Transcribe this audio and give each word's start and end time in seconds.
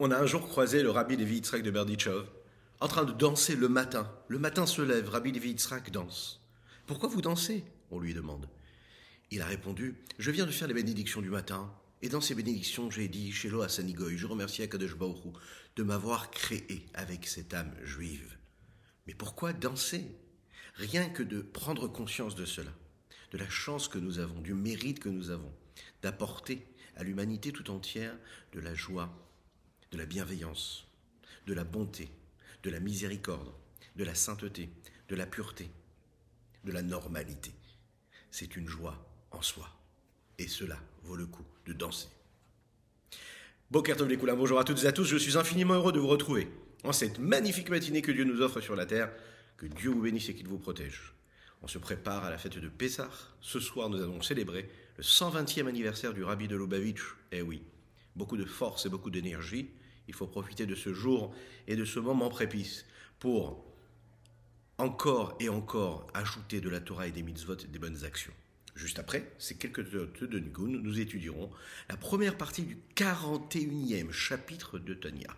On 0.00 0.12
a 0.12 0.16
un 0.16 0.26
jour 0.26 0.46
croisé 0.46 0.84
le 0.84 0.90
rabbi 0.90 1.16
Levi 1.16 1.36
Yitzhak 1.36 1.60
de 1.64 1.72
Berdichov 1.72 2.28
en 2.78 2.86
train 2.86 3.02
de 3.02 3.10
danser 3.10 3.56
le 3.56 3.68
matin. 3.68 4.08
Le 4.28 4.38
matin 4.38 4.64
se 4.64 4.80
lève, 4.80 5.08
rabbi 5.08 5.32
Levi 5.32 5.48
Yitzhak 5.48 5.90
danse. 5.90 6.40
Pourquoi 6.86 7.08
vous 7.08 7.20
dansez? 7.20 7.64
On 7.90 7.98
lui 7.98 8.14
demande. 8.14 8.48
Il 9.32 9.42
a 9.42 9.46
répondu 9.46 9.96
Je 10.20 10.30
viens 10.30 10.46
de 10.46 10.52
faire 10.52 10.68
les 10.68 10.74
bénédictions 10.74 11.20
du 11.20 11.30
matin. 11.30 11.74
Et 12.00 12.08
dans 12.08 12.20
ces 12.20 12.36
bénédictions, 12.36 12.92
j'ai 12.92 13.08
dit 13.08 13.32
Shelo 13.32 13.60
à 13.62 13.68
Sanigoy, 13.68 14.16
je 14.16 14.28
remercie 14.28 14.62
Akadosh 14.62 14.94
Baruch 14.94 15.34
de 15.74 15.82
m'avoir 15.82 16.30
créé 16.30 16.86
avec 16.94 17.26
cette 17.26 17.52
âme 17.52 17.74
juive. 17.82 18.36
Mais 19.08 19.14
pourquoi 19.14 19.52
danser? 19.52 20.04
Rien 20.74 21.08
que 21.08 21.24
de 21.24 21.40
prendre 21.40 21.88
conscience 21.88 22.36
de 22.36 22.44
cela, 22.44 22.70
de 23.32 23.38
la 23.38 23.48
chance 23.48 23.88
que 23.88 23.98
nous 23.98 24.20
avons, 24.20 24.40
du 24.42 24.54
mérite 24.54 25.00
que 25.00 25.08
nous 25.08 25.30
avons, 25.30 25.52
d'apporter 26.02 26.64
à 26.94 27.02
l'humanité 27.02 27.50
tout 27.50 27.68
entière 27.72 28.16
de 28.52 28.60
la 28.60 28.76
joie, 28.76 29.12
de 29.92 29.98
la 29.98 30.06
bienveillance, 30.06 30.86
de 31.46 31.54
la 31.54 31.64
bonté, 31.64 32.08
de 32.62 32.70
la 32.70 32.80
miséricorde, 32.80 33.52
de 33.96 34.04
la 34.04 34.14
sainteté, 34.14 34.68
de 35.08 35.16
la 35.16 35.26
pureté, 35.26 35.70
de 36.64 36.72
la 36.72 36.82
normalité. 36.82 37.52
C'est 38.30 38.56
une 38.56 38.68
joie 38.68 39.06
en 39.30 39.42
soi. 39.42 39.68
Et 40.38 40.48
cela 40.48 40.78
vaut 41.02 41.16
le 41.16 41.26
coup 41.26 41.44
de 41.66 41.72
danser. 41.72 42.08
Bonjour 43.70 44.58
à 44.58 44.64
toutes 44.64 44.84
et 44.84 44.86
à 44.86 44.92
tous, 44.92 45.04
je 45.04 45.16
suis 45.16 45.36
infiniment 45.36 45.74
heureux 45.74 45.92
de 45.92 45.98
vous 45.98 46.06
retrouver 46.06 46.48
en 46.84 46.92
cette 46.92 47.18
magnifique 47.18 47.70
matinée 47.70 48.02
que 48.02 48.12
Dieu 48.12 48.24
nous 48.24 48.40
offre 48.40 48.60
sur 48.60 48.76
la 48.76 48.86
terre. 48.86 49.10
Que 49.56 49.66
Dieu 49.66 49.90
vous 49.90 50.02
bénisse 50.02 50.28
et 50.28 50.34
qu'il 50.34 50.46
vous 50.46 50.58
protège. 50.58 51.12
On 51.62 51.66
se 51.66 51.78
prépare 51.78 52.24
à 52.24 52.30
la 52.30 52.38
fête 52.38 52.58
de 52.58 52.68
Pessah. 52.68 53.10
Ce 53.40 53.58
soir, 53.58 53.88
nous 53.88 54.00
allons 54.00 54.22
célébrer 54.22 54.70
le 54.96 55.02
120e 55.02 55.66
anniversaire 55.66 56.14
du 56.14 56.22
rabbi 56.22 56.46
de 56.46 56.56
Lubavitch. 56.56 57.02
Eh 57.32 57.42
oui, 57.42 57.62
beaucoup 58.18 58.36
de 58.36 58.44
force 58.44 58.84
et 58.84 58.90
beaucoup 58.90 59.10
d'énergie. 59.10 59.70
Il 60.08 60.14
faut 60.14 60.26
profiter 60.26 60.66
de 60.66 60.74
ce 60.74 60.92
jour 60.92 61.34
et 61.66 61.76
de 61.76 61.84
ce 61.84 62.00
moment 62.00 62.28
prépice 62.28 62.84
pour 63.18 63.64
encore 64.76 65.36
et 65.40 65.48
encore 65.48 66.06
ajouter 66.14 66.60
de 66.60 66.68
la 66.68 66.80
Torah 66.80 67.06
et 67.06 67.12
des 67.12 67.22
mitzvot 67.22 67.56
et 67.56 67.66
des 67.68 67.78
bonnes 67.78 68.04
actions. 68.04 68.32
Juste 68.74 68.98
après 68.98 69.32
ces 69.38 69.56
quelques 69.56 69.92
notes 69.92 70.22
de 70.22 70.38
Nigun, 70.38 70.68
nous 70.68 71.00
étudierons 71.00 71.50
la 71.88 71.96
première 71.96 72.36
partie 72.36 72.62
du 72.62 72.78
41e 72.94 74.12
chapitre 74.12 74.78
de 74.78 74.94
Tanya. 74.94 75.34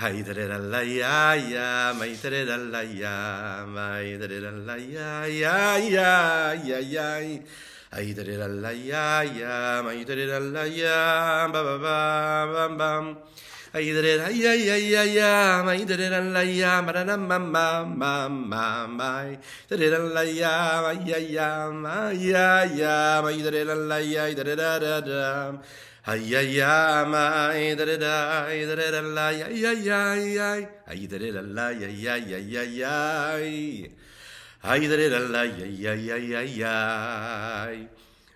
Hay 0.00 0.22
da 0.22 0.32
da 0.32 0.58
la 0.58 0.80
ya 0.80 1.34
ya, 1.34 1.92
may 1.92 2.14
da 2.14 2.30
da 2.30 2.56
la 2.56 2.82
ya, 2.82 3.66
may 3.66 4.16
da 4.16 4.28
da 4.28 4.50
la 4.52 4.76
ya 4.76 5.26
ya 5.26 5.76
ya 5.76 6.54
ya 6.54 6.78
ya. 6.78 7.40
Hay 7.90 8.14
da 8.14 8.22
da 8.22 8.46
la 8.46 8.70
ya 8.70 9.22
ya, 9.24 9.82
may 9.82 10.04
da 10.04 10.14
da 10.14 10.38
la 10.38 10.62
ya, 10.62 11.48
ba 11.50 11.60
ba 11.64 11.78
ba 11.82 12.46
bam 12.54 12.78
bam. 12.78 13.18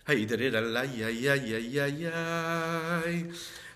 Hey, 0.05 0.27
da 0.27 0.35
da 0.35 0.51
da 0.51 0.61
la, 0.61 0.83
ya, 0.83 1.09
ya, 1.09 1.35
ya, 1.39 1.57
ya, 1.57 1.87
ya. 1.87 3.23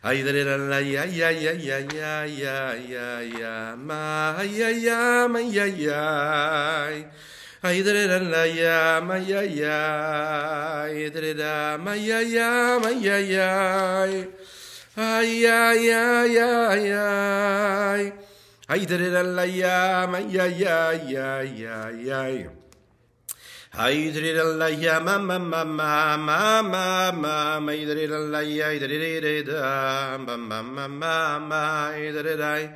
Ay 0.07 0.23
da 0.23 0.31
da 0.31 0.55
la 0.57 0.79
ya 0.79 1.03
ya 1.03 1.31
ya 1.35 1.51
ya 1.51 1.79
ya 1.83 2.23
ya 2.31 2.59
ya 2.79 3.09
ya 3.27 3.75
ma 3.75 4.39
ya 4.39 4.71
ya 4.71 5.27
ma 5.27 5.41
ya 5.43 5.67
ya 5.67 6.07
Ay 7.61 7.83
da 7.83 7.91
da 7.91 8.19
la 8.23 8.45
ya 8.47 9.01
ma 9.03 9.19
ya 9.19 9.43
ya 9.43 9.83
Ay 10.87 11.11
da 11.11 11.35
da 11.35 11.77
ma 11.83 11.95
ya 11.99 12.23
ya 12.23 12.79
ma 12.79 12.91
ya 12.95 13.19
ya 13.19 13.51
Ay 14.95 15.43
ya 15.43 15.75
ya 15.75 16.03
ya 16.23 16.51
ya 16.79 17.07
Ay 18.71 18.87
da 18.87 18.97
da 19.11 19.23
la 19.27 19.43
ya 19.43 20.07
ma 20.07 20.23
ya 20.23 20.47
ya 20.47 20.95
ya 21.03 21.43
ya 21.43 21.91
ya 21.91 22.56
Aydrir 23.77 24.43
la 24.57 24.69
ya 24.69 25.01
ma 25.01 25.19
ma 25.19 25.37
ma 25.39 25.63
ma 25.63 26.17
ma 26.17 26.63
ma 26.63 27.13
ma 27.13 27.61
ma 27.61 27.73
aydrir 27.73 28.09
la 28.09 28.41
ya 28.41 28.69
aydrir 28.73 29.45
da 29.45 30.17
ma 30.17 30.35
ma 30.35 30.63
ma 30.63 30.89
ma 30.89 31.39
ma 31.39 31.91
aydrir 31.93 32.41
ay 32.41 32.71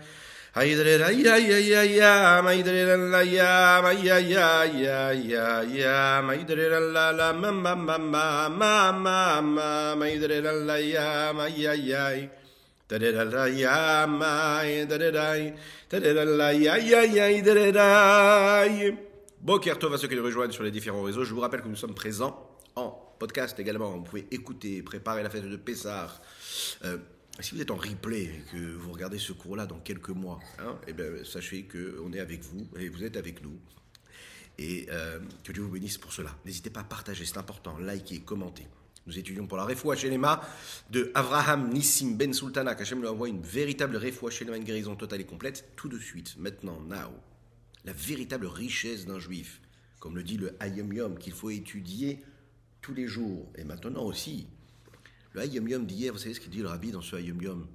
aydrir 0.55 1.01
ay 1.01 1.25
ay 1.25 1.53
ay 1.57 1.73
ay 1.73 2.43
ma 2.45 2.51
aydrir 2.51 2.99
la 3.09 3.23
ya 3.25 3.81
ma 3.81 3.93
ya 3.93 4.19
ya 4.19 4.65
ya 4.69 5.11
ya 5.17 5.63
ya 5.65 6.21
ma 6.21 6.33
aydrir 6.37 6.69
la 6.93 7.13
la 7.13 7.33
ma 7.33 7.51
ma 7.51 7.75
ma 7.75 7.97
ma 7.97 8.49
ma 8.51 8.93
ma 8.93 9.41
ma 9.41 9.95
ma 9.97 10.05
aydrir 10.05 10.45
la 10.69 10.77
ya 10.77 11.33
ma 11.33 11.47
ya 11.49 11.73
ya 11.73 12.13
aydrir 12.13 13.17
la 13.25 13.47
ya 13.49 14.07
ma 14.07 14.61
aydrir 14.61 15.17
ay 15.17 15.55
aydrir 15.89 16.29
la 16.29 16.51
ya 16.53 16.77
ya 16.77 17.01
ya 17.09 17.25
aydrir 17.25 17.79
ay 17.79 19.09
Boker 19.43 19.79
Tov 19.79 19.95
à 19.95 19.99
ceux 19.99 20.07
qui 20.07 20.17
nous 20.17 20.23
rejoignent 20.23 20.53
sur 20.53 20.63
les 20.63 20.71
différents 20.71 21.03
réseaux. 21.03 21.25
Je 21.25 21.33
vous 21.33 21.41
rappelle 21.41 21.63
que 21.63 21.69
nous 21.69 21.77
sommes 21.77 21.95
présents 21.95 22.59
en 22.77 22.91
podcast 23.19 23.59
également. 23.59 23.97
Vous 23.97 24.03
pouvez 24.03 24.27
écouter, 24.31 24.83
préparer 24.83 25.23
la 25.23 25.31
fête 25.31 25.49
de 25.49 25.57
Pessah. 25.57 26.21
Euh, 26.85 26.99
si 27.41 27.55
vous 27.55 27.63
êtes 27.63 27.71
en 27.71 27.77
replay 27.77 28.25
et 28.25 28.45
que 28.53 28.75
vous 28.75 28.93
regardez 28.93 29.19
ce 29.19 29.33
cours-là 29.33 29.65
dans 29.65 29.79
quelques 29.79 30.11
mois, 30.11 30.41
hein, 30.59 30.77
eh 30.87 30.93
bien, 30.93 31.07
sachez 31.25 31.67
qu'on 31.67 32.13
est 32.13 32.21
avec 32.21 32.43
vous 32.43 32.69
et 32.79 32.91
vous 32.91 33.03
êtes 33.03 33.17
avec 33.17 33.43
nous. 33.43 33.59
Et 34.59 34.87
euh, 34.91 35.19
que 35.43 35.53
Dieu 35.53 35.63
vous 35.63 35.71
bénisse 35.71 35.97
pour 35.97 36.13
cela. 36.13 36.37
N'hésitez 36.45 36.69
pas 36.69 36.81
à 36.81 36.85
partager, 36.85 37.25
c'est 37.25 37.39
important. 37.39 37.79
Likez, 37.79 38.21
commentez. 38.21 38.67
Nous 39.07 39.19
étudions 39.19 39.47
pour 39.47 39.57
la 39.57 39.65
Refoua 39.65 39.97
Shelema 39.97 40.43
de 40.91 41.11
Avraham 41.15 41.73
Nissim 41.73 42.15
Ben 42.15 42.35
Sultana, 42.35 42.75
qu'Hachem 42.75 43.01
lui 43.01 43.09
envoie 43.09 43.31
une 43.31 43.41
véritable 43.41 43.97
Refoua 43.97 44.31
Shelema, 44.31 44.59
une 44.59 44.65
guérison 44.65 44.97
totale 44.97 45.23
et 45.23 45.25
complète, 45.25 45.73
tout 45.77 45.89
de 45.89 45.99
suite, 45.99 46.37
maintenant, 46.37 46.79
now. 46.83 47.11
La 47.85 47.93
véritable 47.93 48.47
richesse 48.47 49.07
d'un 49.07 49.19
juif, 49.19 49.61
comme 49.99 50.17
le 50.17 50.23
dit 50.23 50.37
le 50.37 50.57
Hayom 50.61 50.93
Yom, 50.93 51.19
qu'il 51.19 51.33
faut 51.33 51.51
étudier 51.51 52.23
tous 52.81 52.95
les 52.95 53.07
jours, 53.07 53.51
et 53.57 53.65
maintenant 53.65 54.05
aussi, 54.05 54.47
le 55.33 55.43
Hayom 55.43 55.69
Yom 55.69 55.87
d'hier, 55.87 56.13
vous 56.13 56.19
savez 56.19 56.35
ce 56.35 56.41
qu'il 56.41 56.51
dit 56.51 56.61
le 56.61 56.69
rabbi 56.69 56.91
dans 56.91 57.03
ce 57.03 57.17
Hayom 57.17 57.41
Yom 57.41 57.67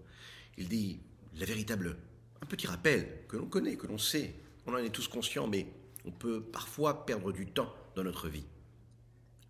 Il 0.57 0.67
dit 0.67 0.99
la 1.37 1.45
véritable, 1.45 1.97
un 2.41 2.45
petit 2.45 2.67
rappel 2.67 3.25
que 3.27 3.37
l'on 3.37 3.47
connaît, 3.47 3.77
que 3.77 3.87
l'on 3.87 3.97
sait, 3.97 4.35
on 4.65 4.73
en 4.73 4.77
est 4.77 4.89
tous 4.89 5.07
conscients, 5.07 5.47
mais 5.47 5.67
on 6.05 6.11
peut 6.11 6.41
parfois 6.41 7.05
perdre 7.05 7.31
du 7.31 7.47
temps 7.47 7.73
dans 7.95 8.03
notre 8.03 8.29
vie 8.29 8.45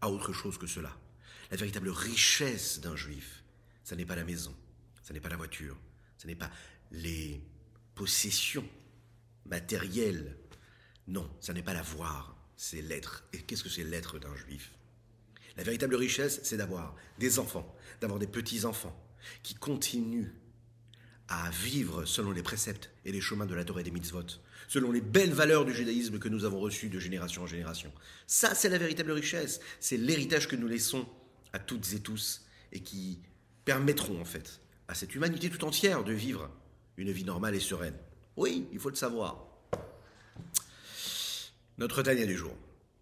à 0.01 0.09
autre 0.09 0.33
chose 0.33 0.57
que 0.57 0.67
cela. 0.67 0.95
La 1.51 1.57
véritable 1.57 1.89
richesse 1.89 2.79
d'un 2.79 2.95
juif, 2.95 3.43
ça 3.83 3.95
n'est 3.95 4.05
pas 4.05 4.15
la 4.15 4.23
maison, 4.23 4.55
ça 5.03 5.13
n'est 5.13 5.19
pas 5.19 5.29
la 5.29 5.37
voiture, 5.37 5.77
ça 6.17 6.27
n'est 6.27 6.35
pas 6.35 6.49
les 6.91 7.41
possessions 7.93 8.67
matérielles. 9.45 10.37
Non, 11.07 11.29
ça 11.39 11.53
n'est 11.53 11.63
pas 11.63 11.73
l'avoir, 11.73 12.35
c'est 12.55 12.81
l'être. 12.81 13.25
Et 13.33 13.39
qu'est-ce 13.39 13.63
que 13.63 13.69
c'est 13.69 13.83
l'être 13.83 14.19
d'un 14.19 14.35
juif? 14.35 14.71
La 15.57 15.63
véritable 15.63 15.95
richesse, 15.95 16.41
c'est 16.43 16.57
d'avoir 16.57 16.95
des 17.19 17.39
enfants, 17.39 17.75
d'avoir 18.01 18.19
des 18.19 18.27
petits-enfants 18.27 18.95
qui 19.43 19.55
continuent 19.55 20.31
à 21.27 21.49
vivre 21.49 22.05
selon 22.05 22.31
les 22.31 22.43
préceptes 22.43 22.91
et 23.03 23.11
les 23.11 23.21
chemins 23.21 23.45
de 23.45 23.55
la 23.55 23.65
Torah 23.65 23.81
et 23.81 23.83
des 23.83 23.91
mitzvot, 23.91 24.25
selon 24.67 24.91
les 24.91 25.01
belles 25.01 25.33
valeurs 25.33 25.65
du 25.65 25.73
judaïsme 25.73 26.19
que 26.19 26.29
nous 26.29 26.45
avons 26.45 26.59
reçues 26.59 26.89
de 26.89 26.99
génération 26.99 27.43
en 27.43 27.47
génération. 27.47 27.91
Ça, 28.27 28.53
c'est 28.53 28.69
la 28.69 28.77
véritable 28.77 29.11
richesse. 29.11 29.59
C'est 29.79 29.97
l'héritage 29.97 30.47
que 30.47 30.55
nous 30.55 30.67
laissons 30.67 31.07
à 31.53 31.59
toutes 31.59 31.93
et 31.93 31.99
tous 31.99 32.45
et 32.71 32.81
qui 32.81 33.21
permettront 33.63 34.19
en 34.19 34.25
fait 34.25 34.59
à 34.87 34.93
cette 34.93 35.15
humanité 35.15 35.49
tout 35.49 35.63
entière 35.65 36.03
de 36.03 36.13
vivre 36.13 36.51
une 36.97 37.11
vie 37.11 37.23
normale 37.23 37.55
et 37.55 37.59
sereine. 37.59 37.97
Oui, 38.37 38.67
il 38.71 38.79
faut 38.79 38.89
le 38.89 38.95
savoir. 38.95 39.44
Notre 41.77 42.01
Tania 42.01 42.25
du 42.25 42.37
jour. 42.37 42.55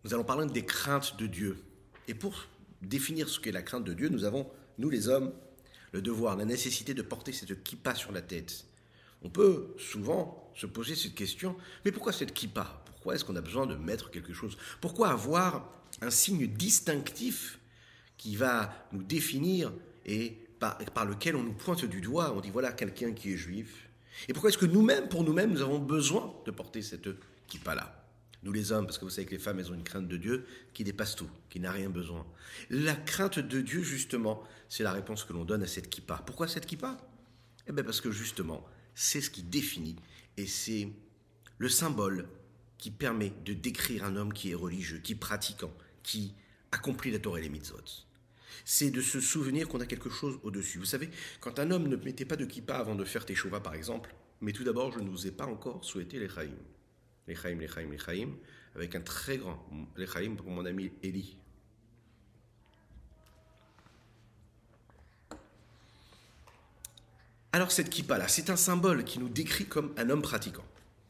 Nous 0.03 0.15
allons 0.15 0.23
parler 0.23 0.47
des 0.47 0.65
craintes 0.65 1.15
de 1.17 1.27
Dieu. 1.27 1.57
Et 2.07 2.15
pour 2.15 2.47
définir 2.81 3.29
ce 3.29 3.39
qu'est 3.39 3.51
la 3.51 3.61
crainte 3.61 3.83
de 3.83 3.93
Dieu, 3.93 4.09
nous 4.09 4.23
avons 4.23 4.49
nous 4.79 4.89
les 4.89 5.09
hommes, 5.09 5.31
le 5.91 6.01
devoir, 6.01 6.35
la 6.35 6.45
nécessité 6.45 6.95
de 6.95 7.03
porter 7.03 7.33
cette 7.33 7.63
kippa 7.63 7.93
sur 7.93 8.11
la 8.11 8.23
tête. 8.23 8.65
On 9.21 9.29
peut 9.29 9.75
souvent 9.77 10.51
se 10.55 10.65
poser 10.65 10.95
cette 10.95 11.13
question, 11.13 11.55
mais 11.85 11.91
pourquoi 11.91 12.13
cette 12.13 12.33
kippa? 12.33 12.83
Pourquoi 12.87 13.13
est-ce 13.13 13.23
qu'on 13.23 13.35
a 13.35 13.41
besoin 13.41 13.67
de 13.67 13.75
mettre 13.75 14.09
quelque 14.09 14.33
chose? 14.33 14.57
Pourquoi 14.81 15.09
avoir 15.09 15.71
un 16.01 16.09
signe 16.09 16.47
distinctif 16.47 17.59
qui 18.17 18.35
va 18.35 18.87
nous 18.91 19.03
définir 19.03 19.71
et 20.07 20.31
par, 20.59 20.79
par 20.79 21.05
lequel 21.05 21.35
on 21.35 21.43
nous 21.43 21.53
pointe 21.53 21.85
du 21.85 22.01
doigt, 22.01 22.33
on 22.35 22.41
dit 22.41 22.49
voilà 22.49 22.71
quelqu'un 22.71 23.11
qui 23.11 23.33
est 23.33 23.37
juif? 23.37 23.87
Et 24.27 24.33
pourquoi 24.33 24.49
est-ce 24.49 24.57
que 24.57 24.65
nous-mêmes, 24.65 25.09
pour 25.09 25.23
nous-mêmes, 25.23 25.51
nous 25.51 25.61
avons 25.61 25.77
besoin 25.77 26.33
de 26.47 26.49
porter 26.49 26.81
cette 26.81 27.07
kippa-là? 27.47 28.02
Nous 28.43 28.51
les 28.51 28.71
hommes, 28.71 28.85
parce 28.85 28.97
que 28.97 29.05
vous 29.05 29.11
savez 29.11 29.25
que 29.25 29.31
les 29.31 29.39
femmes, 29.39 29.59
elles 29.59 29.71
ont 29.71 29.75
une 29.75 29.83
crainte 29.83 30.07
de 30.07 30.17
Dieu 30.17 30.45
qui 30.73 30.83
dépasse 30.83 31.15
tout, 31.15 31.29
qui 31.49 31.59
n'a 31.59 31.71
rien 31.71 31.89
besoin. 31.89 32.25
La 32.69 32.95
crainte 32.95 33.39
de 33.39 33.61
Dieu, 33.61 33.83
justement, 33.83 34.43
c'est 34.69 34.83
la 34.83 34.91
réponse 34.91 35.23
que 35.23 35.33
l'on 35.33 35.45
donne 35.45 35.63
à 35.63 35.67
cette 35.67 35.89
kippa. 35.89 36.21
Pourquoi 36.25 36.47
cette 36.47 36.65
kippa? 36.65 36.97
Eh 37.67 37.71
bien 37.71 37.83
parce 37.83 38.01
que 38.01 38.11
justement, 38.11 38.65
c'est 38.95 39.21
ce 39.21 39.29
qui 39.29 39.43
définit 39.43 39.95
et 40.37 40.45
c'est 40.45 40.89
le 41.57 41.69
symbole 41.69 42.27
qui 42.77 42.91
permet 42.91 43.31
de 43.45 43.53
décrire 43.53 44.03
un 44.03 44.17
homme 44.17 44.33
qui 44.33 44.51
est 44.51 44.55
religieux, 44.55 44.99
qui 44.99 45.13
est 45.13 45.15
pratiquant, 45.15 45.73
qui 46.03 46.33
accomplit 46.71 47.11
la 47.11 47.19
Torah 47.19 47.39
et 47.39 47.43
les 47.43 47.49
mitzvot. 47.49 47.77
C'est 48.65 48.91
de 48.91 49.01
se 49.01 49.21
souvenir 49.21 49.67
qu'on 49.69 49.79
a 49.79 49.85
quelque 49.85 50.09
chose 50.09 50.39
au-dessus. 50.43 50.79
Vous 50.79 50.85
savez, 50.85 51.09
quand 51.39 51.59
un 51.59 51.71
homme 51.71 51.87
ne 51.87 51.95
mettait 51.95 52.25
pas 52.25 52.35
de 52.35 52.45
kippa 52.45 52.75
avant 52.75 52.95
de 52.95 53.05
faire 53.05 53.25
teshuva, 53.25 53.61
par 53.61 53.73
exemple, 53.73 54.13
mais 54.41 54.51
tout 54.51 54.65
d'abord, 54.65 54.91
je 54.91 54.99
ne 54.99 55.09
vous 55.09 55.27
ai 55.27 55.31
pas 55.31 55.45
encore 55.45 55.85
souhaité 55.85 56.19
les 56.19 56.27
chaim. 56.27 56.51
Les 57.27 57.35
chaim, 57.35 57.57
les 57.59 57.67
les 57.67 58.27
avec 58.75 58.95
un 58.95 59.01
très 59.01 59.37
grand 59.37 59.63
les 59.95 60.29
pour 60.29 60.49
mon 60.49 60.65
ami 60.65 60.91
Eli. 61.03 61.37
Alors 67.51 67.71
cette 67.71 67.91
kippa-là, 67.91 68.27
c'est 68.27 68.49
un 68.49 68.55
symbole 68.55 69.03
qui 69.03 69.19
nous 69.19 69.29
décrit 69.29 69.65
comme 69.65 69.93
un 69.97 70.09
homme 70.09 70.23
pratiquant. 70.23 70.65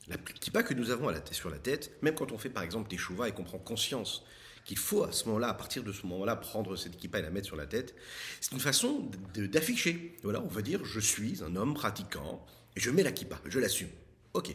La 0.10 0.18
kippa 0.18 0.62
que 0.62 0.74
nous 0.74 0.90
avons 0.92 1.10
sur 1.32 1.50
la 1.50 1.58
tête, 1.58 1.98
même 2.02 2.16
quand 2.16 2.34
on 2.34 2.38
fait 2.38 2.50
par 2.50 2.64
exemple 2.64 2.90
des 2.90 2.98
chouvas 2.98 3.30
et 3.30 3.32
qu'on 3.32 3.46
prend 3.46 3.60
conscience 3.60 4.26
qu'il 4.66 4.78
faut 4.78 5.04
à 5.04 5.14
ce 5.14 5.26
moment-là, 5.28 5.48
à 5.48 5.54
partir 5.54 5.84
de 5.84 5.94
ce 5.94 6.06
moment-là, 6.06 6.36
prendre 6.36 6.76
cette 6.76 6.98
kippa 6.98 7.20
et 7.20 7.22
la 7.22 7.30
mettre 7.30 7.48
sur 7.48 7.56
la 7.56 7.66
tête, 7.66 7.96
c'est 8.42 8.52
une 8.52 8.60
façon 8.60 9.10
d'afficher. 9.36 10.18
Voilà, 10.24 10.42
on 10.42 10.48
va 10.48 10.62
dire 10.62 10.84
je 10.84 11.00
suis 11.00 11.42
un 11.44 11.56
homme 11.56 11.74
pratiquant 11.74 12.46
et 12.76 12.82
je 12.82 12.90
mets 12.90 13.04
la 13.04 13.14
kippa, 13.14 13.40
je 13.46 13.60
l'assume. 13.60 13.90
Ok. 14.34 14.54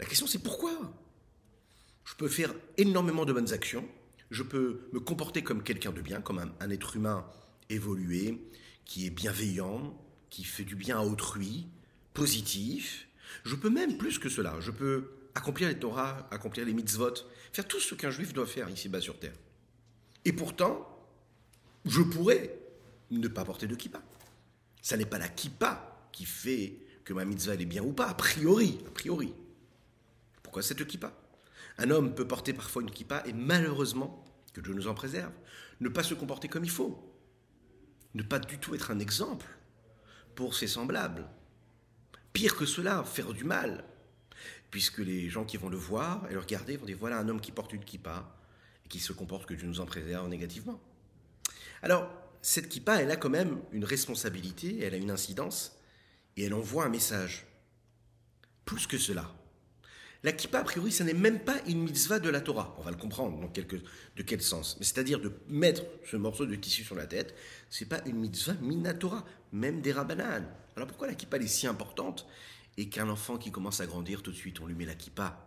La 0.00 0.06
question 0.06 0.26
c'est 0.26 0.42
pourquoi? 0.42 0.72
Je 2.04 2.14
peux 2.14 2.28
faire 2.28 2.52
énormément 2.78 3.26
de 3.26 3.32
bonnes 3.32 3.52
actions, 3.52 3.86
je 4.30 4.42
peux 4.42 4.88
me 4.92 4.98
comporter 4.98 5.42
comme 5.42 5.62
quelqu'un 5.62 5.92
de 5.92 6.00
bien, 6.00 6.22
comme 6.22 6.38
un, 6.38 6.70
être 6.70 6.96
humain 6.96 7.26
évolué, 7.68 8.50
qui 8.86 9.06
est 9.06 9.10
bienveillant, 9.10 9.94
qui 10.30 10.42
fait 10.42 10.64
du 10.64 10.74
bien 10.74 10.98
à 10.98 11.02
autrui, 11.02 11.68
positif, 12.14 13.08
je 13.44 13.54
peux 13.54 13.70
même 13.70 13.98
plus 13.98 14.18
que 14.18 14.28
cela. 14.28 14.58
Je 14.60 14.70
peux 14.70 15.10
accomplir 15.34 15.68
les 15.68 15.78
Torah, 15.78 16.26
accomplir 16.30 16.64
les 16.64 16.72
mitzvot, 16.72 17.14
faire 17.52 17.68
tout 17.68 17.78
ce 17.78 17.94
qu'un 17.94 18.10
juif 18.10 18.32
doit 18.32 18.46
faire 18.46 18.68
ici-bas 18.70 19.00
sur 19.00 19.18
terre. 19.18 19.34
Et 20.24 20.32
pourtant, 20.32 20.88
je 21.84 22.00
pourrais 22.02 22.58
ne 23.10 23.28
pas 23.28 23.44
porter 23.44 23.66
de 23.66 23.74
kippa. 23.74 24.02
Ça 24.82 24.96
n'est 24.96 25.06
pas 25.06 25.18
la 25.18 25.28
kippa 25.28 26.08
qui 26.10 26.24
fait 26.24 26.78
que 27.04 27.12
ma 27.12 27.24
mitzvah 27.24 27.54
est 27.54 27.64
bien 27.66 27.82
ou 27.82 27.92
pas, 27.92 28.08
a 28.08 28.14
priori, 28.14 28.78
a 28.86 28.90
priori. 28.90 29.32
Pourquoi 30.50 30.62
cette 30.64 30.84
kippa? 30.84 31.12
Un 31.78 31.92
homme 31.92 32.12
peut 32.12 32.26
porter 32.26 32.52
parfois 32.52 32.82
une 32.82 32.90
kippa 32.90 33.22
et 33.24 33.32
malheureusement, 33.32 34.24
que 34.52 34.60
Dieu 34.60 34.74
nous 34.74 34.88
en 34.88 34.94
préserve, 34.94 35.30
ne 35.78 35.88
pas 35.88 36.02
se 36.02 36.12
comporter 36.12 36.48
comme 36.48 36.64
il 36.64 36.70
faut. 36.72 37.08
Ne 38.14 38.24
pas 38.24 38.40
du 38.40 38.58
tout 38.58 38.74
être 38.74 38.90
un 38.90 38.98
exemple 38.98 39.46
pour 40.34 40.56
ses 40.56 40.66
semblables. 40.66 41.28
Pire 42.32 42.56
que 42.56 42.66
cela, 42.66 43.04
faire 43.04 43.32
du 43.32 43.44
mal. 43.44 43.84
Puisque 44.72 44.98
les 44.98 45.30
gens 45.30 45.44
qui 45.44 45.56
vont 45.56 45.68
le 45.68 45.76
voir 45.76 46.28
et 46.28 46.32
le 46.32 46.40
regarder 46.40 46.76
vont 46.76 46.86
dire 46.86 46.98
voilà 46.98 47.18
un 47.18 47.28
homme 47.28 47.40
qui 47.40 47.52
porte 47.52 47.72
une 47.72 47.84
kippa 47.84 48.36
et 48.84 48.88
qui 48.88 48.98
se 48.98 49.12
comporte 49.12 49.46
que 49.46 49.54
Dieu 49.54 49.68
nous 49.68 49.78
en 49.78 49.86
préserve 49.86 50.28
négativement. 50.28 50.80
Alors, 51.80 52.10
cette 52.42 52.68
kippa, 52.68 53.00
elle 53.00 53.12
a 53.12 53.16
quand 53.16 53.30
même 53.30 53.60
une 53.70 53.84
responsabilité, 53.84 54.80
elle 54.82 54.94
a 54.94 54.96
une 54.96 55.12
incidence 55.12 55.78
et 56.36 56.42
elle 56.42 56.54
envoie 56.54 56.86
un 56.86 56.88
message. 56.88 57.46
Plus 58.64 58.88
que 58.88 58.98
cela. 58.98 59.32
La 60.22 60.32
kippa, 60.32 60.58
a 60.58 60.64
priori, 60.64 60.92
ce 60.92 61.02
n'est 61.02 61.14
même 61.14 61.40
pas 61.40 61.56
une 61.66 61.82
mitzvah 61.82 62.18
de 62.18 62.28
la 62.28 62.42
Torah. 62.42 62.76
On 62.78 62.82
va 62.82 62.90
le 62.90 62.98
comprendre 62.98 63.40
dans 63.40 63.48
de 63.48 64.22
quel 64.22 64.42
sens. 64.42 64.76
Mais 64.78 64.84
c'est-à-dire 64.84 65.18
de 65.18 65.32
mettre 65.48 65.82
ce 66.04 66.16
morceau 66.16 66.44
de 66.44 66.54
tissu 66.56 66.84
sur 66.84 66.94
la 66.94 67.06
tête, 67.06 67.34
c'est 67.70 67.86
pas 67.88 68.02
une 68.04 68.16
mitzvah 68.16 68.52
minatora, 68.60 69.24
même 69.52 69.80
des 69.80 69.92
rabbanan. 69.92 70.46
Alors 70.76 70.88
pourquoi 70.88 71.06
la 71.06 71.14
kippa 71.14 71.38
est 71.38 71.46
si 71.46 71.66
importante 71.66 72.26
et 72.76 72.90
qu'un 72.90 73.08
enfant 73.08 73.38
qui 73.38 73.50
commence 73.50 73.80
à 73.80 73.86
grandir, 73.86 74.22
tout 74.22 74.30
de 74.30 74.36
suite, 74.36 74.60
on 74.60 74.66
lui 74.66 74.74
met 74.74 74.84
la 74.84 74.94
kippa? 74.94 75.46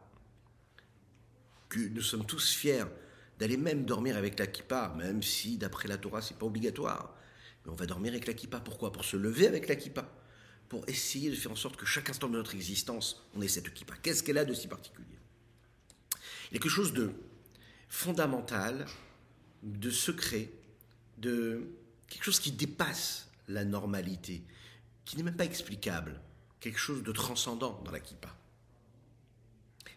Que 1.70 1.80
nous 1.80 2.02
sommes 2.02 2.26
tous 2.26 2.54
fiers 2.54 2.86
d'aller 3.38 3.58
même 3.58 3.86
dormir 3.86 4.18
avec 4.18 4.40
la 4.40 4.48
kippa, 4.48 4.96
même 4.98 5.22
si 5.22 5.58
d'après 5.58 5.88
la 5.88 5.98
Torah, 5.98 6.24
c'est 6.24 6.38
pas 6.38 6.48
obligatoire. 6.48 7.16
Mais 7.64 7.72
on 7.72 7.76
va 7.76 7.86
dormir 7.86 8.12
avec 8.12 8.26
la 8.26 8.34
kippa. 8.34 8.60
Pourquoi? 8.60 8.92
Pour 8.92 9.06
se 9.06 9.18
lever 9.18 9.48
avec 9.48 9.68
la 9.68 9.76
kippa 9.76 10.10
pour 10.70 10.88
essayer 10.88 11.30
de 11.30 11.36
faire 11.36 11.52
en 11.52 11.56
sorte 11.56 11.76
que 11.78 11.86
chaque 11.86 12.10
instant 12.10 12.28
de 12.28 12.38
notre 12.38 12.56
existence, 12.56 13.24
on 13.36 13.42
ait 13.42 13.48
cette 13.48 13.74
kippa. 13.74 13.96
Qu'est-ce 14.02 14.24
qu'elle 14.24 14.38
a 14.38 14.46
de 14.46 14.54
si 14.54 14.68
particulier? 14.68 15.08
Il 16.50 16.56
y 16.56 16.58
a 16.58 16.60
quelque 16.60 16.70
chose 16.70 16.94
de 16.94 17.14
fondamental, 17.90 18.86
de 19.62 19.90
secret, 19.90 20.50
de 21.18 21.68
quelque 22.08 22.24
chose 22.24 22.40
qui 22.40 22.52
dépasse 22.52 23.30
la 23.48 23.66
normalité, 23.66 24.44
qui 25.06 25.18
n'est 25.18 25.24
même 25.24 25.36
pas 25.36 25.46
explicable, 25.46 26.20
quelque 26.60 26.80
chose 26.80 27.04
de 27.04 27.12
transcendant 27.12 27.82
dans 27.84 27.92
la 27.92 28.00
kippa. 28.00 28.36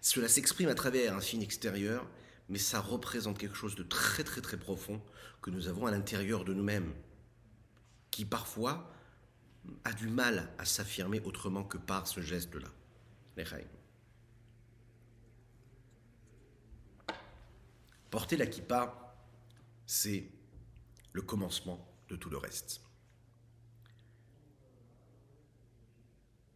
Cela 0.00 0.28
s'exprime 0.28 0.68
à 0.68 0.74
travers 0.74 1.16
un 1.16 1.20
signe 1.20 1.42
extérieur, 1.42 2.06
mais 2.48 2.58
ça 2.58 2.80
représente 2.80 3.38
quelque 3.38 3.56
chose 3.56 3.74
de 3.74 3.82
très 3.82 4.24
très 4.24 4.40
très 4.40 4.56
profond 4.56 5.02
que 5.42 5.50
nous 5.50 5.68
avons 5.68 5.86
à 5.86 5.90
l'intérieur 5.90 6.44
de 6.44 6.54
nous-mêmes, 6.54 6.92
qui 8.10 8.24
parfois 8.24 8.92
a 9.84 9.92
du 9.92 10.08
mal 10.08 10.50
à 10.58 10.64
s'affirmer 10.64 11.20
autrement 11.20 11.64
que 11.64 11.78
par 11.78 12.06
ce 12.06 12.20
geste-là. 12.20 12.68
Porter 18.10 18.36
la 18.36 18.46
kippa, 18.46 19.16
c'est 19.84 20.30
le 21.12 21.22
commencement 21.22 21.86
de 22.08 22.16
tout 22.16 22.30
le 22.30 22.38
reste. 22.38 22.80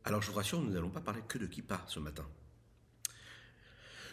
Alors 0.04 0.22
je 0.22 0.30
vous 0.30 0.36
rassure, 0.36 0.60
nous 0.60 0.70
n'allons 0.70 0.90
pas 0.90 1.00
parler 1.00 1.22
que 1.28 1.38
de 1.38 1.46
kippa 1.46 1.84
ce 1.86 2.00
matin. 2.00 2.26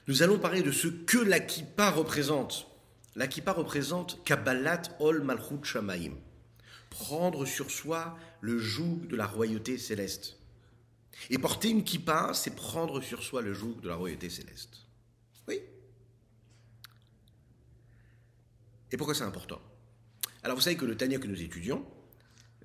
Nous 0.08 0.24
allons 0.24 0.40
parler 0.40 0.62
de 0.62 0.72
ce 0.72 0.88
que 0.88 1.18
la 1.18 1.40
kippa 1.40 1.92
représente. 1.92 2.68
La 3.16 3.28
kippa 3.28 3.54
représente 3.54 4.24
Kabbalat 4.24 4.84
Ol 5.00 5.24
Malchut 5.24 5.64
Shamaim 5.64 6.16
prendre 7.00 7.46
sur 7.46 7.70
soi 7.70 8.18
le 8.42 8.58
joug 8.58 9.08
de 9.08 9.16
la 9.16 9.28
royauté 9.28 9.78
céleste. 9.78 10.38
Et 11.30 11.38
porter 11.38 11.70
une 11.70 11.84
kippa, 11.84 12.32
c'est 12.34 12.56
prendre 12.56 13.02
sur 13.02 13.24
soi 13.24 13.42
le 13.42 13.54
joug 13.54 13.80
de 13.82 13.88
la 13.88 13.96
royauté 13.96 14.30
céleste. 14.30 14.86
Oui. 15.48 15.62
Et 18.92 18.98
pourquoi 18.98 19.16
c'est 19.16 19.24
important? 19.24 19.62
Alors 20.44 20.58
vous 20.58 20.64
savez 20.64 20.78
que 20.78 20.86
le 20.86 20.98
Tania 20.98 21.20
que 21.20 21.28
nous 21.28 21.42
étudions, 21.42 21.86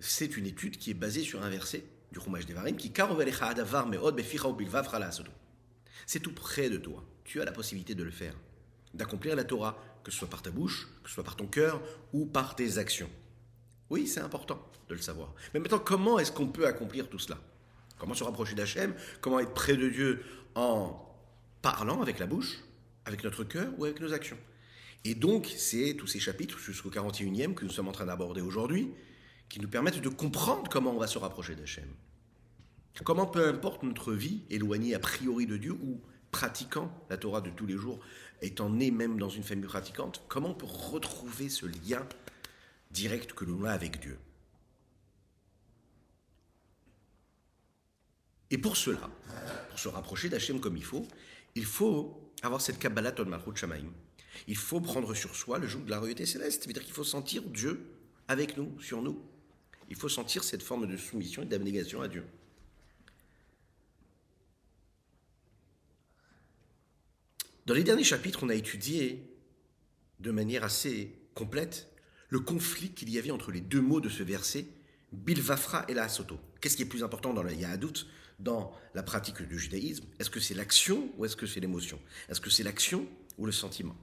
c'est 0.01 0.37
une 0.37 0.47
étude 0.47 0.79
qui 0.79 0.91
est 0.91 0.95
basée 0.95 1.23
sur 1.23 1.43
un 1.43 1.51
verset 1.51 1.85
du 2.11 2.21
Chumash 2.21 2.47
Devarim 2.47 2.77
qui 2.77 2.93
c'est 6.07 6.21
tout 6.21 6.35
près 6.35 6.71
de 6.71 6.79
toi. 6.79 7.05
Tu 7.25 7.41
as 7.41 7.45
la 7.45 7.53
possibilité 7.53 7.95
de 7.95 8.03
le 8.03 8.11
faire, 8.11 8.35
d'accomplir 8.95 9.37
la 9.37 9.45
Torah, 9.45 9.79
que 10.05 10.11
ce 10.11 10.19
soit 10.19 10.29
par 10.29 10.43
ta 10.43 10.51
bouche, 10.51 10.89
que 11.03 11.09
ce 11.09 11.15
soit 11.15 11.25
par 11.25 11.37
ton 11.37 11.47
cœur 11.47 11.81
ou 12.13 12.27
par 12.27 12.57
tes 12.57 12.79
actions. 12.79 13.11
Oui, 13.93 14.07
c'est 14.07 14.21
important 14.21 14.59
de 14.89 14.95
le 14.95 15.03
savoir. 15.03 15.35
Mais 15.53 15.61
maintenant, 15.61 15.79
comment 15.79 16.19
est-ce 16.19 16.33
qu'on 16.33 16.47
peut 16.47 16.67
accomplir 16.67 17.11
tout 17.11 17.19
cela? 17.19 17.39
Comment 17.99 18.15
se 18.15 18.25
rapprocher 18.25 18.55
d'Hachem? 18.55 18.95
Comment 19.21 19.39
être 19.39 19.53
près 19.53 19.77
de 19.77 19.87
Dieu 19.91 20.25
en 20.55 20.99
parlant 21.61 22.01
avec 22.01 22.19
la 22.19 22.27
bouche, 22.27 22.61
avec 23.05 23.23
notre 23.23 23.45
cœur 23.45 23.71
ou 23.77 23.85
avec 23.85 24.01
nos 24.01 24.15
actions? 24.15 24.39
Et 25.05 25.15
donc, 25.15 25.53
c'est 25.59 25.95
tous 25.99 26.07
ces 26.07 26.21
chapitres 26.21 26.59
jusqu'au 26.59 26.89
41e 26.89 27.53
que 27.53 27.67
nous 27.67 27.71
sommes 27.71 27.89
en 27.89 27.93
train 27.93 28.07
d'aborder 28.07 28.41
aujourd'hui 28.41 28.91
qui 29.51 29.61
nous 29.61 29.69
permettent 29.69 30.01
de 30.01 30.09
comprendre 30.09 30.71
comment 30.71 30.93
on 30.93 30.99
va 30.99 31.07
se 31.07 31.19
rapprocher 31.19 31.55
d'Hachem. 31.55 31.91
Comment, 33.05 33.27
peu 33.27 33.47
importe 33.47 33.83
notre 33.83 34.15
vie, 34.15 34.41
éloignée 34.49 34.95
a 34.95 35.01
priori 35.01 35.45
de 35.45 35.59
Dieu 35.59 35.73
ou 35.73 36.01
pratiquant 36.31 36.91
la 37.11 37.19
Torah 37.19 37.43
de 37.43 37.51
tous 37.51 37.67
les 37.67 37.77
jours, 37.77 38.01
étant 38.41 38.71
né 38.71 38.91
même 38.91 39.19
dans 39.19 39.29
une 39.29 39.43
famille 39.43 39.69
pratiquante, 39.69 40.23
comment 40.29 40.53
on 40.53 40.55
peut 40.55 40.65
retrouver 40.65 41.51
ce 41.51 41.67
lien 41.67 42.07
direct 42.93 43.33
que 43.33 43.45
l'on 43.45 43.65
a 43.65 43.73
avec 43.73 44.01
Dieu. 44.01 44.19
Et 48.51 48.59
pour 48.59 48.77
cela, 48.77 49.11
pour 49.71 49.79
se 49.79 49.89
rapprocher 49.89 50.29
d'Hachem 50.29 50.61
comme 50.61 50.77
il 50.77 50.85
faut, 50.85 51.09
il 51.55 51.65
faut 51.65 52.31
avoir 52.43 52.61
cette 52.61 52.79
Kabbalah 52.79 53.15
Malchut 53.25 53.57
Shamaim. 53.57 53.91
Il 54.47 54.57
faut 54.57 54.81
prendre 54.81 55.15
sur 55.15 55.35
soi 55.35 55.59
le 55.59 55.67
joug 55.67 55.85
de 55.85 55.91
la 55.91 55.99
royauté 55.99 56.27
céleste. 56.27 56.65
C'est-à-dire 56.65 56.85
qu'il 56.85 56.93
faut 56.93 57.05
sentir 57.05 57.43
Dieu 57.43 57.87
avec 58.29 58.57
nous, 58.57 58.79
sur 58.81 59.03
nous. 59.03 59.23
Il 59.89 59.97
faut 59.97 60.09
sentir 60.09 60.45
cette 60.45 60.63
forme 60.63 60.87
de 60.87 60.97
soumission 60.97 61.43
et 61.43 61.47
d'abnégation 61.47 62.03
à 62.03 62.09
Dieu. 62.09 62.25
Dans 67.67 67.75
les 67.75 67.85
derniers 67.85 68.05
chapitres, 68.05 68.41
on 68.43 68.49
a 68.49 68.55
étudié 68.55 69.23
de 70.21 70.31
manière 70.31 70.65
assez 70.65 71.15
complète 71.35 71.92
le 72.33 72.41
conflit 72.41 72.89
qu'il 72.93 73.11
y 73.11 73.19
avait 73.19 73.31
entre 73.31 73.53
les 73.53 73.61
deux 73.61 73.83
mots 73.83 74.01
de 74.01 74.09
ce 74.09 74.23
verset, 74.23 74.67
Bilvafra 75.13 75.85
et 75.89 75.93
la 75.93 76.09
Soto. 76.09 76.41
Qu'est-ce 76.63 76.79
qui 76.79 76.83
est 76.83 76.87
plus 76.87 77.05
important 77.05 77.35
dans 77.35 77.43
le 77.43 77.53
Yahadout, 77.53 78.07
dans 78.39 78.73
la 78.95 79.03
pratique 79.03 79.43
du 79.43 79.59
judaïsme? 79.59 80.07
Est-ce 80.19 80.31
que 80.31 80.41
c'est 80.41 80.55
l'action 80.55 81.11
ou 81.19 81.27
est-ce 81.27 81.37
que 81.37 81.45
c'est 81.45 81.61
l'émotion? 81.61 82.01
Est-ce 82.31 82.41
que 82.41 82.49
c'est 82.49 82.63
l'action 82.63 83.07
ou 83.37 83.45
le 83.45 83.53
sentiment? 83.53 83.95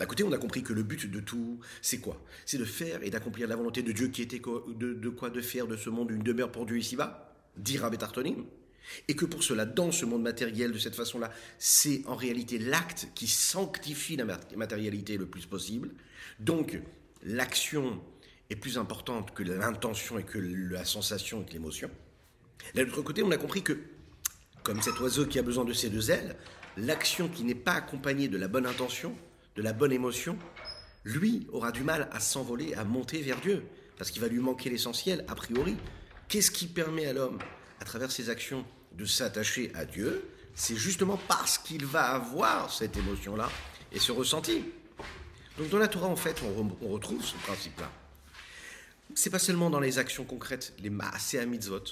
D'un 0.00 0.06
côté, 0.06 0.24
on 0.24 0.32
a 0.32 0.38
compris 0.38 0.64
que 0.64 0.72
le 0.72 0.82
but 0.82 1.08
de 1.08 1.20
tout, 1.20 1.60
c'est 1.80 1.98
quoi? 1.98 2.20
C'est 2.44 2.58
de 2.58 2.64
faire 2.64 3.04
et 3.04 3.10
d'accomplir 3.10 3.46
la 3.46 3.54
volonté 3.54 3.84
de 3.84 3.92
Dieu 3.92 4.08
qui 4.08 4.22
était 4.22 4.40
de, 4.40 5.08
quoi 5.10 5.30
De 5.30 5.40
faire 5.40 5.68
de 5.68 5.76
ce 5.76 5.90
monde 5.90 6.10
une 6.10 6.24
demeure 6.24 6.50
pour 6.50 6.66
Dieu 6.66 6.76
ici-bas, 6.76 7.36
dit 7.56 7.78
Rabbi 7.78 7.98
Tartonim. 7.98 8.46
Et 9.06 9.14
que 9.14 9.26
pour 9.26 9.44
cela, 9.44 9.64
dans 9.64 9.92
ce 9.92 10.04
monde 10.04 10.22
matériel, 10.22 10.72
de 10.72 10.78
cette 10.78 10.96
façon-là, 10.96 11.30
c'est 11.60 12.02
en 12.06 12.16
réalité 12.16 12.58
l'acte 12.58 13.06
qui 13.14 13.28
sanctifie 13.28 14.16
la 14.16 14.24
matérialité 14.56 15.16
le 15.16 15.26
plus 15.26 15.46
possible. 15.46 15.92
Donc, 16.40 16.80
l'action 17.24 18.00
est 18.50 18.56
plus 18.56 18.78
importante 18.78 19.32
que 19.34 19.42
l'intention 19.42 20.18
et 20.18 20.22
que 20.22 20.38
la 20.38 20.84
sensation 20.84 21.42
et 21.42 21.46
que 21.46 21.52
l'émotion. 21.52 21.90
De 22.74 22.82
l'autre 22.82 23.02
côté, 23.02 23.22
on 23.22 23.30
a 23.30 23.36
compris 23.36 23.62
que, 23.62 23.78
comme 24.62 24.80
cet 24.80 25.00
oiseau 25.00 25.26
qui 25.26 25.38
a 25.38 25.42
besoin 25.42 25.64
de 25.64 25.72
ses 25.72 25.90
deux 25.90 26.10
ailes, 26.10 26.36
l'action 26.76 27.28
qui 27.28 27.44
n'est 27.44 27.54
pas 27.54 27.72
accompagnée 27.72 28.28
de 28.28 28.38
la 28.38 28.48
bonne 28.48 28.66
intention 28.66 29.14
de 29.56 29.62
la 29.62 29.72
bonne 29.72 29.92
émotion, 29.92 30.36
lui 31.04 31.46
aura 31.52 31.70
du 31.72 31.82
mal 31.82 32.08
à 32.12 32.20
s'envoler, 32.20 32.74
à 32.74 32.84
monter 32.84 33.20
vers 33.22 33.40
Dieu, 33.40 33.64
parce 33.98 34.10
qu'il 34.10 34.20
va 34.20 34.28
lui 34.28 34.40
manquer 34.40 34.70
l'essentiel, 34.70 35.24
a 35.28 35.34
priori. 35.34 35.76
Qu'est-ce 36.28 36.50
qui 36.50 36.66
permet 36.66 37.06
à 37.06 37.12
l'homme, 37.12 37.38
à 37.80 37.84
travers 37.84 38.10
ses 38.10 38.30
actions, 38.30 38.64
de 38.92 39.04
s'attacher 39.04 39.70
à 39.74 39.84
Dieu? 39.84 40.28
C'est 40.54 40.76
justement 40.76 41.18
parce 41.28 41.58
qu'il 41.58 41.84
va 41.84 42.10
avoir 42.10 42.72
cette 42.72 42.96
émotion-là 42.96 43.48
et 43.92 43.98
ce 43.98 44.12
ressenti. 44.12 44.64
Donc 45.58 45.68
dans 45.68 45.78
la 45.78 45.88
Torah, 45.88 46.08
en 46.08 46.16
fait, 46.16 46.42
on, 46.42 46.88
retrouve 46.88 47.24
ce 47.24 47.36
principe-là. 47.36 47.90
C'est 49.14 49.30
pas 49.30 49.38
seulement 49.38 49.70
dans 49.70 49.80
les 49.80 49.98
actions 49.98 50.24
concrètes, 50.24 50.72
les 50.80 50.90
maaseh 50.90 51.46
mitzvot. 51.46 51.84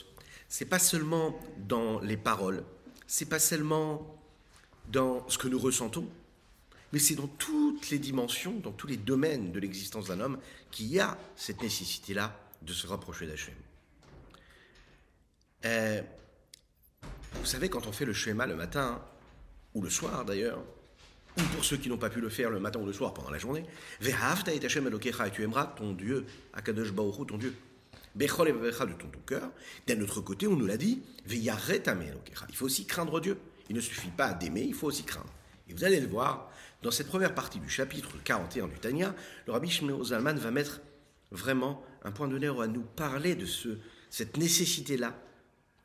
C'est 0.49 0.65
pas 0.65 0.79
seulement 0.79 1.39
dans 1.59 2.01
les 2.01 2.17
paroles. 2.17 2.65
C'est 3.07 3.29
pas 3.29 3.39
seulement 3.39 4.19
dans 4.89 5.29
ce 5.29 5.39
que 5.39 5.49
nous 5.49 5.59
ressentons 5.59 6.09
mais 6.93 6.99
c'est 6.99 7.15
dans 7.15 7.27
toutes 7.27 7.91
les 7.91 7.99
dimensions, 7.99 8.59
dans 8.61 8.73
tous 8.73 8.87
les 8.87 8.99
domaines 8.99 9.51
de 9.51 9.59
l'existence 9.59 10.09
d'un 10.09 10.21
homme 10.21 10.39
qu'il 10.71 10.87
y 10.87 11.01
a 11.01 11.19
cette 11.37 11.63
nécessité-là 11.63 12.39
de 12.61 12.73
se 12.73 12.87
rapprocher 12.87 13.27
d'Hachem. 13.27 13.55
Euh, 15.65 16.03
vous 17.35 17.47
savez, 17.47 17.71
quand 17.71 17.87
on 17.87 17.93
fait 17.93 18.05
le 18.05 18.13
schéma 18.13 18.47
le 18.47 18.57
matin, 18.57 19.03
ou 19.75 19.81
le 19.81 19.89
soir 19.89 20.25
d'ailleurs, 20.25 20.63
ou 21.39 21.43
pour 21.55 21.65
ceux 21.65 21.77
qui 21.77 21.89
n'ont 21.89 21.99
pas 21.99 22.11
pu 22.11 22.21
le 22.21 22.29
faire 22.29 22.51
le 22.51 22.61
matin 22.61 22.81
ou 22.81 22.87
le 22.87 22.93
soir 22.93 23.15
pendant 23.15 23.31
la 23.31 23.39
journée, 23.39 23.65
Vehavta 24.01 24.53
et 24.53 24.65
Hashem 24.65 24.87
et 24.87 25.31
tu 25.31 25.43
aimeras 25.43 25.67
ton 25.67 25.93
Dieu, 25.93 26.27
Akadosh 26.53 26.93
Baoru, 26.93 27.27
ton 27.27 27.39
Dieu, 27.39 27.55
Bechol 28.15 28.49
et 28.49 28.53
de 28.53 28.71
ton, 28.71 29.09
cœur. 29.27 29.51
D'un 29.87 30.01
autre 30.03 30.21
côté, 30.21 30.47
on 30.47 30.57
nous 30.57 30.67
l'a 30.67 30.77
dit, 30.77 31.03
Veyaret 31.25 31.83
Il 32.49 32.55
faut 32.55 32.67
aussi 32.67 32.85
craindre 32.85 33.21
Dieu. 33.21 33.39
Il 33.71 33.77
ne 33.77 33.81
suffit 33.81 34.11
pas 34.11 34.35
d'aimer, 34.35 34.63
il 34.63 34.75
faut 34.75 34.89
aussi 34.89 35.05
craindre. 35.05 35.33
Et 35.69 35.73
vous 35.73 35.85
allez 35.85 36.01
le 36.01 36.09
voir, 36.09 36.51
dans 36.83 36.91
cette 36.91 37.07
première 37.07 37.35
partie 37.35 37.59
du 37.59 37.71
chapitre 37.71 38.17
41 38.23 38.69
du 38.69 38.79
Tanya, 38.79 39.15
le 39.47 39.53
rabbi 39.53 39.71
Shmuel 39.71 40.05
Zalman 40.05 40.37
va 40.37 40.51
mettre 40.51 40.81
vraiment 41.31 41.83
un 42.05 42.13
point 42.13 42.29
d'honneur 42.29 42.61
à 42.61 42.67
nous 42.67 42.83
parler 42.83 43.35
de 43.35 43.47
ce, 43.47 43.79
cette 44.11 44.37
nécessité-là 44.37 45.19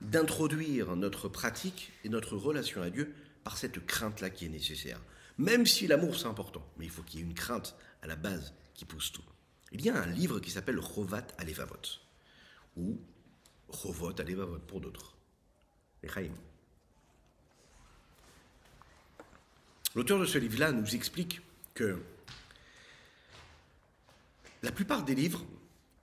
d'introduire 0.02 0.96
notre 0.96 1.30
pratique 1.30 1.92
et 2.04 2.10
notre 2.10 2.36
relation 2.36 2.82
à 2.82 2.90
Dieu 2.90 3.14
par 3.44 3.58
cette 3.58 3.86
crainte-là 3.86 4.30
qui 4.30 4.46
est 4.46 4.50
nécessaire. 4.50 5.00
Même 5.38 5.66
si 5.66 5.88
l'amour 5.88 6.18
c'est 6.18 6.28
important, 6.28 6.66
mais 6.78 6.86
il 6.86 6.92
faut 6.92 7.04
qu'il 7.04 7.20
y 7.20 7.24
ait 7.24 7.26
une 7.26 7.34
crainte 7.34 7.76
à 8.02 8.08
la 8.08 8.16
base 8.16 8.54
qui 8.74 8.86
pousse 8.86 9.12
tout. 9.12 9.24
Il 9.72 9.82
y 9.82 9.90
a 9.90 10.02
un 10.02 10.08
livre 10.08 10.40
qui 10.40 10.50
s'appelle 10.50 10.80
Rovat 10.80 11.28
Alevavot, 11.38 11.82
ou 12.76 13.00
Rovot 13.68 14.20
Alevavot 14.20 14.60
pour 14.60 14.82
d'autres. 14.82 15.16
L'auteur 19.96 20.20
de 20.20 20.26
ce 20.26 20.38
livre-là 20.38 20.72
nous 20.72 20.96
explique 20.96 21.42
que 21.74 22.00
la 24.64 24.72
plupart 24.72 25.04
des 25.04 25.16
livres, 25.16 25.46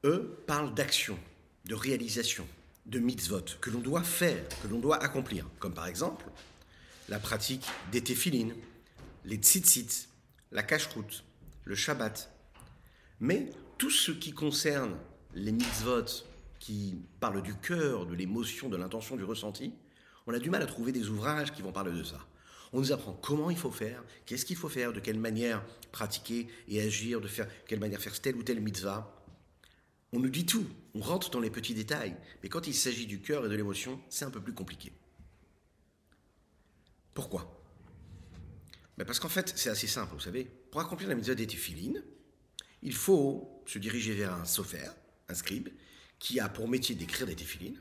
eux, 0.05 0.43
parlent 0.47 0.75
d'action, 0.75 1.19
de 1.65 1.75
réalisation, 1.75 2.47
de 2.87 2.99
mitzvot, 2.99 3.45
que 3.61 3.71
l'on 3.71 3.81
doit 3.81 4.03
faire, 4.03 4.47
que 4.63 4.69
l'on 4.69 4.79
doit 4.79 5.03
accomplir, 5.03 5.47
comme 5.59 5.75
par 5.75 5.87
exemple 5.87 6.27
la 7.09 7.19
pratique 7.19 7.67
des 7.93 8.03
téphilines, 8.03 8.55
les 9.25 9.37
tzitzit, 9.37 10.09
la 10.53 10.63
cache-route, 10.63 11.25
le 11.65 11.75
shabbat. 11.75 12.31
Mais 13.21 13.51
tout 13.79 13.91
ce 13.91 14.13
qui 14.13 14.33
concerne 14.33 14.97
les 15.35 15.53
mitzvot, 15.53 16.05
qui 16.59 16.99
parlent 17.21 17.43
du 17.43 17.55
cœur, 17.55 18.07
de 18.07 18.15
l'émotion, 18.15 18.69
de 18.69 18.77
l'intention, 18.77 19.17
du 19.17 19.25
ressenti, 19.25 19.75
on 20.27 20.33
a 20.33 20.39
du 20.39 20.51
mal 20.51 20.63
à 20.63 20.67
trouver 20.67 20.93
des 20.93 21.09
ouvrages 21.09 21.53
qui 21.53 21.63
vont 21.63 21.73
parler 21.73 21.93
de 21.93 22.03
ça. 22.03 22.19
On 22.73 22.79
nous 22.79 22.93
apprend 22.93 23.13
comment 23.13 23.51
il 23.51 23.57
faut 23.57 23.71
faire, 23.71 24.03
qu'est-ce 24.27 24.45
qu'il 24.45 24.57
faut 24.57 24.69
faire, 24.69 24.93
de 24.93 25.01
quelle 25.01 25.19
manière 25.19 25.65
pratiquer 25.93 26.49
et 26.69 26.81
agir, 26.81 27.21
de 27.21 27.29
quelle 27.67 27.81
manière 27.81 28.01
faire 28.01 28.19
telle 28.21 28.37
ou 28.37 28.43
telle 28.43 28.61
mitzvah. 28.61 29.15
On 30.13 30.19
nous 30.19 30.31
dit 30.31 30.47
tout, 30.47 30.67
on 30.95 31.01
rentre 31.01 31.31
dans 31.31 31.41
les 31.41 31.51
petits 31.51 31.75
détails, 31.75 32.17
mais 32.43 32.49
quand 32.49 32.67
il 32.67 32.75
s'agit 32.75 33.07
du 33.07 33.21
cœur 33.21 33.47
et 33.47 33.49
de 33.49 33.55
l'émotion, 33.55 34.01
c'est 34.09 34.25
un 34.25 34.31
peu 34.31 34.41
plus 34.41 34.55
compliqué. 34.55 34.93
Pourquoi? 37.13 37.64
Ben 38.99 39.05
Parce 39.05 39.19
qu'en 39.19 39.29
fait, 39.29 39.53
c'est 39.57 39.71
assez 39.71 39.87
simple, 39.87 40.15
vous 40.15 40.21
savez. 40.21 40.45
Pour 40.71 40.81
accomplir 40.81 41.09
la 41.09 41.15
mitzvah 41.15 41.35
des 41.35 41.47
téphilines, 41.47 42.03
il 42.83 42.95
faut 42.95 43.63
se 43.67 43.79
diriger 43.79 44.15
vers 44.15 44.35
un 44.35 44.45
sophère, 44.45 44.95
un 45.29 45.35
scribe, 45.35 45.69
qui 46.19 46.41
a 46.41 46.49
pour 46.49 46.69
métier 46.69 46.95
d'écrire 46.95 47.27
des 47.27 47.37
téphilines. 47.37 47.81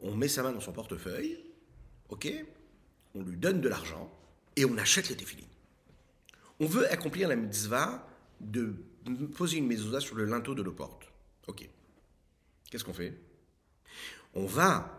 On 0.00 0.14
met 0.14 0.28
sa 0.28 0.42
main 0.42 0.52
dans 0.52 0.60
son 0.60 0.72
portefeuille, 0.72 1.38
ok 2.08 2.28
on 3.14 3.22
lui 3.22 3.36
donne 3.36 3.60
de 3.60 3.68
l'argent 3.68 4.10
et 4.56 4.64
on 4.64 4.76
achète 4.78 5.08
les 5.08 5.16
téphilines. 5.16 5.46
On 6.60 6.66
veut 6.66 6.90
accomplir 6.92 7.28
la 7.28 7.36
mitzvah 7.36 8.06
de 8.40 8.74
poser 9.36 9.58
une 9.58 9.66
mezouza 9.66 10.00
sur 10.00 10.16
le 10.16 10.24
linteau 10.24 10.54
de 10.54 10.62
nos 10.62 10.72
portes. 10.72 11.10
Ok. 11.46 11.68
Qu'est-ce 12.70 12.84
qu'on 12.84 12.92
fait? 12.92 13.18
On 14.34 14.46
va 14.46 14.97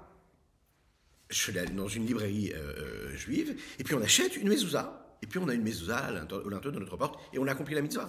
dans 1.74 1.88
une 1.88 2.06
librairie 2.06 2.52
euh, 2.54 2.58
euh, 2.58 3.16
juive 3.16 3.56
et 3.78 3.84
puis 3.84 3.96
on 3.96 4.02
achète 4.02 4.36
une 4.36 4.50
mezouza. 4.50 5.18
Et 5.22 5.28
puis 5.28 5.38
on 5.40 5.50
a 5.50 5.54
une 5.54 5.64
mezouza 5.64 6.10
au 6.32 6.50
linteau 6.50 6.72
de 6.72 6.80
notre 6.80 6.96
porte 6.98 7.20
et 7.34 7.40
on 7.40 7.48
accomplit 7.48 7.76
la 7.76 7.82
mitzvah. 7.82 8.08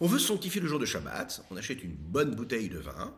On 0.00 0.06
veut 0.06 0.18
sanctifier 0.18 0.60
le 0.60 0.68
jour 0.68 0.78
de 0.78 0.86
Shabbat, 0.86 1.44
on 1.50 1.56
achète 1.56 1.82
une 1.82 1.94
bonne 1.94 2.34
bouteille 2.34 2.68
de 2.68 2.78
vin. 2.78 3.14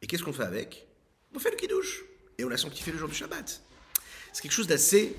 Et 0.00 0.06
qu'est-ce 0.06 0.22
qu'on 0.22 0.32
fait 0.32 0.44
avec? 0.44 0.86
On 1.34 1.38
fait 1.38 1.50
le 1.50 1.56
kiddush. 1.56 2.02
Et 2.38 2.44
on 2.44 2.50
a 2.50 2.56
sanctifié 2.56 2.92
le 2.92 2.98
jour 2.98 3.08
de 3.08 3.14
Shabbat. 3.14 3.62
C'est 4.32 4.42
quelque 4.42 4.52
chose 4.52 4.66
d'assez, 4.66 5.14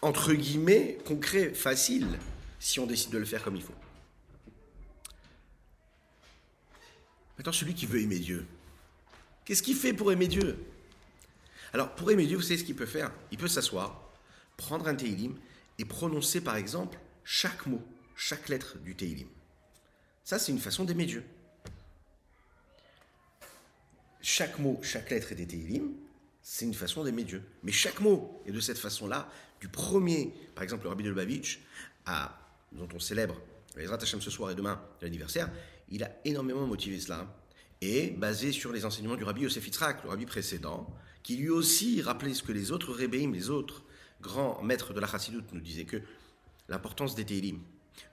entre 0.00 0.32
guillemets, 0.32 0.98
concret, 1.04 1.52
facile, 1.52 2.18
si 2.58 2.80
on 2.80 2.86
décide 2.86 3.10
de 3.10 3.18
le 3.18 3.26
faire 3.26 3.44
comme 3.44 3.56
il 3.56 3.62
faut. 3.62 3.74
Maintenant, 7.36 7.52
celui 7.52 7.74
qui 7.74 7.86
veut 7.86 8.00
aimer 8.00 8.18
Dieu, 8.18 8.46
qu'est-ce 9.44 9.62
qu'il 9.62 9.76
fait 9.76 9.92
pour 9.92 10.10
aimer 10.10 10.26
Dieu? 10.26 10.58
Alors, 11.72 11.94
pour 11.94 12.08
Dieu, 12.08 12.36
vous 12.36 12.42
savez 12.42 12.58
ce 12.58 12.64
qu'il 12.64 12.76
peut 12.76 12.86
faire? 12.86 13.12
Il 13.30 13.38
peut 13.38 13.48
s'asseoir, 13.48 14.10
prendre 14.56 14.88
un 14.88 14.94
Teilim 14.94 15.34
et 15.78 15.84
prononcer, 15.84 16.40
par 16.40 16.56
exemple, 16.56 16.98
chaque 17.24 17.66
mot, 17.66 17.82
chaque 18.16 18.48
lettre 18.48 18.78
du 18.78 18.94
Teilim. 18.94 19.28
Ça, 20.24 20.38
c'est 20.38 20.52
une 20.52 20.58
façon 20.58 20.84
d'aimer 20.84 21.06
Dieu. 21.06 21.24
Chaque 24.20 24.58
mot, 24.58 24.80
chaque 24.82 25.10
lettre 25.10 25.34
des 25.34 25.46
Teilim, 25.46 25.92
c'est 26.42 26.64
une 26.64 26.74
façon 26.74 27.04
d'aimer 27.04 27.24
Dieu. 27.24 27.42
Mais 27.62 27.72
chaque 27.72 28.00
mot 28.00 28.42
est 28.46 28.52
de 28.52 28.60
cette 28.60 28.78
façon-là, 28.78 29.30
du 29.60 29.68
premier, 29.68 30.32
par 30.54 30.64
exemple 30.64 30.84
le 30.84 30.90
Rabbi 30.90 31.04
de 31.04 31.10
Lubavitch, 31.10 31.60
à, 32.06 32.38
dont 32.72 32.88
on 32.94 33.00
célèbre 33.00 33.40
les 33.76 33.90
Hashem 33.92 34.20
ce 34.20 34.30
soir 34.30 34.50
et 34.50 34.54
demain 34.54 34.82
l'anniversaire, 35.00 35.50
il 35.90 36.02
a 36.02 36.10
énormément 36.24 36.66
motivé 36.66 36.98
cela, 36.98 37.26
et 37.80 38.10
basé 38.10 38.50
sur 38.52 38.72
les 38.72 38.84
enseignements 38.84 39.16
du 39.16 39.24
Rabbi 39.24 39.42
Yosef 39.42 39.64
Yitzhak, 39.66 40.02
le 40.04 40.10
Rabbi 40.10 40.26
précédent, 40.26 40.92
qui 41.28 41.36
lui 41.36 41.50
aussi 41.50 42.00
rappelait 42.00 42.32
ce 42.32 42.42
que 42.42 42.52
les 42.52 42.72
autres 42.72 42.90
Rebbeim, 42.90 43.34
les 43.34 43.50
autres 43.50 43.82
grands 44.22 44.62
maîtres 44.62 44.94
de 44.94 45.00
la 45.00 45.06
Chassidut 45.06 45.44
nous 45.52 45.60
disaient, 45.60 45.84
que 45.84 45.98
l'importance 46.70 47.14
des 47.14 47.26
Teilim, 47.26 47.60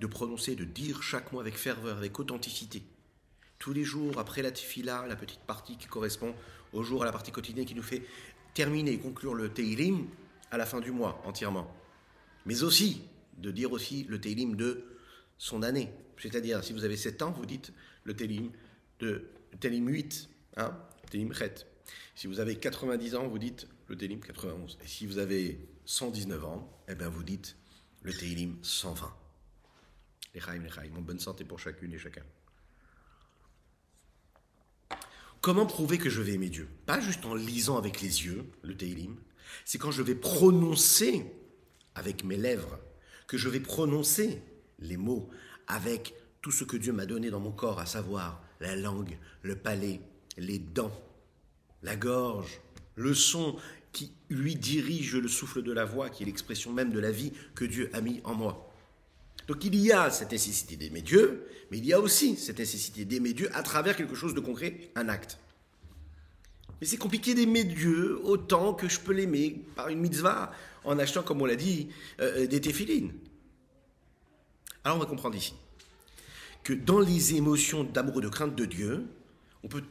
de 0.01 0.05
prononcer, 0.05 0.53
de 0.57 0.65
dire 0.65 1.01
chaque 1.01 1.31
mot 1.31 1.39
avec 1.39 1.55
ferveur, 1.55 1.95
avec 1.95 2.19
authenticité. 2.19 2.83
Tous 3.57 3.71
les 3.71 3.85
jours, 3.85 4.19
après 4.19 4.41
la 4.41 4.51
tefila, 4.51 5.07
la 5.07 5.15
petite 5.15 5.39
partie 5.39 5.77
qui 5.77 5.87
correspond 5.87 6.35
au 6.73 6.83
jour, 6.83 7.03
à 7.03 7.05
la 7.05 7.13
partie 7.13 7.31
quotidienne 7.31 7.65
qui 7.65 7.73
nous 7.73 7.83
fait 7.83 8.05
terminer 8.53 8.91
et 8.91 8.99
conclure 8.99 9.33
le 9.33 9.47
Teilim 9.47 10.07
à 10.51 10.57
la 10.57 10.65
fin 10.65 10.81
du 10.81 10.91
mois 10.91 11.21
entièrement. 11.23 11.73
Mais 12.45 12.63
aussi 12.63 13.01
de 13.37 13.49
dire 13.49 13.71
aussi 13.71 14.03
le 14.09 14.19
Teilim 14.19 14.57
de 14.57 14.83
son 15.37 15.63
année. 15.63 15.89
C'est-à-dire, 16.17 16.65
si 16.65 16.73
vous 16.73 16.83
avez 16.83 16.97
7 16.97 17.21
ans, 17.21 17.31
vous 17.31 17.45
dites 17.45 17.71
le 18.03 18.13
Teilim 18.13 18.51
de 18.99 19.29
Teilim 19.61 19.87
8, 19.87 20.29
hein, 20.57 20.77
Teilim 21.09 21.31
Chet. 21.31 21.65
Si 22.15 22.27
vous 22.27 22.39
avez 22.39 22.55
90 22.55 23.15
ans, 23.15 23.27
vous 23.27 23.39
dites 23.39 23.67
le 23.87 23.97
Teilim 23.97 24.19
91. 24.19 24.77
Et 24.83 24.87
si 24.87 25.05
vous 25.05 25.17
avez 25.17 25.59
119 25.85 26.45
ans, 26.45 26.83
eh 26.87 26.95
bien 26.95 27.09
vous 27.09 27.23
dites 27.23 27.55
le 28.03 28.13
Teilim 28.13 28.57
120. 28.61 29.13
Les 30.33 30.41
Chaim, 30.41 30.59
les 30.63 30.69
Chaim, 30.69 30.89
bonne 30.99 31.19
santé 31.19 31.43
pour 31.43 31.59
chacune 31.59 31.93
et 31.93 31.97
chacun. 31.97 32.23
Comment 35.41 35.65
prouver 35.65 35.97
que 35.97 36.09
je 36.09 36.21
vais 36.21 36.33
aimer 36.33 36.49
Dieu? 36.49 36.67
Pas 36.85 36.99
juste 36.99 37.25
en 37.25 37.35
lisant 37.35 37.77
avec 37.77 38.01
les 38.01 38.25
yeux 38.25 38.45
le 38.63 38.75
Teilim, 38.75 39.15
c'est 39.63 39.77
quand 39.77 39.91
je 39.91 40.01
vais 40.01 40.15
prononcer 40.15 41.25
avec 41.93 42.23
mes 42.23 42.37
lèvres, 42.37 42.79
que 43.27 43.37
je 43.37 43.47
vais 43.49 43.59
prononcer 43.59 44.41
les 44.79 44.97
mots 44.97 45.29
avec 45.67 46.15
tout 46.41 46.51
ce 46.51 46.63
que 46.63 46.77
Dieu 46.77 46.93
m'a 46.93 47.05
donné 47.05 47.29
dans 47.29 47.39
mon 47.39 47.51
corps, 47.51 47.79
à 47.79 47.85
savoir 47.85 48.43
la 48.59 48.75
langue, 48.75 49.17
le 49.43 49.55
palais, 49.55 50.01
les 50.37 50.59
dents, 50.59 50.91
la 51.85 51.95
gorge, 51.95 52.59
le 52.95 53.13
son 53.13 53.55
qui 53.93 54.11
lui 54.29 54.55
dirige 54.55 55.15
le 55.15 55.27
souffle 55.27 55.61
de 55.61 55.71
la 55.71 55.85
voix, 55.85 56.09
qui 56.09 56.23
est 56.23 56.25
l'expression 56.25 56.73
même 56.73 56.91
de 56.91 56.99
la 56.99 57.11
vie 57.11 57.31
que 57.53 57.63
Dieu 57.63 57.89
a 57.93 58.01
mis 58.01 58.19
en 58.25 58.33
moi. 58.33 58.69
Donc 59.47 59.63
il 59.63 59.75
y 59.75 59.91
a 59.91 60.09
cette 60.09 60.31
nécessité 60.31 60.75
d'aimer 60.75 61.01
Dieu, 61.01 61.47
mais 61.71 61.77
il 61.77 61.85
y 61.85 61.93
a 61.93 61.99
aussi 61.99 62.35
cette 62.35 62.59
nécessité 62.59 63.05
d'aimer 63.05 63.33
Dieu 63.33 63.49
à 63.53 63.63
travers 63.63 63.95
quelque 63.95 64.15
chose 64.15 64.33
de 64.33 64.39
concret, 64.39 64.89
un 64.95 65.07
acte. 65.07 65.37
Mais 66.81 66.87
c'est 66.87 66.97
compliqué 66.97 67.35
d'aimer 67.35 67.63
Dieu 67.63 68.19
autant 68.23 68.73
que 68.73 68.89
je 68.89 68.99
peux 68.99 69.13
l'aimer 69.13 69.61
par 69.75 69.87
une 69.87 69.99
mitzvah 69.99 70.51
en 70.83 70.99
achetant, 70.99 71.23
comme 71.23 71.41
on 71.41 71.45
l'a 71.45 71.55
dit, 71.55 71.89
euh, 72.19 72.47
des 72.47 72.59
téphilines. 72.59 73.13
Alors 74.83 74.97
on 74.97 74.99
va 74.99 75.05
comprendre 75.05 75.35
ici 75.35 75.53
que 76.63 76.73
dans 76.73 76.99
les 76.99 77.35
émotions 77.35 77.83
d'amour 77.83 78.17
et 78.17 78.21
de 78.21 78.29
crainte 78.29 78.55
de 78.55 78.65
Dieu, 78.65 79.05
on 79.63 79.67
peut 79.67 79.83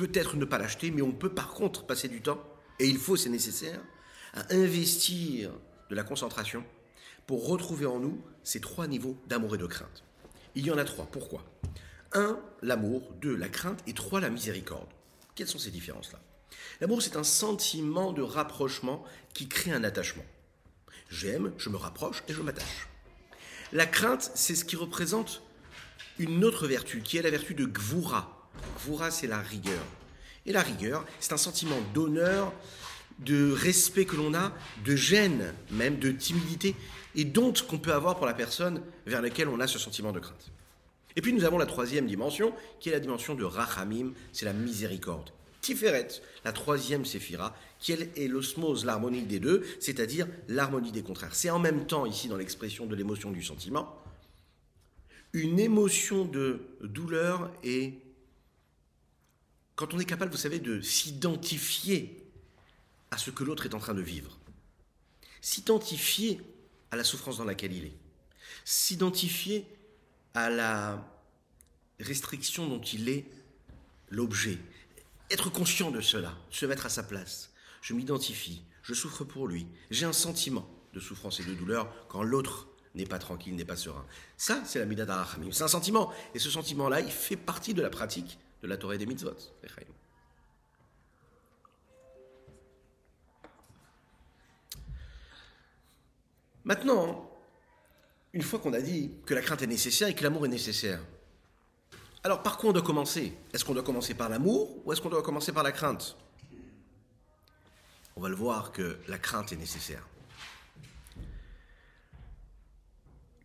peut-être 0.00 0.36
ne 0.36 0.46
pas 0.46 0.56
l'acheter, 0.56 0.90
mais 0.90 1.02
on 1.02 1.12
peut 1.12 1.34
par 1.34 1.52
contre 1.52 1.84
passer 1.84 2.08
du 2.08 2.22
temps, 2.22 2.42
et 2.78 2.86
il 2.86 2.96
faut, 2.96 3.16
c'est 3.16 3.28
nécessaire, 3.28 3.80
à 4.32 4.54
investir 4.54 5.50
de 5.90 5.94
la 5.94 6.02
concentration 6.02 6.64
pour 7.26 7.46
retrouver 7.46 7.84
en 7.84 7.98
nous 7.98 8.18
ces 8.42 8.62
trois 8.62 8.86
niveaux 8.86 9.18
d'amour 9.26 9.56
et 9.56 9.58
de 9.58 9.66
crainte. 9.66 10.02
Il 10.54 10.64
y 10.64 10.70
en 10.70 10.78
a 10.78 10.84
trois. 10.84 11.04
Pourquoi? 11.04 11.44
Un, 12.12 12.40
l'amour. 12.62 13.12
Deux, 13.20 13.36
la 13.36 13.50
crainte. 13.50 13.80
Et 13.86 13.92
trois, 13.92 14.20
la 14.20 14.30
miséricorde. 14.30 14.88
Quelles 15.34 15.48
sont 15.48 15.58
ces 15.58 15.70
différences-là? 15.70 16.18
L'amour, 16.80 17.02
c'est 17.02 17.16
un 17.16 17.22
sentiment 17.22 18.14
de 18.14 18.22
rapprochement 18.22 19.04
qui 19.34 19.48
crée 19.48 19.72
un 19.72 19.84
attachement. 19.84 20.24
J'aime, 21.10 21.52
je 21.58 21.68
me 21.68 21.76
rapproche 21.76 22.22
et 22.26 22.32
je 22.32 22.40
m'attache. 22.40 22.88
La 23.72 23.84
crainte, 23.84 24.30
c'est 24.34 24.54
ce 24.54 24.64
qui 24.64 24.76
représente 24.76 25.42
une 26.18 26.42
autre 26.42 26.66
vertu, 26.66 27.02
qui 27.02 27.18
est 27.18 27.22
la 27.22 27.30
vertu 27.30 27.54
de 27.54 27.66
Gvura. 27.66 28.39
Gvura, 28.78 29.10
c'est 29.10 29.26
la 29.26 29.40
rigueur. 29.40 29.84
Et 30.46 30.52
la 30.52 30.62
rigueur, 30.62 31.04
c'est 31.20 31.32
un 31.32 31.38
sentiment 31.38 31.76
d'honneur, 31.94 32.52
de 33.18 33.52
respect 33.52 34.06
que 34.06 34.16
l'on 34.16 34.34
a, 34.34 34.52
de 34.84 34.96
gêne, 34.96 35.54
même 35.70 35.98
de 35.98 36.10
timidité, 36.10 36.74
et 37.14 37.24
d'honte 37.24 37.66
qu'on 37.66 37.78
peut 37.78 37.92
avoir 37.92 38.16
pour 38.16 38.26
la 38.26 38.34
personne 38.34 38.82
vers 39.06 39.20
laquelle 39.20 39.48
on 39.48 39.60
a 39.60 39.66
ce 39.66 39.78
sentiment 39.78 40.12
de 40.12 40.20
crainte. 40.20 40.50
Et 41.16 41.22
puis 41.22 41.32
nous 41.32 41.44
avons 41.44 41.58
la 41.58 41.66
troisième 41.66 42.06
dimension, 42.06 42.54
qui 42.78 42.88
est 42.88 42.92
la 42.92 43.00
dimension 43.00 43.34
de 43.34 43.44
Rachamim, 43.44 44.12
c'est 44.32 44.46
la 44.46 44.52
miséricorde. 44.52 45.30
Tiferet, 45.60 46.08
la 46.44 46.52
troisième 46.52 47.04
séphira, 47.04 47.54
qui 47.78 47.92
est 47.92 48.28
l'osmose, 48.28 48.84
l'harmonie 48.84 49.22
des 49.22 49.40
deux, 49.40 49.66
c'est-à-dire 49.80 50.26
l'harmonie 50.48 50.92
des 50.92 51.02
contraires. 51.02 51.34
C'est 51.34 51.50
en 51.50 51.58
même 51.58 51.86
temps, 51.86 52.06
ici, 52.06 52.28
dans 52.28 52.36
l'expression 52.36 52.86
de 52.86 52.94
l'émotion 52.94 53.30
du 53.30 53.42
sentiment, 53.42 53.98
une 55.32 55.60
émotion 55.60 56.24
de 56.24 56.60
douleur 56.82 57.50
et 57.62 57.98
quand 59.80 59.94
on 59.94 59.98
est 59.98 60.04
capable, 60.04 60.30
vous 60.30 60.36
savez, 60.36 60.58
de 60.58 60.82
s'identifier 60.82 62.22
à 63.10 63.16
ce 63.16 63.30
que 63.30 63.44
l'autre 63.44 63.64
est 63.64 63.74
en 63.74 63.78
train 63.78 63.94
de 63.94 64.02
vivre, 64.02 64.38
s'identifier 65.40 66.38
à 66.90 66.96
la 66.96 67.02
souffrance 67.02 67.38
dans 67.38 67.44
laquelle 67.44 67.72
il 67.72 67.86
est, 67.86 67.96
s'identifier 68.66 69.64
à 70.34 70.50
la 70.50 71.02
restriction 71.98 72.68
dont 72.68 72.82
il 72.82 73.08
est 73.08 73.24
l'objet, 74.10 74.58
être 75.30 75.48
conscient 75.48 75.90
de 75.90 76.02
cela, 76.02 76.36
se 76.50 76.66
mettre 76.66 76.84
à 76.84 76.90
sa 76.90 77.02
place. 77.02 77.50
Je 77.80 77.94
m'identifie, 77.94 78.62
je 78.82 78.92
souffre 78.92 79.24
pour 79.24 79.48
lui, 79.48 79.66
j'ai 79.90 80.04
un 80.04 80.12
sentiment 80.12 80.68
de 80.92 81.00
souffrance 81.00 81.40
et 81.40 81.44
de 81.44 81.54
douleur 81.54 81.90
quand 82.08 82.22
l'autre 82.22 82.68
n'est 82.94 83.06
pas 83.06 83.18
tranquille, 83.18 83.54
n'est 83.54 83.64
pas 83.64 83.76
serein. 83.76 84.04
Ça, 84.36 84.62
c'est 84.66 84.78
la 84.78 84.84
Midada 84.84 85.26
C'est 85.52 85.62
un 85.62 85.68
sentiment. 85.68 86.12
Et 86.34 86.38
ce 86.38 86.50
sentiment-là, 86.50 87.00
il 87.00 87.10
fait 87.10 87.36
partie 87.36 87.72
de 87.72 87.80
la 87.80 87.88
pratique 87.88 88.36
de 88.62 88.68
la 88.68 88.76
Torah 88.76 88.96
des 88.96 89.06
mitzvot. 89.06 89.36
Maintenant, 96.64 97.30
une 98.32 98.42
fois 98.42 98.58
qu'on 98.58 98.72
a 98.74 98.80
dit 98.80 99.12
que 99.26 99.34
la 99.34 99.40
crainte 99.40 99.62
est 99.62 99.66
nécessaire 99.66 100.08
et 100.08 100.14
que 100.14 100.22
l'amour 100.22 100.46
est 100.46 100.50
nécessaire, 100.50 101.00
alors 102.22 102.42
par 102.42 102.58
quoi 102.58 102.70
on 102.70 102.72
doit 102.72 102.82
commencer? 102.82 103.32
Est-ce 103.52 103.64
qu'on 103.64 103.74
doit 103.74 103.82
commencer 103.82 104.14
par 104.14 104.28
l'amour 104.28 104.86
ou 104.86 104.92
est-ce 104.92 105.00
qu'on 105.00 105.08
doit 105.08 105.22
commencer 105.22 105.52
par 105.52 105.62
la 105.62 105.72
crainte? 105.72 106.16
On 108.14 108.20
va 108.20 108.28
le 108.28 108.36
voir 108.36 108.72
que 108.72 108.98
la 109.08 109.18
crainte 109.18 109.52
est 109.52 109.56
nécessaire. 109.56 110.06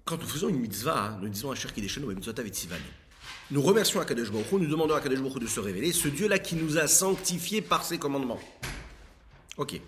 Quand 0.04 0.18
nous 0.18 0.28
faisons 0.28 0.50
une 0.50 0.60
mitzvah, 0.60 1.18
nous 1.22 1.30
disons 1.30 1.52
à 1.52 1.56
Cher 1.56 1.74
Kideshenu 1.74 2.06
Nous 3.52 3.62
remercions 3.62 4.00
Akadosh 4.02 4.32
Baruch 4.32 4.52
nous 4.54 4.66
demandons 4.66 4.96
à 4.96 4.98
Akadosh 4.98 5.22
Baruch 5.22 5.40
de 5.40 5.46
se 5.46 5.60
révéler, 5.60 5.92
ce 5.92 6.08
Dieu-là 6.08 6.40
qui 6.40 6.56
nous 6.56 6.80
a 6.80 6.88
sanctifiés 6.88 7.62
par 7.62 7.86
ses 7.86 8.00
commandements. 8.00 8.40
Ok. 9.58 9.80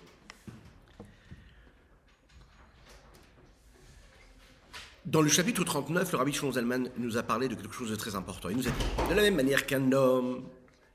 Dans 5.04 5.22
le 5.22 5.28
chapitre 5.28 5.64
39, 5.64 6.12
le 6.12 6.18
rabbi 6.18 6.32
Shlomo 6.32 6.52
Zalman 6.52 6.88
nous 6.98 7.16
a 7.16 7.24
parlé 7.24 7.48
de 7.48 7.56
quelque 7.56 7.74
chose 7.74 7.90
de 7.90 7.96
très 7.96 8.14
important. 8.14 8.48
Il 8.48 8.58
nous 8.58 8.68
a 8.68 8.70
dit, 8.70 9.08
de 9.10 9.14
la 9.14 9.22
même 9.22 9.34
manière 9.34 9.66
qu'un 9.66 9.90
homme, 9.90 10.44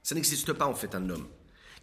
ça 0.02 0.16
n'existe 0.16 0.54
pas 0.54 0.66
en 0.66 0.76
fait 0.76 0.96
un 0.96 1.10
homme, 1.10 1.28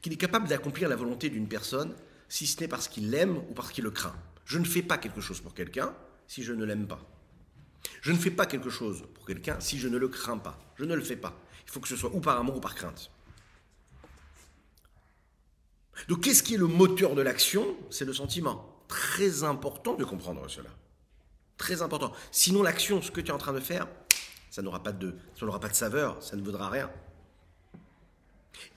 qu'il 0.00 0.14
est 0.14 0.16
capable 0.16 0.48
d'accomplir 0.48 0.88
la 0.88 0.96
volonté 0.96 1.28
d'une 1.28 1.48
personne, 1.48 1.94
si 2.28 2.46
ce 2.46 2.58
n'est 2.58 2.68
parce 2.68 2.88
qu'il 2.88 3.10
l'aime 3.10 3.36
ou 3.36 3.52
parce 3.54 3.70
qu'il 3.70 3.84
le 3.84 3.90
craint. 3.90 4.14
Je 4.46 4.58
ne 4.58 4.64
fais 4.64 4.82
pas 4.82 4.96
quelque 4.96 5.20
chose 5.20 5.40
pour 5.40 5.52
quelqu'un 5.52 5.92
si 6.26 6.42
je 6.42 6.54
ne 6.54 6.64
l'aime 6.64 6.86
pas. 6.86 7.00
Je 8.02 8.12
ne 8.12 8.18
fais 8.18 8.30
pas 8.30 8.46
quelque 8.46 8.70
chose 8.70 9.04
pour 9.14 9.26
quelqu'un 9.26 9.58
si 9.60 9.78
je 9.78 9.88
ne 9.88 9.98
le 9.98 10.08
crains 10.08 10.38
pas. 10.38 10.58
Je 10.76 10.84
ne 10.84 10.94
le 10.94 11.02
fais 11.02 11.16
pas. 11.16 11.38
Il 11.66 11.70
faut 11.70 11.80
que 11.80 11.88
ce 11.88 11.96
soit 11.96 12.14
ou 12.14 12.20
par 12.20 12.38
amour 12.38 12.56
ou 12.56 12.60
par 12.60 12.74
crainte. 12.74 13.10
Donc 16.08 16.22
qu'est-ce 16.22 16.42
qui 16.42 16.54
est 16.54 16.58
le 16.58 16.66
moteur 16.66 17.14
de 17.14 17.22
l'action? 17.22 17.76
C'est 17.90 18.04
le 18.04 18.12
sentiment. 18.12 18.84
Très 18.88 19.44
important 19.44 19.94
de 19.94 20.04
comprendre 20.04 20.48
cela. 20.48 20.70
Très 21.56 21.82
important. 21.82 22.12
Sinon, 22.32 22.62
l'action, 22.62 23.02
ce 23.02 23.10
que 23.10 23.20
tu 23.20 23.28
es 23.28 23.32
en 23.32 23.38
train 23.38 23.52
de 23.52 23.60
faire, 23.60 23.86
ça 24.50 24.62
n'aura 24.62 24.82
pas 24.82 24.92
de, 24.92 25.14
ça 25.38 25.44
n'aura 25.46 25.60
pas 25.60 25.68
de 25.68 25.74
saveur, 25.74 26.22
ça 26.22 26.36
ne 26.36 26.42
vaudra 26.42 26.70
rien. 26.70 26.90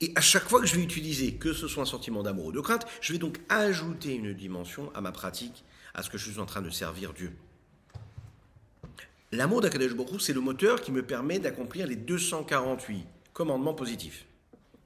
Et 0.02 0.12
à 0.16 0.22
chaque 0.22 0.48
fois 0.48 0.60
que 0.60 0.68
je 0.68 0.76
vais 0.76 0.84
utiliser, 0.84 1.36
que 1.36 1.54
ce 1.54 1.68
soit 1.68 1.84
un 1.84 1.88
sentiment 1.88 2.24
d'amour 2.24 2.48
ou 2.48 2.52
de 2.52 2.60
crainte, 2.60 2.86
je 3.02 3.14
vais 3.14 3.20
donc 3.20 3.40
ajouter 3.50 4.16
une 4.16 4.34
dimension 4.34 4.92
à 4.94 5.02
ma 5.02 5.12
pratique, 5.12 5.64
à 5.94 6.04
ce 6.04 6.10
que 6.10 6.18
je 6.18 6.30
suis 6.30 6.40
en 6.40 6.46
train 6.46 6.62
de 6.62 6.70
servir 6.70 7.14
Dieu. 7.14 7.34
L'amour 9.34 9.62
d'Akadesh 9.62 9.96
Baruch 9.96 10.22
c'est 10.22 10.34
le 10.34 10.42
moteur 10.42 10.80
qui 10.80 10.92
me 10.92 11.02
permet 11.02 11.40
d'accomplir 11.40 11.88
les 11.88 11.96
248 11.96 13.04
commandements 13.34 13.74
positifs. 13.74 14.28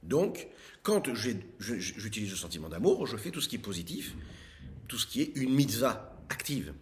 Donc, 0.02 0.48
quand 0.82 1.12
j'utilise 1.12 2.30
le 2.30 2.36
sentiment 2.36 2.70
d'amour, 2.70 3.06
je 3.06 3.18
fais 3.18 3.30
tout 3.30 3.42
ce 3.42 3.48
qui 3.50 3.56
est 3.56 3.58
positif, 3.58 4.14
tout 4.86 4.96
ce 4.96 5.06
qui 5.06 5.20
est 5.20 5.32
une 5.36 5.52
mitzvah 5.52 6.16
active. 6.30 6.72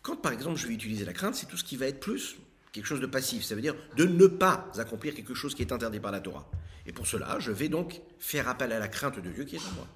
Quand 0.00 0.16
par 0.16 0.32
exemple 0.32 0.56
je 0.56 0.66
vais 0.66 0.72
utiliser 0.72 1.04
la 1.04 1.12
crainte, 1.12 1.34
c'est 1.34 1.44
tout 1.44 1.58
ce 1.58 1.64
qui 1.64 1.76
va 1.76 1.88
être 1.88 2.00
plus 2.00 2.36
quelque 2.72 2.86
chose 2.86 3.00
de 3.00 3.06
passif, 3.06 3.44
ça 3.44 3.54
veut 3.54 3.60
dire 3.60 3.76
de 3.98 4.06
ne 4.06 4.26
pas 4.26 4.72
accomplir 4.78 5.14
quelque 5.14 5.34
chose 5.34 5.54
qui 5.54 5.60
est 5.60 5.72
interdit 5.72 6.00
par 6.00 6.10
la 6.10 6.20
Torah. 6.20 6.50
Et 6.86 6.92
pour 6.92 7.06
cela, 7.06 7.38
je 7.38 7.52
vais 7.52 7.68
donc 7.68 8.00
faire 8.18 8.48
appel 8.48 8.72
à 8.72 8.78
la 8.78 8.88
crainte 8.88 9.20
de 9.20 9.30
Dieu 9.30 9.44
qui 9.44 9.56
est 9.56 9.66
en 9.66 9.72
moi. 9.72 9.86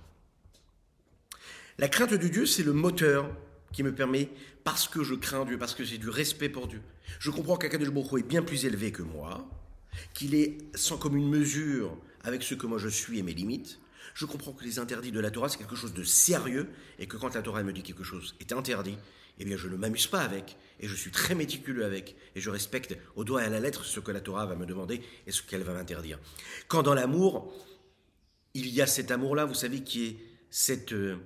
La 1.78 1.88
crainte 1.88 2.12
de 2.12 2.28
Dieu, 2.28 2.44
c'est 2.44 2.64
le 2.64 2.74
moteur 2.74 3.34
qui 3.72 3.82
me 3.82 3.94
permet, 3.94 4.30
parce 4.64 4.88
que 4.88 5.02
je 5.02 5.14
crains 5.14 5.44
Dieu, 5.44 5.58
parce 5.58 5.74
que 5.74 5.84
j'ai 5.84 5.98
du 5.98 6.08
respect 6.08 6.48
pour 6.48 6.68
Dieu, 6.68 6.80
je 7.18 7.30
comprends 7.30 7.56
qu'Akadosh 7.56 7.90
Baruch 7.90 8.20
est 8.20 8.26
bien 8.26 8.42
plus 8.42 8.64
élevé 8.64 8.92
que 8.92 9.02
moi, 9.02 9.48
qu'il 10.14 10.34
est 10.34 10.58
sans 10.74 10.98
commune 10.98 11.28
mesure 11.28 11.96
avec 12.22 12.42
ce 12.42 12.54
que 12.54 12.66
moi 12.66 12.78
je 12.78 12.88
suis 12.88 13.18
et 13.18 13.22
mes 13.22 13.34
limites. 13.34 13.78
Je 14.14 14.26
comprends 14.26 14.52
que 14.52 14.64
les 14.64 14.78
interdits 14.78 15.12
de 15.12 15.20
la 15.20 15.30
Torah, 15.30 15.48
c'est 15.48 15.58
quelque 15.58 15.76
chose 15.76 15.94
de 15.94 16.02
sérieux, 16.02 16.68
et 16.98 17.06
que 17.06 17.16
quand 17.16 17.34
la 17.34 17.42
Torah 17.42 17.62
me 17.62 17.72
dit 17.72 17.82
quelque 17.82 18.04
chose 18.04 18.34
est 18.40 18.52
interdit, 18.52 18.96
eh 19.38 19.44
bien 19.44 19.56
je 19.56 19.68
ne 19.68 19.76
m'amuse 19.76 20.06
pas 20.06 20.20
avec, 20.20 20.56
et 20.80 20.88
je 20.88 20.94
suis 20.94 21.10
très 21.10 21.34
méticuleux 21.34 21.84
avec, 21.84 22.16
et 22.34 22.40
je 22.40 22.50
respecte 22.50 22.96
au 23.14 23.24
doigt 23.24 23.42
et 23.42 23.46
à 23.46 23.48
la 23.48 23.60
lettre 23.60 23.84
ce 23.84 24.00
que 24.00 24.10
la 24.10 24.20
Torah 24.20 24.46
va 24.46 24.56
me 24.56 24.66
demander 24.66 25.00
et 25.26 25.32
ce 25.32 25.42
qu'elle 25.42 25.62
va 25.62 25.72
m'interdire. 25.72 26.18
Quand 26.66 26.82
dans 26.82 26.94
l'amour, 26.94 27.54
il 28.54 28.68
y 28.68 28.82
a 28.82 28.86
cet 28.86 29.10
amour-là, 29.10 29.44
vous 29.44 29.54
savez, 29.54 29.82
qui 29.82 30.06
est 30.06 30.16
cette, 30.50 30.92
euh, 30.92 31.16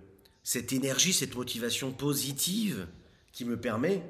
cette 0.43 0.73
énergie, 0.73 1.13
cette 1.13 1.35
motivation 1.35 1.93
positive 1.93 2.87
qui 3.33 3.45
me 3.45 3.59
permet 3.59 4.03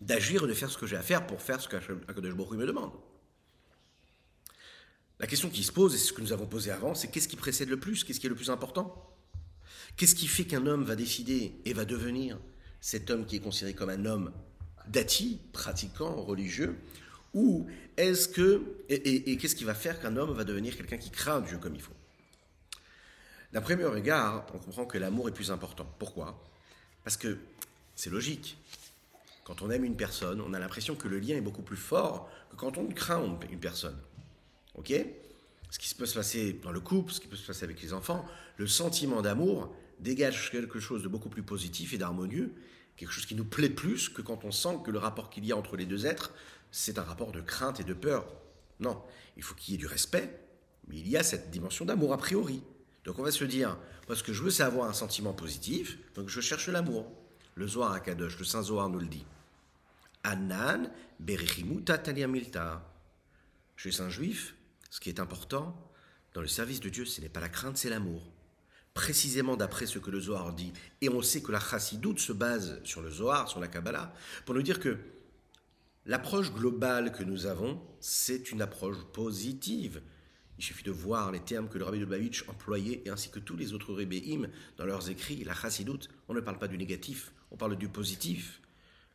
d'agir 0.00 0.44
et 0.44 0.48
de 0.48 0.54
faire 0.54 0.70
ce 0.70 0.78
que 0.78 0.86
j'ai 0.86 0.96
à 0.96 1.02
faire 1.02 1.26
pour 1.26 1.42
faire 1.42 1.60
ce 1.60 1.68
qu'Akadosh 1.68 2.34
Baruch 2.34 2.58
me 2.58 2.66
demande. 2.66 2.92
La 5.18 5.26
question 5.26 5.50
qui 5.50 5.62
se 5.62 5.72
pose, 5.72 5.94
et 5.94 5.98
c'est 5.98 6.06
ce 6.06 6.12
que 6.14 6.22
nous 6.22 6.32
avons 6.32 6.46
posé 6.46 6.70
avant, 6.70 6.94
c'est 6.94 7.08
qu'est-ce 7.08 7.28
qui 7.28 7.36
précède 7.36 7.68
le 7.68 7.78
plus? 7.78 8.04
Qu'est-ce 8.04 8.20
qui 8.20 8.26
est 8.26 8.30
le 8.30 8.34
plus 8.34 8.50
important? 8.50 9.06
Qu'est-ce 9.96 10.14
qui 10.14 10.26
fait 10.26 10.44
qu'un 10.44 10.66
homme 10.66 10.84
va 10.84 10.96
décider 10.96 11.52
et 11.66 11.74
va 11.74 11.84
devenir 11.84 12.38
cet 12.80 13.10
homme 13.10 13.26
qui 13.26 13.36
est 13.36 13.40
considéré 13.40 13.74
comme 13.74 13.90
un 13.90 14.06
homme 14.06 14.32
dati, 14.88 15.38
pratiquant, 15.52 16.22
religieux, 16.22 16.76
Ou 17.34 17.66
est-ce 17.96 18.28
que. 18.28 18.62
Et, 18.88 19.36
qu'est-ce 19.36 19.54
qui 19.54 19.64
va 19.64 19.74
faire 19.74 20.00
qu'un 20.00 20.16
homme 20.16 20.32
va 20.32 20.44
devenir 20.44 20.76
quelqu'un 20.76 20.96
qui 20.96 21.10
craint 21.10 21.40
Dieu 21.40 21.58
comme 21.58 21.74
il 21.74 21.80
faut? 21.80 21.92
D'un 23.52 23.60
premier 23.60 23.84
regard, 23.84 24.46
on 24.54 24.58
comprend 24.58 24.84
que 24.84 24.96
l'amour 24.96 25.28
est 25.28 25.32
plus 25.32 25.50
important. 25.50 25.86
Pourquoi? 25.98 26.40
Parce 27.02 27.16
que 27.16 27.38
c'est 27.96 28.10
logique. 28.10 28.56
Quand 29.44 29.62
on 29.62 29.70
aime 29.70 29.84
une 29.84 29.96
personne, 29.96 30.40
on 30.40 30.54
a 30.54 30.58
l'impression 30.60 30.94
que 30.94 31.08
le 31.08 31.18
lien 31.18 31.36
est 31.36 31.40
beaucoup 31.40 31.62
plus 31.62 31.76
fort 31.76 32.30
que 32.50 32.56
quand 32.56 32.78
on 32.78 32.86
craint 32.86 33.20
une 33.50 33.58
personne. 33.58 33.98
Ok? 34.76 34.92
Ce 35.70 35.78
qui 35.78 35.92
peut 35.94 36.06
se 36.06 36.14
passer 36.14 36.60
dans 36.62 36.70
le 36.70 36.80
couple, 36.80 37.12
ce 37.12 37.20
qui 37.20 37.26
peut 37.26 37.36
se 37.36 37.46
passer 37.46 37.64
avec 37.64 37.82
les 37.82 37.92
enfants, 37.92 38.24
le 38.56 38.66
sentiment 38.66 39.22
d'amour 39.22 39.74
dégage 39.98 40.50
quelque 40.50 40.78
chose 40.78 41.02
de 41.02 41.08
beaucoup 41.08 41.28
plus 41.28 41.42
positif 41.42 41.92
et 41.92 41.98
d'harmonieux, 41.98 42.52
quelque 42.96 43.12
chose 43.12 43.26
qui 43.26 43.34
nous 43.34 43.44
plaît 43.44 43.70
plus 43.70 44.08
que 44.08 44.22
quand 44.22 44.44
on 44.44 44.52
sent 44.52 44.78
que 44.84 44.90
le 44.90 44.98
rapport 44.98 45.30
qu'il 45.30 45.44
y 45.44 45.52
a 45.52 45.56
entre 45.56 45.76
les 45.76 45.86
deux 45.86 46.06
êtres, 46.06 46.32
c'est 46.70 46.98
un 46.98 47.02
rapport 47.02 47.32
de 47.32 47.40
crainte 47.40 47.80
et 47.80 47.84
de 47.84 47.94
peur. 47.94 48.26
Non, 48.78 49.02
il 49.36 49.42
faut 49.42 49.54
qu'il 49.54 49.72
y 49.72 49.74
ait 49.74 49.78
du 49.78 49.86
respect, 49.86 50.40
mais 50.86 50.98
il 50.98 51.08
y 51.08 51.16
a 51.16 51.22
cette 51.22 51.50
dimension 51.50 51.84
d'amour 51.84 52.12
a 52.12 52.18
priori. 52.18 52.62
Donc 53.04 53.18
on 53.18 53.22
va 53.22 53.30
se 53.30 53.44
dire, 53.44 53.76
moi 54.06 54.16
ce 54.16 54.22
que 54.22 54.32
je 54.32 54.42
veux 54.42 54.50
c'est 54.50 54.62
avoir 54.62 54.88
un 54.88 54.92
sentiment 54.92 55.32
positif, 55.32 55.98
donc 56.14 56.28
je 56.28 56.40
cherche 56.40 56.68
l'amour. 56.68 57.10
Le 57.54 57.66
Zohar 57.66 57.92
à 57.92 58.00
Kadosh, 58.00 58.38
le 58.38 58.44
Saint 58.44 58.62
Zohar 58.62 58.88
nous 58.88 59.00
le 59.00 59.06
dit. 59.06 59.26
Anan 60.22 60.90
berichimu 61.18 61.82
milta. 62.28 62.86
Chez 63.76 64.00
un 64.00 64.10
juif, 64.10 64.54
ce 64.90 65.00
qui 65.00 65.08
est 65.08 65.20
important 65.20 65.74
dans 66.34 66.42
le 66.42 66.46
service 66.46 66.80
de 66.80 66.90
Dieu, 66.90 67.04
ce 67.04 67.20
n'est 67.20 67.28
pas 67.28 67.40
la 67.40 67.48
crainte, 67.48 67.76
c'est 67.76 67.90
l'amour 67.90 68.30
précisément 68.94 69.56
d'après 69.56 69.86
ce 69.86 69.98
que 69.98 70.10
le 70.10 70.20
Zohar 70.20 70.52
dit, 70.52 70.72
et 71.00 71.08
on 71.08 71.22
sait 71.22 71.42
que 71.42 71.52
la 71.52 71.60
chassidoute 71.60 72.18
se 72.18 72.32
base 72.32 72.80
sur 72.84 73.00
le 73.00 73.10
Zohar, 73.10 73.48
sur 73.48 73.60
la 73.60 73.68
Kabbalah, 73.68 74.12
pour 74.44 74.54
nous 74.54 74.62
dire 74.62 74.80
que 74.80 74.98
l'approche 76.06 76.52
globale 76.52 77.12
que 77.12 77.22
nous 77.22 77.46
avons, 77.46 77.80
c'est 78.00 78.50
une 78.50 78.62
approche 78.62 78.98
positive. 79.12 80.02
Il 80.60 80.62
suffit 80.62 80.84
de 80.84 80.90
voir 80.90 81.32
les 81.32 81.40
termes 81.40 81.70
que 81.70 81.78
le 81.78 81.84
rabbi 81.84 81.98
de 81.98 82.04
Lubavitch 82.04 82.46
employait, 82.46 83.00
et 83.06 83.08
ainsi 83.08 83.30
que 83.30 83.38
tous 83.38 83.56
les 83.56 83.72
autres 83.72 83.94
rébéim 83.94 84.46
dans 84.76 84.84
leurs 84.84 85.08
écrits. 85.08 85.42
La 85.42 85.54
chassidoute, 85.54 86.10
on 86.28 86.34
ne 86.34 86.40
parle 86.40 86.58
pas 86.58 86.68
du 86.68 86.76
négatif, 86.76 87.32
on 87.50 87.56
parle 87.56 87.76
du 87.76 87.88
positif. 87.88 88.60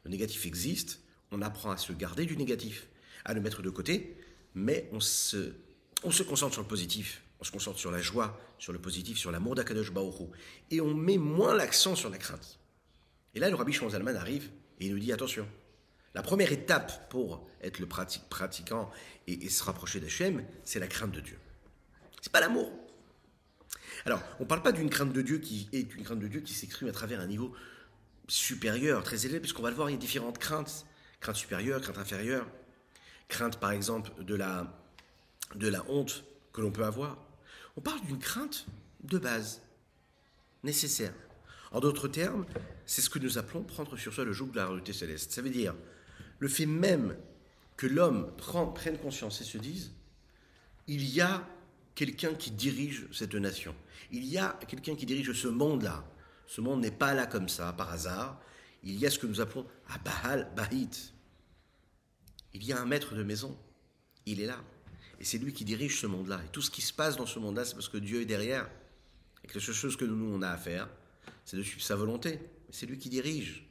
Le 0.05 0.09
négatif 0.09 0.47
existe, 0.47 1.01
on 1.29 1.43
apprend 1.43 1.69
à 1.69 1.77
se 1.77 1.93
garder 1.93 2.25
du 2.25 2.35
négatif, 2.35 2.87
à 3.25 3.35
le 3.35 3.41
mettre 3.41 3.61
de 3.61 3.69
côté, 3.69 4.17
mais 4.55 4.89
on 4.91 4.99
se, 4.99 5.53
on 6.03 6.09
se 6.09 6.23
concentre 6.23 6.53
sur 6.53 6.63
le 6.63 6.67
positif 6.67 7.21
on 7.39 7.43
se 7.43 7.51
concentre 7.51 7.77
sur 7.77 7.91
la 7.91 8.01
joie, 8.01 8.39
sur 8.57 8.73
le 8.73 8.79
positif, 8.79 9.17
sur 9.17 9.29
l'amour 9.29 9.53
d'Akadosh 9.55 9.91
Baoru. 9.91 10.27
Et 10.71 10.79
on 10.81 10.95
met 10.95 11.17
moins 11.17 11.53
l'accent 11.53 11.93
sur 11.93 12.09
la 12.09 12.17
crainte. 12.17 12.57
Et 13.35 13.39
là, 13.39 13.49
le 13.49 13.55
rabbi 13.55 13.73
Zalman 13.73 14.15
arrive 14.15 14.49
et 14.79 14.85
il 14.85 14.93
nous 14.93 14.99
dit 14.99 15.11
attention. 15.11 15.45
La 16.15 16.21
première 16.21 16.53
étape 16.53 17.09
pour 17.09 17.45
être 17.61 17.79
le 17.79 17.87
pratiquant 17.87 18.89
et, 19.27 19.49
se 19.49 19.63
rapprocher 19.63 19.99
d'Hachem, 19.99 20.45
c'est 20.63 20.79
la 20.79 20.87
crainte 20.87 21.11
de 21.11 21.19
Dieu. 21.19 21.37
C'est 22.21 22.31
pas 22.31 22.39
l'amour. 22.39 22.71
Alors, 24.05 24.23
on 24.39 24.43
ne 24.43 24.47
parle 24.47 24.61
pas 24.61 24.71
d'une 24.71 24.89
crainte 24.89 25.11
de 25.11 25.21
Dieu 25.21 25.39
qui 25.39 25.67
est 25.73 25.93
une 25.93 26.03
crainte 26.03 26.19
de 26.19 26.27
Dieu 26.29 26.39
qui 26.39 26.53
s'exprime 26.53 26.87
à 26.87 26.93
travers 26.93 27.19
un 27.19 27.27
niveau 27.27 27.53
supérieur, 28.29 29.03
très 29.03 29.25
élevé, 29.25 29.41
puisqu'on 29.41 29.61
va 29.61 29.69
le 29.69 29.75
voir, 29.75 29.89
il 29.89 29.93
y 29.93 29.95
a 29.95 29.99
différentes 29.99 30.37
craintes. 30.37 30.85
Crainte 31.19 31.35
supérieure, 31.35 31.81
crainte 31.81 31.97
inférieure. 31.97 32.47
Crainte, 33.27 33.59
par 33.59 33.71
exemple, 33.71 34.11
de 34.23 34.35
la, 34.35 34.73
de 35.55 35.67
la 35.67 35.83
honte 35.89 36.23
que 36.53 36.61
l'on 36.61 36.71
peut 36.71 36.85
avoir. 36.85 37.17
On 37.75 37.81
parle 37.81 37.99
d'une 38.05 38.19
crainte 38.19 38.67
de 39.03 39.17
base, 39.17 39.61
nécessaire. 40.63 41.13
En 41.73 41.81
d'autres 41.81 42.07
termes, 42.07 42.45
c'est 42.85 43.01
ce 43.01 43.09
que 43.09 43.19
nous 43.19 43.37
appelons 43.37 43.63
prendre 43.63 43.97
sur 43.97 44.13
soi 44.13 44.23
le 44.23 44.31
joug 44.31 44.47
de 44.51 44.55
la 44.55 44.67
réalité 44.67 44.93
céleste. 44.93 45.33
Ça 45.33 45.41
veut 45.41 45.49
dire 45.49 45.75
le 46.39 46.47
fait 46.47 46.65
même 46.65 47.15
que 47.77 47.87
l'homme 47.87 48.31
prenne 48.73 48.97
conscience 48.97 49.41
et 49.41 49.43
se 49.43 49.57
dise 49.57 49.91
il 50.87 51.03
y 51.09 51.21
a 51.21 51.47
quelqu'un 51.95 52.33
qui 52.33 52.51
dirige 52.51 53.07
cette 53.11 53.35
nation. 53.35 53.75
Il 54.11 54.25
y 54.25 54.37
a 54.37 54.59
quelqu'un 54.67 54.95
qui 54.95 55.05
dirige 55.05 55.33
ce 55.33 55.47
monde-là. 55.47 56.05
Ce 56.47 56.61
monde 56.61 56.81
n'est 56.81 56.91
pas 56.91 57.13
là 57.13 57.25
comme 57.25 57.49
ça, 57.49 57.73
par 57.73 57.91
hasard. 57.91 58.39
Il 58.83 58.99
y 58.99 59.05
a 59.05 59.09
ce 59.09 59.17
que 59.17 59.25
nous 59.25 59.41
appelons 59.41 59.65
Abahal 59.89 60.51
Bahit. 60.55 61.13
Il 62.53 62.63
y 62.63 62.71
a 62.71 62.79
un 62.79 62.85
maître 62.85 63.15
de 63.15 63.23
maison. 63.23 63.57
Il 64.25 64.41
est 64.41 64.45
là. 64.45 64.63
Et 65.19 65.23
c'est 65.23 65.37
lui 65.37 65.53
qui 65.53 65.65
dirige 65.65 65.99
ce 65.99 66.07
monde-là. 66.07 66.41
Et 66.45 66.49
tout 66.49 66.61
ce 66.61 66.69
qui 66.69 66.81
se 66.81 66.93
passe 66.93 67.17
dans 67.17 67.25
ce 67.25 67.39
monde-là, 67.39 67.65
c'est 67.65 67.73
parce 67.73 67.89
que 67.89 67.97
Dieu 67.97 68.21
est 68.21 68.25
derrière. 68.25 68.69
Et 69.43 69.47
que 69.47 69.57
la 69.57 69.65
seule 69.65 69.73
chose 69.73 69.97
que 69.97 70.05
nous, 70.05 70.35
on 70.35 70.41
a 70.41 70.49
à 70.49 70.57
faire, 70.57 70.87
c'est 71.45 71.57
de 71.57 71.63
suivre 71.63 71.81
sa 71.81 71.95
volonté. 71.95 72.39
C'est 72.69 72.85
lui 72.85 72.99
qui 72.99 73.09
dirige. 73.09 73.67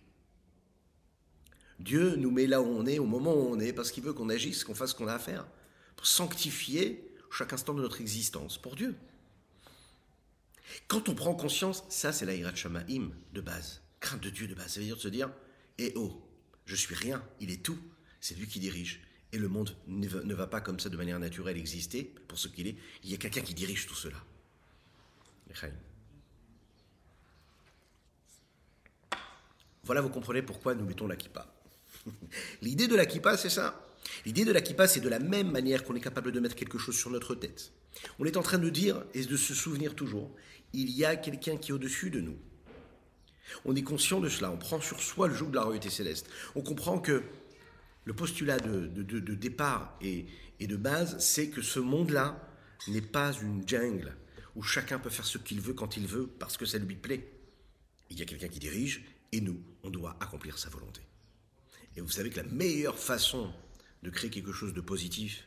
Dieu 1.84 2.16
nous 2.16 2.30
met 2.30 2.46
là 2.46 2.62
où 2.62 2.66
on 2.66 2.86
est, 2.86 2.98
au 2.98 3.04
moment 3.04 3.34
où 3.34 3.46
on 3.50 3.60
est, 3.60 3.74
parce 3.74 3.92
qu'il 3.92 4.02
veut 4.02 4.14
qu'on 4.14 4.30
agisse, 4.30 4.64
qu'on 4.64 4.74
fasse 4.74 4.90
ce 4.90 4.94
qu'on 4.94 5.06
a 5.06 5.14
à 5.14 5.18
faire. 5.18 5.46
Pour 5.96 6.06
sanctifier 6.06 7.14
chaque 7.30 7.52
instant 7.52 7.74
de 7.74 7.82
notre 7.82 8.00
existence 8.00 8.56
pour 8.56 8.74
Dieu. 8.74 8.96
Quand 10.88 11.10
on 11.10 11.14
prend 11.14 11.34
conscience, 11.34 11.84
ça 11.90 12.10
c'est 12.10 12.24
la 12.24 12.34
Hirat 12.34 12.54
Shamaim 12.54 13.10
de 13.34 13.40
base. 13.42 13.82
Crainte 14.00 14.22
de 14.22 14.30
Dieu 14.30 14.46
de 14.46 14.54
base. 14.54 14.72
Ça 14.72 14.80
veut 14.80 14.86
dire 14.86 14.96
de 14.96 15.00
se 15.00 15.08
dire, 15.08 15.30
eh 15.76 15.92
oh, 15.94 16.22
je 16.64 16.74
suis 16.74 16.94
rien, 16.94 17.22
il 17.40 17.50
est 17.50 17.62
tout. 17.62 17.78
C'est 18.18 18.34
lui 18.34 18.46
qui 18.46 18.60
dirige. 18.60 19.02
Et 19.32 19.38
le 19.38 19.48
monde 19.48 19.76
ne 19.86 20.34
va, 20.34 20.46
pas 20.46 20.62
comme 20.62 20.80
ça 20.80 20.88
de 20.88 20.96
manière 20.96 21.18
naturelle 21.18 21.58
exister 21.58 22.04
pour 22.28 22.38
ce 22.38 22.48
qu'il 22.48 22.66
est. 22.66 22.76
Il 23.02 23.10
y 23.10 23.14
a 23.14 23.18
quelqu'un 23.18 23.42
qui 23.42 23.52
dirige 23.52 23.86
tout 23.86 23.94
cela. 23.94 24.16
Voilà, 29.82 30.00
vous 30.00 30.08
comprenez 30.08 30.40
pourquoi 30.40 30.74
nous 30.74 30.86
mettons 30.86 31.06
la 31.06 31.16
kippa. 31.16 31.53
L'idée 32.62 32.88
de 32.88 32.96
la 32.96 33.06
kippa, 33.06 33.36
c'est 33.36 33.50
ça. 33.50 33.80
L'idée 34.26 34.44
de 34.44 34.52
la 34.52 34.60
kippa, 34.60 34.86
c'est 34.86 35.00
de 35.00 35.08
la 35.08 35.18
même 35.18 35.50
manière 35.50 35.84
qu'on 35.84 35.94
est 35.94 36.00
capable 36.00 36.32
de 36.32 36.40
mettre 36.40 36.56
quelque 36.56 36.78
chose 36.78 36.96
sur 36.96 37.10
notre 37.10 37.34
tête. 37.34 37.72
On 38.18 38.24
est 38.24 38.36
en 38.36 38.42
train 38.42 38.58
de 38.58 38.68
dire 38.68 39.02
et 39.14 39.24
de 39.24 39.36
se 39.36 39.54
souvenir 39.54 39.94
toujours, 39.94 40.30
il 40.72 40.90
y 40.90 41.04
a 41.04 41.16
quelqu'un 41.16 41.56
qui 41.56 41.70
est 41.70 41.74
au-dessus 41.74 42.10
de 42.10 42.20
nous. 42.20 42.36
On 43.64 43.76
est 43.76 43.82
conscient 43.82 44.20
de 44.20 44.28
cela, 44.28 44.50
on 44.50 44.56
prend 44.56 44.80
sur 44.80 45.00
soi 45.00 45.28
le 45.28 45.34
joug 45.34 45.50
de 45.50 45.56
la 45.56 45.62
royauté 45.62 45.90
céleste. 45.90 46.28
On 46.54 46.62
comprend 46.62 46.98
que 46.98 47.22
le 48.04 48.12
postulat 48.12 48.58
de, 48.58 49.34
départ 49.34 49.96
et, 50.00 50.26
de 50.60 50.76
base, 50.76 51.18
c'est 51.18 51.48
que 51.48 51.62
ce 51.62 51.78
monde-là 51.78 52.48
n'est 52.88 53.00
pas 53.00 53.32
une 53.32 53.66
jungle 53.66 54.16
où 54.56 54.62
chacun 54.62 54.98
peut 54.98 55.10
faire 55.10 55.24
ce 55.24 55.38
qu'il 55.38 55.60
veut 55.60 55.74
quand 55.74 55.96
il 55.96 56.06
veut 56.06 56.26
parce 56.26 56.56
que 56.56 56.66
ça 56.66 56.78
lui 56.78 56.96
plaît. 56.96 57.32
Il 58.10 58.18
y 58.18 58.22
a 58.22 58.24
quelqu'un 58.24 58.48
qui 58.48 58.58
dirige 58.58 59.04
et 59.32 59.40
nous, 59.40 59.60
on 59.82 59.90
doit 59.90 60.16
accomplir 60.20 60.58
sa 60.58 60.68
volonté. 60.68 61.00
Et 61.96 62.00
vous 62.00 62.10
savez 62.10 62.30
que 62.30 62.36
la 62.36 62.48
meilleure 62.48 62.98
façon 62.98 63.52
de 64.02 64.10
créer 64.10 64.30
quelque 64.30 64.52
chose 64.52 64.74
de 64.74 64.80
positif 64.80 65.46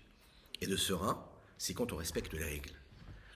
et 0.62 0.68
de 0.68 0.78
serein, 0.78 1.24
c'est 1.58 1.74
quand 1.74 1.92
on 1.92 1.98
respecte 1.98 2.34
les 2.34 2.44
règles. 2.44 2.72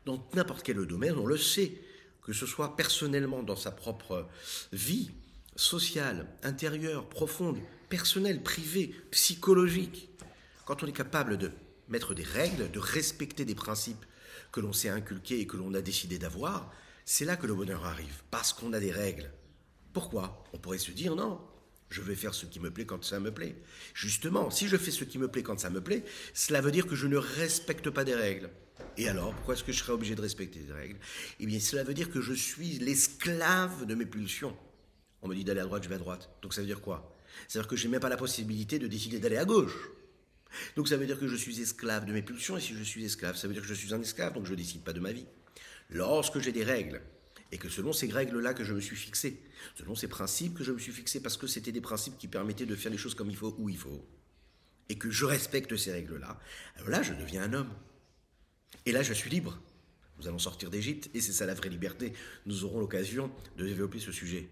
Dans 0.05 0.25
n'importe 0.33 0.63
quel 0.63 0.77
domaine, 0.85 1.17
on 1.17 1.25
le 1.25 1.37
sait, 1.37 1.79
que 2.23 2.33
ce 2.33 2.45
soit 2.45 2.75
personnellement 2.75 3.43
dans 3.43 3.55
sa 3.55 3.71
propre 3.71 4.27
vie, 4.71 5.11
sociale, 5.55 6.27
intérieure, 6.43 7.07
profonde, 7.09 7.59
personnelle, 7.89 8.41
privée, 8.41 8.95
psychologique, 9.11 10.09
quand 10.65 10.83
on 10.83 10.87
est 10.87 10.93
capable 10.93 11.37
de 11.37 11.51
mettre 11.89 12.13
des 12.13 12.23
règles, 12.23 12.71
de 12.71 12.79
respecter 12.79 13.43
des 13.43 13.55
principes 13.55 14.05
que 14.51 14.61
l'on 14.61 14.73
s'est 14.73 14.89
inculqués 14.89 15.39
et 15.39 15.47
que 15.47 15.57
l'on 15.57 15.73
a 15.73 15.81
décidé 15.81 16.17
d'avoir, 16.17 16.71
c'est 17.05 17.25
là 17.25 17.35
que 17.35 17.47
le 17.47 17.53
bonheur 17.53 17.85
arrive, 17.85 18.23
parce 18.31 18.53
qu'on 18.53 18.73
a 18.73 18.79
des 18.79 18.91
règles. 18.91 19.31
Pourquoi? 19.93 20.43
On 20.53 20.57
pourrait 20.57 20.77
se 20.77 20.91
dire 20.91 21.15
non, 21.15 21.41
je 21.91 22.01
vais 22.01 22.15
faire 22.15 22.33
ce 22.33 22.45
qui 22.45 22.59
me 22.59 22.71
plaît 22.71 22.85
quand 22.85 23.03
ça 23.03 23.19
me 23.19 23.31
plaît. 23.31 23.55
Justement, 23.93 24.49
si 24.49 24.67
je 24.67 24.77
fais 24.77 24.91
ce 24.91 25.03
qui 25.03 25.19
me 25.19 25.27
plaît 25.27 25.43
quand 25.43 25.59
ça 25.59 25.69
me 25.69 25.81
plaît, 25.81 26.03
cela 26.33 26.61
veut 26.61 26.71
dire 26.71 26.87
que 26.87 26.95
je 26.95 27.07
ne 27.07 27.17
respecte 27.17 27.89
pas 27.89 28.03
des 28.03 28.15
règles. 28.15 28.49
Et 28.97 29.07
alors, 29.07 29.33
pourquoi 29.33 29.53
est-ce 29.53 29.63
que 29.63 29.71
je 29.71 29.79
serais 29.79 29.93
obligé 29.93 30.15
de 30.15 30.21
respecter 30.21 30.59
des 30.59 30.73
règles? 30.73 30.97
Eh 31.39 31.45
bien, 31.45 31.59
cela 31.59 31.83
veut 31.83 31.93
dire 31.93 32.09
que 32.09 32.21
je 32.21 32.33
suis 32.33 32.79
l'esclave 32.79 33.85
de 33.85 33.95
mes 33.95 34.05
pulsions. 34.05 34.57
On 35.21 35.27
me 35.27 35.35
dit 35.35 35.43
d'aller 35.43 35.61
à 35.61 35.65
droite, 35.65 35.83
je 35.83 35.89
vais 35.89 35.95
à 35.95 35.99
droite. 35.99 36.29
Donc 36.41 36.53
ça 36.53 36.61
veut 36.61 36.67
dire 36.67 36.81
quoi? 36.81 37.15
C'est-à-dire 37.47 37.69
que 37.69 37.75
je 37.75 37.85
n'ai 37.85 37.91
même 37.91 38.01
pas 38.01 38.09
la 38.09 38.17
possibilité 38.17 38.79
de 38.79 38.87
décider 38.87 39.19
d'aller 39.19 39.37
à 39.37 39.45
gauche. 39.45 39.89
Donc 40.75 40.87
ça 40.87 40.97
veut 40.97 41.05
dire 41.05 41.19
que 41.19 41.27
je 41.27 41.35
suis 41.35 41.61
esclave 41.61 42.05
de 42.05 42.11
mes 42.11 42.21
pulsions, 42.21 42.57
et 42.57 42.61
si 42.61 42.75
je 42.75 42.83
suis 42.83 43.05
esclave, 43.05 43.37
ça 43.37 43.47
veut 43.47 43.53
dire 43.53 43.61
que 43.61 43.69
je 43.69 43.73
suis 43.73 43.93
un 43.93 44.01
esclave, 44.01 44.33
donc 44.33 44.45
je 44.45 44.51
ne 44.51 44.57
décide 44.57 44.83
pas 44.83 44.93
de 44.93 44.99
ma 44.99 45.11
vie. 45.11 45.25
Lorsque 45.89 46.39
j'ai 46.39 46.51
des 46.51 46.63
règles, 46.63 47.01
et 47.51 47.57
que 47.57 47.69
selon 47.69 47.93
ces 47.93 48.07
règles-là 48.07 48.53
que 48.53 48.63
je 48.63 48.73
me 48.73 48.79
suis 48.79 48.95
fixé, 48.95 49.41
selon 49.75 49.95
ces 49.95 50.07
principes 50.07 50.57
que 50.57 50.63
je 50.63 50.71
me 50.71 50.79
suis 50.79 50.91
fixé, 50.91 51.21
parce 51.21 51.37
que 51.37 51.47
c'était 51.47 51.71
des 51.71 51.81
principes 51.81 52.17
qui 52.17 52.27
permettaient 52.27 52.65
de 52.65 52.75
faire 52.75 52.91
les 52.91 52.97
choses 52.97 53.15
comme 53.15 53.29
il 53.29 53.35
faut, 53.35 53.55
où 53.57 53.69
il 53.69 53.77
faut, 53.77 54.05
et 54.89 54.97
que 54.97 55.09
je 55.09 55.25
respecte 55.25 55.75
ces 55.75 55.91
règles-là, 55.91 56.39
alors 56.75 56.89
là, 56.89 57.01
je 57.03 57.13
deviens 57.13 57.43
un 57.43 57.53
homme. 57.53 57.73
Et 58.85 58.91
là, 58.91 59.03
je 59.03 59.13
suis 59.13 59.29
libre. 59.29 59.59
Nous 60.17 60.27
allons 60.27 60.39
sortir 60.39 60.69
d'Égypte, 60.69 61.09
et 61.13 61.21
c'est 61.21 61.33
ça 61.33 61.45
la 61.45 61.53
vraie 61.53 61.69
liberté. 61.69 62.13
Nous 62.45 62.63
aurons 62.63 62.79
l'occasion 62.79 63.31
de 63.57 63.65
développer 63.65 63.99
ce 63.99 64.11
sujet. 64.11 64.49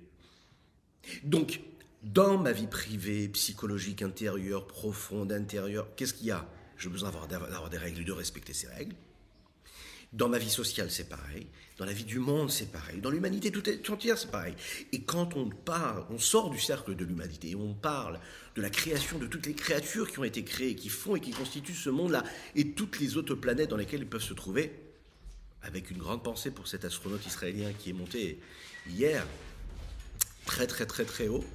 Donc, 1.24 1.62
dans 2.04 2.38
ma 2.38 2.52
vie 2.52 2.68
privée, 2.68 3.28
psychologique, 3.30 4.02
intérieure, 4.02 4.68
profonde, 4.68 5.32
intérieure, 5.32 5.96
qu'est-ce 5.96 6.14
qu'il 6.14 6.28
y 6.28 6.32
a? 6.32 6.50
J'ai 6.78 6.90
besoin 6.90 7.12
d'avoir 7.28 7.70
des 7.70 7.78
règles, 7.78 8.04
de 8.04 8.12
respecter 8.12 8.54
ces 8.54 8.68
règles. 8.68 8.96
Dans 10.12 10.28
ma 10.28 10.40
vie 10.40 10.50
sociale, 10.50 10.90
c'est 10.90 11.08
pareil. 11.08 11.48
Dans 11.78 11.86
la 11.86 11.94
vie 11.94 12.04
du 12.04 12.20
monde, 12.20 12.50
c'est 12.50 12.72
pareil. 12.72 13.00
Dans 13.00 13.12
l'humanité 13.12 13.52
tout 13.52 13.94
entière, 13.94 14.18
c'est 14.18 14.32
pareil. 14.32 14.56
Et 14.92 15.04
quand 15.04 15.36
on 15.36 15.50
parle, 15.50 16.04
on 16.10 16.18
sort 16.18 16.50
du 16.50 16.60
cercle 16.60 16.96
de 16.96 17.06
l'humanité, 17.06 17.56
on 17.56 17.74
parle 17.76 18.20
de 18.56 18.62
la 18.62 18.72
création 18.72 19.20
de 19.20 19.28
toutes 19.28 19.46
les 19.46 19.54
créatures 19.54 20.12
qui 20.12 20.20
ont 20.20 20.24
été 20.24 20.44
créées, 20.44 20.76
qui 20.76 20.90
font 20.90 21.16
et 21.16 21.22
qui 21.22 21.32
constituent 21.32 21.76
ce 21.76 21.90
monde-là, 21.90 22.24
et 22.56 22.72
toutes 22.72 23.00
les 23.00 23.18
autres 23.18 23.36
planètes 23.36 23.70
dans 23.70 23.78
lesquelles 23.78 24.02
ils 24.02 24.10
peuvent 24.10 24.22
se 24.22 24.34
trouver, 24.34 24.74
avec 25.62 25.92
une 25.92 26.00
grande 26.00 26.24
pensée 26.24 26.52
pour 26.52 26.68
cet 26.68 26.86
astronaute 26.86 27.26
israélien 27.26 27.72
qui 27.74 27.92
est 27.92 27.94
monté 27.94 28.40
hier, 28.90 29.26
très 30.46 30.66
très 30.66 30.88
très 30.88 31.06
très 31.06 31.28
haut, 31.28 31.46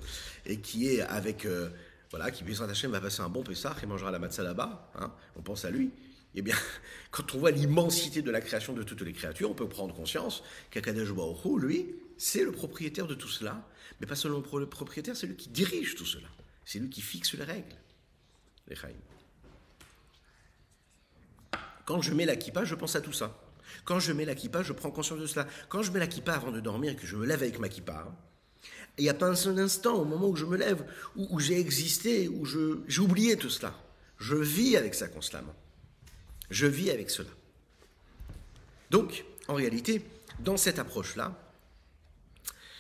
et 0.47 0.61
qui 0.61 0.89
est 0.89 1.01
avec, 1.01 1.45
euh, 1.45 1.71
voilà, 2.11 2.31
qui 2.31 2.45
Bézant 2.45 2.69
Hachem 2.69 2.93
va 2.93 3.01
passer 3.01 3.23
un 3.23 3.29
bon 3.29 3.43
Pessah 3.43 3.75
et 3.83 3.87
mangera 3.87 4.13
la 4.13 4.21
matzah 4.21 4.45
là-bas, 4.45 4.91
hein, 4.95 5.13
on 5.37 5.43
pense 5.43 5.65
à 5.65 5.71
lui. 5.71 5.91
Eh 6.35 6.43
bien, 6.43 6.57
quand 7.11 7.35
on 7.35 7.39
voit 7.39 7.51
l'immensité 7.51 8.23
de 8.23 8.31
la 8.31 8.41
création 8.41 8.73
de 8.73 8.83
toutes 8.83 9.03
les 9.03 9.13
créatures, 9.13 9.51
on 9.51 9.55
peut 9.55 9.69
prendre 9.69 9.95
conscience 9.95 10.43
qu'Akadosh 10.71 11.13
Baruch 11.13 11.63
lui, 11.63 11.95
c'est 12.17 12.45
le 12.45 12.53
propriétaire 12.53 13.07
de 13.07 13.15
tout 13.15 13.29
cela, 13.29 13.67
mais 14.01 14.07
pas 14.07 14.17
seulement 14.17 14.43
le 14.53 14.67
propriétaire, 14.67 15.17
c'est 15.17 15.27
lui 15.27 15.37
qui 15.37 15.49
dirige 15.49 15.95
tout 15.95 16.07
cela. 16.07 16.29
C'est 16.65 16.79
lui 16.79 16.89
qui 16.89 17.01
fixe 17.01 17.35
les 17.35 17.45
règles. 17.45 17.77
Les 18.69 18.77
Quand 21.85 22.01
je 22.01 22.15
mets 22.15 22.25
la 22.25 22.37
kippa, 22.37 22.65
je 22.65 22.75
pense 22.75 22.97
à 22.97 23.01
tout 23.01 23.13
ça. 23.13 23.39
Quand 23.85 24.01
je 24.01 24.13
mets 24.13 24.25
la 24.25 24.35
kippa, 24.35 24.63
je 24.63 24.73
prends 24.73 24.91
conscience 24.91 25.21
de 25.21 25.27
cela. 25.27 25.47
Quand 25.69 25.83
je 25.83 25.93
mets 25.93 25.99
la 25.99 26.07
kippa 26.07 26.33
avant 26.33 26.51
de 26.51 26.61
dormir 26.61 26.93
et 26.93 26.97
que 26.97 27.07
je 27.07 27.17
me 27.17 27.27
lève 27.27 27.43
avec 27.43 27.59
ma 27.59 27.69
kippa, 27.69 28.11
il 28.97 29.03
n'y 29.03 29.11
a 29.11 29.15
pas 29.15 29.27
un 29.27 29.35
seul 29.35 29.59
instant 29.59 29.97
au 29.97 30.05
moment 30.05 30.29
où 30.29 30.37
je 30.37 30.47
me 30.47 30.57
lève, 30.57 30.87
où, 31.17 31.27
où 31.31 31.41
j'ai 31.41 31.61
existé, 31.61 32.29
où 32.29 32.47
j'ai 32.47 33.01
oublié 33.01 33.37
tout 33.37 33.51
cela. 33.51 33.75
Je 34.19 34.37
vis 34.37 34.77
avec 34.77 34.95
ça 34.95 35.09
constamment. 35.09 35.55
Je 36.51 36.67
vis 36.67 36.91
avec 36.91 37.11
cela. 37.11 37.31
Donc, 38.91 39.25
en 39.49 39.55
réalité, 39.55 40.05
dans 40.41 40.57
cette 40.57 40.79
approche-là, 40.79 41.39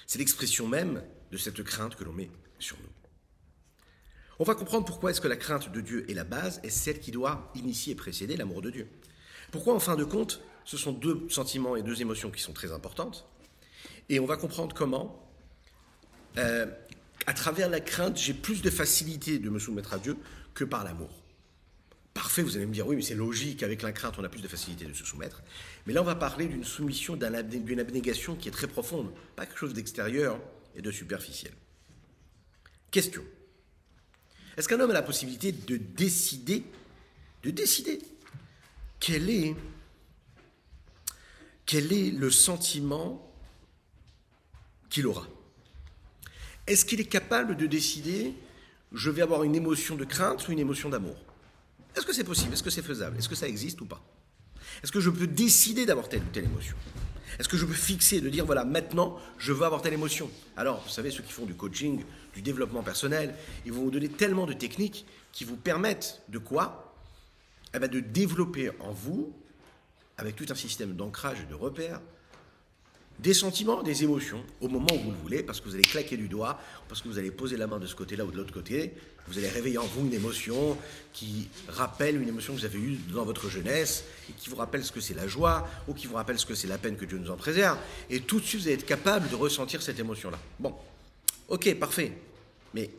c'est 0.07 0.18
l'expression 0.18 0.66
même 0.66 1.03
de 1.33 1.37
cette 1.37 1.62
crainte 1.62 1.96
que 1.96 2.05
l'on 2.05 2.12
met 2.12 2.31
sur 2.59 2.77
nous. 2.79 2.88
On 4.38 4.44
va 4.44 4.55
comprendre 4.55 4.85
pourquoi 4.85 5.11
est-ce 5.11 5.20
que 5.20 5.29
la 5.29 5.37
crainte 5.37 5.70
de 5.72 5.81
Dieu 5.81 6.11
est 6.11 6.14
la 6.14 6.24
base 6.24 6.61
et 6.64 6.70
celle 6.70 7.00
qui 7.00 7.11
doit 7.11 7.50
initier 7.55 7.92
et 7.92 7.96
précéder 7.96 8.37
l'amour 8.37 8.62
de 8.62 8.70
Dieu. 8.70 8.88
Pourquoi, 9.53 9.74
en 9.74 9.81
fin 9.81 9.96
de 9.96 10.05
compte, 10.05 10.40
ce 10.64 10.77
sont 10.77 10.92
deux 10.92 11.27
sentiments 11.31 11.77
et 11.77 11.83
deux 11.83 12.00
émotions 12.00 12.31
qui 12.31 12.42
sont 12.42 12.53
très 12.53 12.72
importantes. 12.72 13.27
Et 14.09 14.18
on 14.18 14.27
va 14.27 14.37
comprendre 14.37 14.74
comment, 14.74 15.31
euh, 16.37 16.66
à 17.27 17.33
travers 17.33 17.68
la 17.68 17.81
crainte, 17.81 18.16
j'ai 18.16 18.35
plus 18.35 18.62
de 18.62 18.70
facilité 18.70 19.38
de 19.38 19.48
me 19.50 19.59
soumettre 19.59 19.94
à 19.94 19.98
Dieu 19.98 20.16
que 20.55 20.64
par 20.64 20.85
l'amour. 20.85 21.23
Parfait, 22.14 22.42
vous 22.42 22.57
allez 22.57 22.66
me 22.66 22.72
dire, 22.72 22.87
oui, 22.87 22.94
mais 22.94 23.03
c'est 23.03 23.16
logique, 23.16 23.64
avec 23.64 23.83
la 23.83 23.90
crainte, 23.90 24.14
on 24.18 24.24
a 24.24 24.29
plus 24.29 24.40
de 24.40 24.46
facilité 24.46 24.85
de 24.85 24.92
se 24.92 25.05
soumettre. 25.05 25.42
Mais 25.85 25.92
là, 25.92 26.00
on 26.00 26.05
va 26.05 26.14
parler 26.14 26.46
d'une 26.46 26.62
soumission, 26.62 27.16
d'une 27.16 27.81
abnégation 27.81 28.37
qui 28.37 28.48
est 28.48 28.53
très 28.53 28.68
profonde, 28.68 29.12
pas 29.35 29.46
quelque 29.46 29.59
chose 29.59 29.74
d'extérieur 29.74 30.40
et 30.77 30.81
de 30.81 30.92
superficiel. 30.92 31.53
Question. 32.92 33.24
Est-ce 34.57 34.68
qu'un 34.68 34.79
homme 34.79 34.92
a 34.92 34.94
la 34.94 35.03
possibilité 35.03 35.50
de 35.50 35.77
décider, 35.77 36.62
de 37.42 37.50
décider 37.50 37.98
quel 39.00 39.29
est, 39.29 39.57
quel 41.66 41.92
est 41.92 42.12
le 42.12 42.31
sentiment 42.31 43.29
qu'il 44.88 45.09
aura? 45.09 45.27
Est-ce 46.68 46.85
qu'il 46.85 47.00
est 47.00 47.07
capable 47.07 47.57
de 47.57 47.66
décider, 47.66 48.35
je 48.92 49.11
vais 49.11 49.22
avoir 49.22 49.42
une 49.42 49.57
émotion 49.57 49.96
de 49.96 50.05
crainte 50.05 50.46
ou 50.46 50.53
une 50.53 50.61
émotion 50.61 50.88
d'amour? 50.88 51.16
Est-ce 51.96 52.07
que 52.07 52.12
c'est 52.12 52.24
possible? 52.24 52.52
Est-ce 52.52 52.62
que 52.62 52.70
c'est 52.70 52.83
faisable? 52.83 53.16
Est-ce 53.18 53.28
que 53.28 53.35
ça 53.35 53.48
existe 53.48 53.80
ou 53.80 53.87
pas? 53.87 54.02
Est-ce 54.83 54.92
que 54.92 55.00
je 55.00 55.11
peux 55.11 55.26
décider 55.26 55.87
d'avoir 55.87 56.09
telle 56.09 56.22
ou 56.22 56.33
telle 56.33 56.44
émotion? 56.44 56.76
Est-ce 57.38 57.48
que 57.48 57.57
je 57.57 57.64
peux 57.66 57.72
fixer, 57.72 58.20
de 58.20 58.28
dire, 58.28 58.46
voilà, 58.46 58.64
maintenant, 58.64 59.18
je 59.38 59.52
veux 59.52 59.64
avoir 59.64 59.83
telle 59.83 59.92
émotion? 59.94 60.30
Alors, 60.57 60.83
vous 60.83 60.90
savez, 60.90 61.11
ceux 61.11 61.22
qui 61.22 61.33
font 61.33 61.46
du 61.46 61.54
coaching, 61.54 62.04
du 62.35 62.42
développement 62.42 62.83
personnel, 62.83 63.35
ils 63.66 63.72
vont 63.72 63.83
vous 63.83 63.90
donner 63.90 64.09
tellement 64.09 64.46
de 64.46 64.52
techniques 64.52 65.07
qui 65.33 65.44
vous 65.44 65.57
permettent 65.57 66.22
de 66.28 66.38
quoi? 66.38 66.94
Eh 67.74 67.78
bien, 67.78 67.88
De 67.88 68.00
développer 68.00 68.70
en 68.80 68.92
vous, 68.92 69.33
avec 70.16 70.37
tout 70.37 70.46
un 70.48 70.54
système 70.54 70.94
d'ancrage 70.94 71.40
et 71.40 71.46
de 71.46 71.54
repères, 71.54 72.00
des 73.18 73.35
sentiments, 73.35 73.83
des 73.83 74.03
émotions, 74.03 74.44
au 74.61 74.68
moment 74.68 74.92
où 74.92 74.98
vous 74.98 75.11
le 75.11 75.16
voulez, 75.16 75.42
parce 75.42 75.61
que 75.61 75.68
vous 75.68 75.74
allez 75.74 75.85
claquer 75.85 76.16
du 76.16 76.29
doigt, 76.29 76.59
parce 76.88 77.00
que 77.00 77.09
vous 77.09 77.18
allez 77.18 77.31
poser 77.31 77.57
la 77.57 77.66
main 77.66 77.79
de 77.79 77.87
ce 77.87 77.94
côté-là 77.94 78.24
ou 78.24 78.31
de 78.31 78.37
l'autre 78.37 78.53
côté, 78.53 78.92
vous 79.29 79.38
allez 79.38 79.48
réveiller 79.48 79.79
en 79.79 79.87
vous 79.87 80.05
une 80.07 80.12
émotion 80.12 80.77
qui 81.12 81.48
rappelle 81.68 82.20
une 82.20 82.29
émotion 82.29 82.53
que 82.55 82.59
vous 82.59 82.64
avez 82.64 82.79
eue 82.79 82.98
dans 83.12 83.24
votre 83.24 83.48
jeunesse, 83.48 84.05
et 84.29 84.33
qui 84.33 84.50
vous 84.50 84.57
rappelle 84.57 84.85
ce 84.85 84.92
que 84.92 85.00
c'est 85.00 85.14
la 85.14 85.27
joie, 85.27 85.68
ou 85.88 85.94
qui 85.94 86.07
vous 86.07 86.16
rappelle 86.16 86.38
ce 86.38 86.44
que 86.44 86.55
c'est 86.55 86.68
la 86.68 86.77
peine 86.77 86.96
que 86.96 87.05
Dieu 87.05 87.18
nous 87.18 87.31
en 87.31 87.37
préserve, 87.37 87.79
et 88.11 88.20
tout 88.20 88.40
de 88.40 88.44
suite 88.44 88.62
vous 88.62 88.66
allez 88.66 88.77
être 88.77 88.87
capable 88.87 89.29
de 89.29 89.37
ressentir 89.37 89.81
cette 89.81 89.98
émotion-là. 89.98 90.38
Bon, 90.59 90.74
ok, 91.48 91.74
parfait, 91.79 92.12
mais 92.74 92.90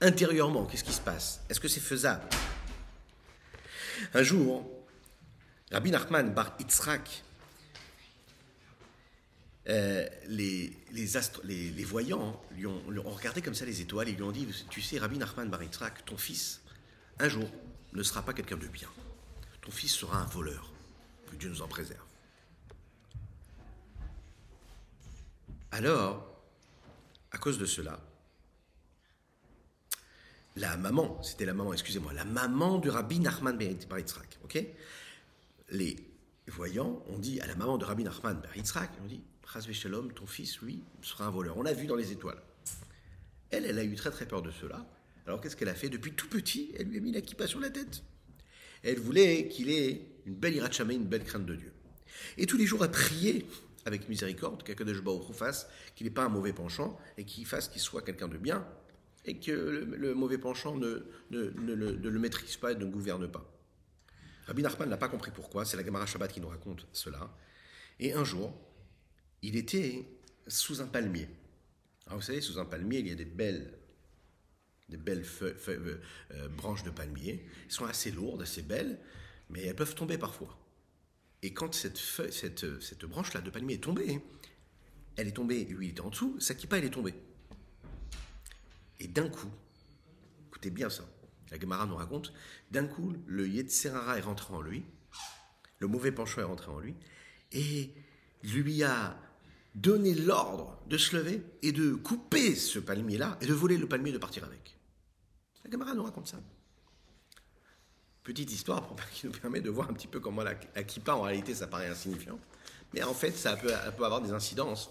intérieurement, 0.00 0.66
qu'est-ce 0.66 0.84
qui 0.84 0.92
se 0.92 1.00
passe? 1.00 1.40
Est-ce 1.48 1.58
que 1.58 1.68
c'est 1.68 1.80
faisable? 1.80 2.28
Un 4.14 4.22
jour, 4.22 4.64
Rabbi 5.72 5.90
Nachman 5.90 6.32
bar 6.32 6.54
Yitzhak, 6.60 7.24
euh, 9.68 10.06
les, 10.28 10.72
les, 10.92 11.84
voyants 11.84 12.40
lui 12.52 12.66
ont, 12.66 12.82
regardé 13.04 13.42
comme 13.42 13.54
ça 13.54 13.66
les 13.66 13.82
étoiles 13.82 14.08
et 14.08 14.12
lui 14.12 14.22
ont 14.22 14.32
dit 14.32 14.46
Tu 14.70 14.80
sais, 14.80 14.98
Rabbi 14.98 15.18
Nachman 15.18 15.50
Baritzrak, 15.50 16.06
ton 16.06 16.16
fils, 16.16 16.62
un 17.18 17.28
jour, 17.28 17.48
ne 17.92 18.02
sera 18.02 18.22
pas 18.22 18.32
quelqu'un 18.32 18.56
de 18.56 18.66
bien. 18.66 18.88
Ton 19.60 19.70
fils 19.70 19.92
sera 19.94 20.22
un 20.22 20.26
voleur. 20.26 20.72
Que 21.30 21.36
Dieu 21.36 21.50
nous 21.50 21.60
en 21.60 21.68
préserve. 21.68 22.02
Alors, 25.70 26.26
à 27.30 27.36
cause 27.36 27.58
de 27.58 27.66
cela, 27.66 28.00
la 30.56 30.78
maman, 30.78 31.22
c'était 31.22 31.44
la 31.44 31.52
maman, 31.52 31.74
excusez-moi, 31.74 32.14
la 32.14 32.24
maman 32.24 32.78
du 32.78 32.88
Rabbi 32.88 33.20
Nachman 33.20 33.58
Baritzrak, 33.58 34.38
ok? 34.44 34.64
Les 35.70 35.96
voyants 36.46 37.02
ont 37.10 37.18
dit 37.18 37.38
à 37.42 37.46
la 37.46 37.54
maman 37.54 37.76
de 37.76 37.84
Rabbi 37.84 38.02
Nachman 38.02 38.40
Baritzrak, 38.40 38.90
ils 38.96 39.02
ont 39.02 39.08
dit 39.08 39.22
Shalom, 39.72 40.12
ton 40.12 40.26
fils, 40.26 40.60
lui, 40.60 40.82
sera 41.02 41.26
un 41.26 41.30
voleur. 41.30 41.56
On 41.56 41.62
l'a 41.62 41.72
vu 41.72 41.86
dans 41.86 41.96
les 41.96 42.12
étoiles. 42.12 42.40
Elle, 43.50 43.64
elle 43.64 43.78
a 43.78 43.84
eu 43.84 43.94
très 43.94 44.10
très 44.10 44.26
peur 44.26 44.42
de 44.42 44.50
cela. 44.50 44.86
Alors 45.26 45.40
qu'est-ce 45.40 45.56
qu'elle 45.56 45.70
a 45.70 45.74
fait 45.74 45.88
Depuis 45.88 46.12
tout 46.12 46.28
petit, 46.28 46.70
elle 46.78 46.88
lui 46.88 46.98
a 46.98 47.00
mis 47.00 47.12
la 47.12 47.22
kippa 47.22 47.46
sur 47.46 47.58
la 47.58 47.70
tête. 47.70 48.02
Elle 48.82 48.98
voulait 48.98 49.48
qu'il 49.48 49.70
ait 49.70 50.02
une 50.26 50.34
belle 50.34 50.54
irachame, 50.54 50.90
une 50.90 51.06
belle 51.06 51.24
crainte 51.24 51.46
de 51.46 51.56
Dieu. 51.56 51.72
Et 52.36 52.46
tous 52.46 52.56
les 52.56 52.66
jours, 52.66 52.82
à 52.82 52.88
prier 52.88 53.46
avec 53.84 54.08
miséricorde, 54.08 54.62
qu'Akadosh 54.62 55.02
Baruch 55.02 55.32
fasse 55.32 55.66
qu'il 55.96 56.06
n'ait 56.06 56.12
pas 56.12 56.24
un 56.24 56.28
mauvais 56.28 56.52
penchant 56.52 56.98
et 57.16 57.24
qu'il 57.24 57.46
fasse 57.46 57.68
qu'il 57.68 57.80
soit 57.80 58.02
quelqu'un 58.02 58.28
de 58.28 58.36
bien 58.36 58.66
et 59.24 59.40
que 59.40 59.50
le, 59.50 60.14
mauvais 60.14 60.38
penchant 60.38 60.76
ne, 60.76 61.06
ne, 61.30 61.40
le 61.48 62.18
maîtrise 62.18 62.56
pas 62.56 62.72
et 62.72 62.74
ne 62.76 62.84
gouverne 62.84 63.28
pas. 63.28 63.50
Rabbi 64.46 64.62
Nachman 64.62 64.88
n'a 64.88 64.96
pas 64.96 65.08
compris 65.08 65.30
pourquoi, 65.30 65.64
c'est 65.64 65.76
la 65.76 65.84
Gemara 65.84 66.06
Shabbat 66.06 66.32
qui 66.32 66.40
nous 66.40 66.48
raconte 66.48 66.86
cela. 66.92 67.34
Et 68.00 68.12
un 68.12 68.24
jour, 68.24 68.54
il 69.42 69.56
était 69.56 70.06
sous 70.46 70.80
un 70.80 70.86
palmier. 70.86 71.28
Alors 72.06 72.18
vous 72.18 72.24
savez, 72.24 72.40
sous 72.40 72.58
un 72.58 72.64
palmier, 72.64 73.00
il 73.00 73.08
y 73.08 73.12
a 73.12 73.14
des 73.14 73.24
belles, 73.24 73.78
des 74.88 74.96
belles 74.96 75.24
euh, 75.42 76.00
euh, 76.32 76.48
branches 76.48 76.82
de 76.82 76.90
palmier. 76.90 77.46
Elles 77.66 77.72
sont 77.72 77.84
assez 77.84 78.10
lourdes, 78.10 78.42
assez 78.42 78.62
belles, 78.62 78.98
mais 79.50 79.62
elles 79.62 79.76
peuvent 79.76 79.94
tomber 79.94 80.18
parfois. 80.18 80.58
Et 81.42 81.52
quand 81.52 81.74
cette, 81.74 81.98
cette, 81.98 82.80
cette 82.80 83.04
branche-là 83.04 83.40
de 83.40 83.50
palmier 83.50 83.74
est 83.74 83.84
tombée, 83.84 84.20
elle 85.16 85.28
est 85.28 85.32
tombée, 85.32 85.64
lui 85.64 85.88
il 85.88 85.90
était 85.90 86.00
en 86.00 86.10
dessous, 86.10 86.38
sa 86.40 86.54
kippa 86.54 86.78
elle 86.78 86.84
est 86.84 86.90
tombée. 86.90 87.14
Et 89.00 89.06
d'un 89.06 89.28
coup, 89.28 89.50
écoutez 90.48 90.70
bien 90.70 90.90
ça, 90.90 91.04
la 91.50 91.58
Gemara 91.58 91.86
nous 91.86 91.96
raconte, 91.96 92.32
d'un 92.70 92.86
coup, 92.86 93.14
le 93.26 93.48
Yetzerara 93.48 94.18
est 94.18 94.22
rentré 94.22 94.52
en 94.54 94.60
lui, 94.60 94.84
le 95.78 95.86
mauvais 95.86 96.12
penchant 96.12 96.40
est 96.40 96.44
rentré 96.44 96.70
en 96.70 96.80
lui, 96.80 96.94
et 97.52 97.94
lui 98.42 98.82
a 98.82 99.16
donner 99.74 100.14
l'ordre 100.14 100.78
de 100.88 100.98
se 100.98 101.16
lever 101.16 101.42
et 101.62 101.72
de 101.72 101.94
couper 101.94 102.54
ce 102.54 102.78
palmier-là 102.78 103.38
et 103.40 103.46
de 103.46 103.52
voler 103.52 103.76
le 103.76 103.86
palmier 103.86 104.10
et 104.10 104.14
de 104.14 104.18
partir 104.18 104.44
avec. 104.44 104.76
La 105.64 105.70
camarade 105.70 105.96
nous 105.96 106.02
raconte 106.02 106.28
ça. 106.28 106.40
Petite 108.22 108.52
histoire 108.52 108.94
qui 109.12 109.26
nous 109.26 109.32
permet 109.32 109.60
de 109.60 109.70
voir 109.70 109.90
un 109.90 109.94
petit 109.94 110.06
peu 110.06 110.20
comment 110.20 110.42
la, 110.42 110.54
kippa, 110.54 111.14
en 111.14 111.22
réalité, 111.22 111.54
ça 111.54 111.66
paraît 111.66 111.88
insignifiant. 111.88 112.38
Mais 112.92 113.02
en 113.02 113.14
fait, 113.14 113.32
ça 113.32 113.56
peut, 113.56 113.74
avoir 113.74 114.20
des 114.20 114.32
incidences 114.32 114.90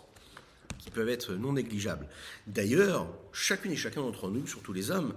qui 0.77 0.91
peuvent 0.91 1.09
être 1.09 1.33
non 1.33 1.53
négligeables. 1.53 2.07
D'ailleurs, 2.45 3.07
chacune 3.31 3.71
et 3.71 3.75
chacun 3.75 4.01
d'entre 4.01 4.29
nous, 4.29 4.45
surtout 4.47 4.73
les 4.73 4.91
hommes, 4.91 5.13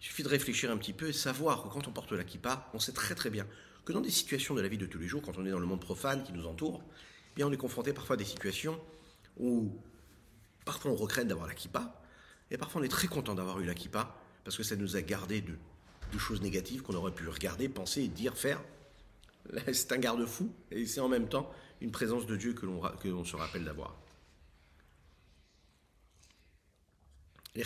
il 0.00 0.04
suffit 0.06 0.22
de 0.22 0.28
réfléchir 0.28 0.70
un 0.70 0.76
petit 0.76 0.92
peu 0.92 1.08
et 1.08 1.12
savoir 1.12 1.62
que 1.62 1.68
quand 1.68 1.86
on 1.88 1.92
porte 1.92 2.12
la 2.12 2.24
kippa, 2.24 2.68
on 2.74 2.78
sait 2.78 2.92
très 2.92 3.14
très 3.14 3.30
bien 3.30 3.46
que 3.84 3.92
dans 3.92 4.00
des 4.00 4.10
situations 4.10 4.54
de 4.54 4.60
la 4.60 4.68
vie 4.68 4.78
de 4.78 4.86
tous 4.86 4.98
les 4.98 5.08
jours, 5.08 5.22
quand 5.22 5.38
on 5.38 5.46
est 5.46 5.50
dans 5.50 5.58
le 5.58 5.66
monde 5.66 5.80
profane 5.80 6.22
qui 6.22 6.32
nous 6.32 6.46
entoure, 6.46 6.82
eh 6.84 7.34
bien 7.36 7.46
on 7.46 7.52
est 7.52 7.56
confronté 7.56 7.92
parfois 7.92 8.14
à 8.14 8.16
des 8.16 8.24
situations 8.24 8.78
où 9.38 9.72
parfois 10.64 10.90
on 10.90 10.96
regrette 10.96 11.28
d'avoir 11.28 11.46
la 11.46 11.54
kippa, 11.54 12.02
et 12.50 12.58
parfois 12.58 12.80
on 12.80 12.84
est 12.84 12.88
très 12.88 13.08
content 13.08 13.34
d'avoir 13.34 13.60
eu 13.60 13.64
la 13.64 13.74
kippa, 13.74 14.16
parce 14.44 14.56
que 14.56 14.62
ça 14.62 14.76
nous 14.76 14.96
a 14.96 15.02
gardé 15.02 15.40
de, 15.40 15.54
choses 16.18 16.42
négatives 16.42 16.82
qu'on 16.82 16.94
aurait 16.94 17.14
pu 17.14 17.26
regarder, 17.28 17.68
penser, 17.68 18.06
dire, 18.08 18.36
faire. 18.36 18.62
C'est 19.72 19.92
un 19.92 19.98
garde-fou 19.98 20.52
et 20.70 20.86
c'est 20.86 21.00
en 21.00 21.08
même 21.08 21.28
temps 21.28 21.50
une 21.80 21.90
présence 21.90 22.26
de 22.26 22.36
Dieu 22.36 22.52
que 22.52 22.66
l'on 22.66 23.24
se 23.24 23.34
rappelle 23.34 23.64
d'avoir. 23.64 23.96
Les 27.54 27.64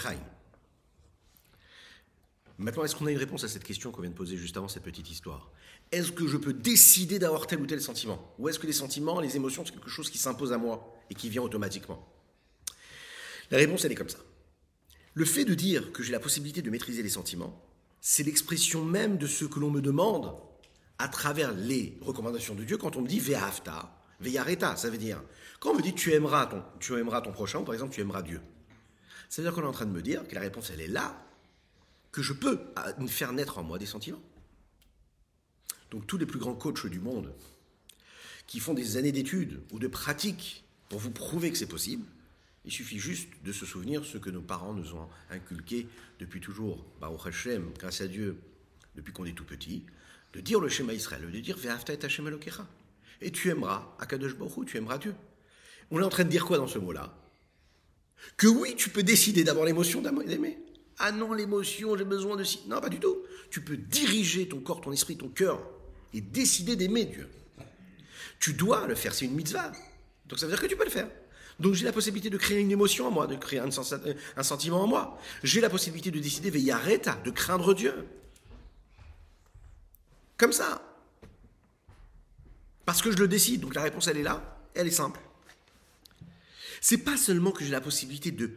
Maintenant, 2.59 2.85
est-ce 2.85 2.97
qu'on 2.97 3.07
a 3.07 3.11
une 3.11 3.19
réponse 3.19 3.45
à 3.45 3.49
cette 3.49 3.65
question 3.65 3.93
qu'on 3.93 4.01
vient 4.01 4.11
de 4.11 4.17
poser 4.17 4.37
juste 4.37 4.57
avant 4.57 4.69
cette 4.69 4.83
petite 4.83 5.11
histoire? 5.11 5.51
Est-ce 5.93 6.11
que 6.11 6.27
je 6.27 6.39
peux 6.39 6.55
décider 6.55 7.19
d'avoir 7.19 7.47
tel 7.47 7.61
ou 7.61 7.67
tel 7.67 7.81
sentiment? 7.81 8.35
Ou 8.39 8.49
est-ce 8.49 8.59
que 8.59 8.67
les 8.67 8.73
sentiments, 8.73 9.21
les 9.21 9.37
émotions, 9.37 9.65
c'est 9.65 9.73
quelque 9.73 9.91
chose 9.91 10.11
qui 10.11 10.19
s'impose 10.19 10.53
à 10.53 10.59
moi? 10.59 10.96
Et 11.11 11.15
qui 11.15 11.29
vient 11.29 11.43
automatiquement 11.43 12.07
La 13.51 13.59
réponse, 13.59 13.85
elle 13.85 13.93
est 13.93 13.97
comme 13.97 14.09
ça. 14.09 14.19
Le 15.15 15.25
fait 15.25 15.45
de 15.45 15.55
dire 15.55 15.93
que 15.93 16.03
j'ai 16.03 16.13
la 16.13 16.21
possibilité 16.21 16.63
de 16.63 16.71
maîtriser 16.71 17.03
les 17.03 17.09
sentiments, 17.09 17.63
c'est 18.01 18.23
l'expression 18.23 18.85
même 18.85 19.17
de 19.17 19.27
ce 19.27 19.45
que 19.45 19.59
l'on 19.59 19.71
me 19.71 19.81
demande 19.81 20.37
à 20.99 21.09
travers 21.09 21.53
les 21.53 21.99
recommandations 22.01 22.55
de 22.55 22.65
Dieu 22.65 22.77
quand 22.77 22.97
on 22.97 23.03
me 23.03 23.09
dit 23.09 23.21
Ve'afta, 23.21 24.05
Ve'yareta. 24.21 24.77
Ça 24.77 24.91
veut 24.91 24.99
dire, 24.99 25.23
quand 25.61 25.71
on 25.71 25.77
me 25.77 25.83
dit 25.83 25.95
tu 25.95 26.13
aimeras 26.13 26.47
ton, 26.47 26.63
tu 26.81 26.95
aimeras 26.99 27.21
ton 27.21 27.33
prochain, 27.33 27.63
par 27.63 27.75
exemple, 27.75 27.95
tu 27.95 28.01
aimeras 28.01 28.23
Dieu. 28.23 28.41
Ça 29.29 29.43
veut 29.43 29.49
dire 29.49 29.55
qu'on 29.55 29.63
est 29.63 29.69
en 29.69 29.73
train 29.73 29.87
de 29.87 29.91
me 29.91 30.03
dire 30.03 30.27
que 30.29 30.35
la 30.35 30.41
réponse, 30.41 30.71
elle 30.71 30.81
est 30.81 30.89
là, 30.89 31.27
que 32.13 32.23
je 32.23 32.33
peux 32.33 32.61
faire 33.09 33.33
naître 33.33 33.59
en 33.59 33.63
moi 33.63 33.79
des 33.79 33.87
sentiments. 33.87 34.23
Donc 35.91 36.07
tous 36.07 36.19
les 36.19 36.27
plus 36.27 36.39
grands 36.39 36.55
coachs 36.55 36.87
du 36.87 37.01
monde, 37.01 37.35
qui 38.47 38.61
font 38.61 38.75
des 38.75 38.97
années 38.97 39.13
d'études 39.13 39.61
ou 39.73 39.79
de 39.79 39.89
pratiques 39.89 40.65
pour 40.89 41.01
vous 41.01 41.11
prouver 41.11 41.51
que 41.51 41.59
c'est 41.59 41.67
possible, 41.67 42.05
il 42.65 42.73
suffit 42.73 42.99
juste 42.99 43.29
de 43.45 43.53
se 43.53 43.65
souvenir 43.65 44.05
ce 44.05 44.19
que 44.19 44.31
nos 44.31 44.41
parents 44.41 44.75
nous 44.75 44.95
ont 44.95 45.09
inculqué 45.31 45.87
depuis 46.19 46.41
toujours, 46.41 46.85
Baruch 47.01 47.27
Hashem, 47.27 47.71
grâce 47.79 48.01
à 48.01 48.09
Dieu, 48.09 48.39
depuis 48.97 49.13
qu'on 49.13 49.25
est 49.25 49.37
tout 49.37 49.45
petit, 49.45 49.85
de 50.33 50.41
dire 50.41 50.61
le 50.61 50.69
schéma 50.69 50.93
Israël, 50.93 51.31
de 51.31 51.41
dire 51.41 51.57
et 51.65 52.05
Hashem 52.05 52.39
Et 53.21 53.31
tu 53.31 53.51
aimeras 53.51 53.95
Akadosh 53.99 54.35
Baruch 54.35 54.67
tu 54.67 54.77
aimeras 54.77 54.99
Dieu. 54.99 55.15
On 55.91 56.01
est 56.01 56.05
en 56.05 56.09
train 56.09 56.25
de 56.25 56.29
dire 56.29 56.45
quoi 56.45 56.59
dans 56.59 56.67
ce 56.67 56.79
mot-là? 56.79 57.17
Que 58.37 58.49
oui, 58.49 58.75
tu 58.77 58.91
peux 58.91 59.03
décider 59.03 59.45
d'avoir 59.45 59.65
l'émotion 59.65 60.03
d'aimer. 60.03 60.59
Ah 60.99 61.13
non, 61.13 61.33
l'émotion, 61.33 61.97
j'ai 61.97 62.05
besoin 62.05 62.37
de 62.37 62.45
si. 62.45 62.61
Non, 62.67 62.81
pas 62.81 62.89
du 62.89 62.99
tout. 62.99 63.19
Tu 63.51 63.61
peux 63.61 63.77
diriger 63.77 64.49
ton 64.49 64.61
corps, 64.61 64.81
ton 64.81 64.93
esprit, 64.93 65.17
ton 65.17 65.29
cœur 65.29 65.63
et 66.13 66.21
décider 66.21 66.75
d'aimer 66.75 67.05
Dieu. 67.05 67.29
Tu 68.41 68.55
dois 68.55 68.87
le 68.87 68.95
faire, 68.95 69.15
c'est 69.15 69.27
une 69.27 69.35
mitzvah. 69.35 69.73
Donc 70.29 70.39
ça 70.39 70.47
veut 70.47 70.53
dire 70.53 70.61
que 70.61 70.67
tu 70.67 70.77
peux 70.77 70.85
le 70.85 70.91
faire. 70.91 71.09
Donc 71.59 71.75
j'ai 71.75 71.85
la 71.85 71.93
possibilité 71.93 72.29
de 72.29 72.37
créer 72.37 72.61
une 72.61 72.71
émotion 72.71 73.07
en 73.07 73.11
moi, 73.11 73.27
de 73.27 73.37
créer 73.37 73.61
un, 73.61 73.69
un 74.37 74.43
sentiment 74.43 74.83
en 74.83 74.87
moi. 74.87 75.19
J'ai 75.43 75.61
la 75.61 75.71
possibilité 75.71 76.11
de 76.11 76.19
décider, 76.19 76.51
veillareta, 76.51 77.19
de 77.25 77.31
craindre 77.31 77.75
Dieu. 77.75 78.07
Comme 80.37 80.53
ça. 80.53 80.83
Parce 82.85 83.03
que 83.03 83.11
je 83.11 83.17
le 83.17 83.29
décide. 83.29 83.61
Donc 83.61 83.75
la 83.75 83.83
réponse, 83.83 84.07
elle 84.07 84.19
est 84.19 84.23
là. 84.23 84.59
Elle 84.75 84.87
est 84.87 84.93
simple. 84.93 85.21
C'est 86.81 86.99
pas 86.99 87.17
seulement 87.17 87.51
que 87.51 87.65
j'ai 87.65 87.71
la 87.71 87.81
possibilité 87.81 88.31
de, 88.31 88.53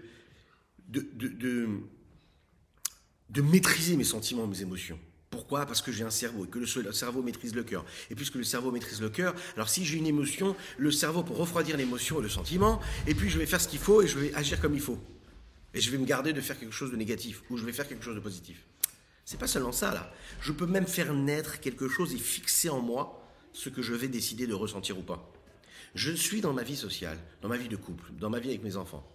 maîtriser 3.42 3.96
mes 3.98 4.04
sentiments, 4.04 4.46
mes 4.46 4.62
émotions. 4.62 5.00
Pourquoi? 5.30 5.66
Parce 5.66 5.82
que 5.82 5.92
j'ai 5.92 6.04
un 6.04 6.10
cerveau 6.10 6.46
et 6.46 6.48
que 6.48 6.60
le 6.60 6.92
cerveau 6.92 7.22
maîtrise 7.22 7.54
le 7.54 7.64
cœur. 7.64 7.86
Et 8.10 8.16
puisque 8.16 8.36
le 8.36 8.44
cerveau 8.44 8.72
maîtrise 8.72 9.00
le 9.02 9.10
cœur, 9.10 9.36
alors 9.56 9.70
si 9.70 9.86
j'ai 9.86 9.98
une 9.98 10.08
émotion, 10.08 10.56
le 10.78 10.92
cerveau 10.92 11.24
pour 11.24 11.38
refroidir 11.38 11.78
l'émotion 11.78 12.20
et 12.20 12.24
le 12.24 12.30
sentiment, 12.30 12.80
et 13.06 13.14
puis 13.14 13.30
je 13.30 13.38
vais 13.38 13.46
faire 13.46 13.62
ce 13.62 13.68
qu'il 13.68 13.80
faut 13.80 14.02
et 14.02 14.08
je 14.08 14.18
vais 14.18 14.34
agir 14.34 14.60
comme 14.60 14.74
il 14.74 14.82
faut. 14.82 15.00
Et 15.74 15.82
je 15.82 15.92
vais 15.92 16.00
me 16.00 16.06
garder 16.06 16.34
de 16.34 16.42
faire 16.42 16.60
quelque 16.60 16.74
chose 16.74 16.92
de 16.92 16.96
négatif 16.96 17.44
ou 17.50 17.58
je 17.58 17.66
vais 17.66 17.74
faire 17.74 17.88
quelque 17.88 18.04
chose 18.04 18.16
de 18.16 18.20
positif. 18.20 18.64
C'est 19.24 19.40
pas 19.40 19.46
seulement 19.46 19.72
ça, 19.72 19.94
là. 19.94 20.12
Je 20.42 20.52
peux 20.52 20.66
même 20.66 20.88
faire 20.88 21.14
naître 21.14 21.60
quelque 21.60 21.88
chose 21.88 22.16
et 22.16 22.18
fixer 22.18 22.70
en 22.70 22.82
moi 22.82 23.24
ce 23.54 23.70
que 23.70 23.84
je 23.84 23.94
vais 23.94 24.08
décider 24.08 24.48
de 24.48 24.56
ressentir 24.56 24.98
ou 24.98 25.04
pas. 25.04 25.32
Je 25.94 26.12
suis 26.12 26.42
dans 26.42 26.54
ma 26.54 26.64
vie 26.64 26.76
sociale, 26.76 27.20
dans 27.44 27.50
ma 27.50 27.58
vie 27.58 27.68
de 27.68 27.76
couple, 27.76 28.12
dans 28.14 28.32
ma 28.32 28.40
vie 28.40 28.50
avec 28.50 28.64
mes 28.64 28.78
enfants. 28.78 29.08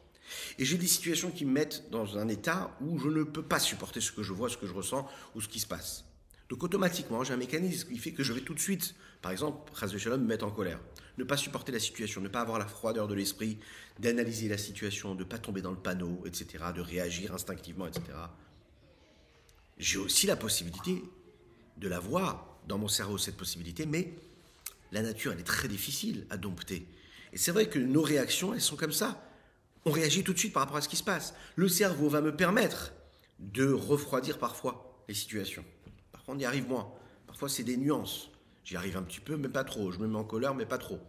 Et 0.59 0.65
j'ai 0.65 0.79
des 0.79 0.87
situations 0.87 1.31
qui 1.31 1.45
me 1.45 1.53
mettent 1.53 1.91
dans 1.91 2.19
un 2.19 2.29
état 2.29 2.77
où 2.81 2.99
je 2.99 3.09
ne 3.09 3.23
peux 3.25 3.43
pas 3.43 3.59
supporter 3.59 4.01
ce 4.01 4.13
que 4.13 4.23
je 4.23 4.33
vois, 4.33 4.49
ce 4.49 4.57
que 4.57 4.67
je 4.67 4.73
ressens 4.73 5.09
ou 5.35 5.41
ce 5.41 5.49
qui 5.49 5.61
se 5.61 5.67
passe. 5.67 6.05
Donc 6.49 6.63
automatiquement, 6.63 7.25
j'ai 7.25 7.33
un 7.33 7.39
mécanisme 7.39 7.89
qui 7.89 7.99
fait 7.99 8.13
que 8.13 8.23
je 8.23 8.33
vais 8.33 8.41
tout 8.41 8.55
de 8.55 8.61
suite, 8.61 8.95
par 9.23 9.33
exemple, 9.33 9.73
Shalom, 9.75 10.21
me 10.21 10.27
mettre 10.27 10.45
en 10.45 10.51
colère. 10.51 10.81
Ne 11.17 11.25
pas 11.25 11.37
supporter 11.37 11.73
la 11.73 11.79
situation, 11.79 12.21
ne 12.21 12.29
pas 12.29 12.41
avoir 12.41 12.59
la 12.59 12.67
froideur 12.67 13.09
de 13.09 13.15
l'esprit, 13.15 13.59
d'analyser 13.99 14.49
la 14.49 14.59
situation, 14.59 15.15
de 15.15 15.21
ne 15.21 15.29
pas 15.29 15.39
tomber 15.39 15.63
dans 15.63 15.71
le 15.71 15.79
panneau, 15.79 16.23
etc., 16.27 16.65
de 16.75 16.81
réagir 16.81 17.33
instinctivement, 17.33 17.87
etc 17.87 18.03
j'ai 19.79 19.99
aussi 19.99 20.27
la 20.27 20.37
possibilité 20.37 21.03
de 21.79 21.89
la 21.89 21.99
voir 21.99 22.59
dans 22.69 22.79
mon 22.79 22.89
cerveau, 22.89 23.19
cette 23.19 23.37
possibilité, 23.37 23.87
mais 23.87 24.15
la 24.93 25.03
nature, 25.03 25.33
elle 25.33 25.41
est 25.41 25.45
très 25.45 25.69
difficile 25.69 26.27
à 26.31 26.37
dompter. 26.37 26.87
Et 27.33 27.39
c'est 27.39 27.51
vrai 27.51 27.69
que 27.69 27.79
nos 27.79 28.03
réactions, 28.03 28.55
elles 28.55 28.61
sont 28.61 28.77
comme 28.77 28.93
ça. 28.93 29.21
On 29.85 29.91
réagit 29.91 30.25
tout 30.25 30.33
de 30.33 30.39
suite 30.39 30.53
par 30.53 30.63
rapport 30.63 30.77
à 30.77 30.81
ce 30.81 30.89
qui 30.89 30.97
se 30.97 31.05
passe. 31.05 31.35
Le 31.57 31.69
cerveau 31.69 32.09
va 32.09 32.21
me 32.21 32.35
permettre 32.35 32.93
de 33.39 33.71
refroidir 33.71 34.39
parfois 34.39 35.05
les 35.09 35.15
situations. 35.15 35.65
Parfois, 36.13 36.35
on 36.35 36.39
y 36.39 36.45
arrive 36.45 36.69
moins. 36.69 36.93
Parfois, 37.27 37.49
c'est 37.49 37.65
des 37.65 37.77
nuances. 37.77 38.31
J'y 38.65 38.77
arrive 38.77 38.97
un 38.97 39.03
petit 39.03 39.21
peu, 39.21 39.37
mais 39.37 39.49
pas 39.49 39.65
trop. 39.65 39.93
Je 39.93 39.99
me 39.99 40.07
mets 40.07 40.17
en 40.17 40.25
colère, 40.25 40.55
mais 40.55 40.65
pas 40.65 40.79
trop. 40.79 41.01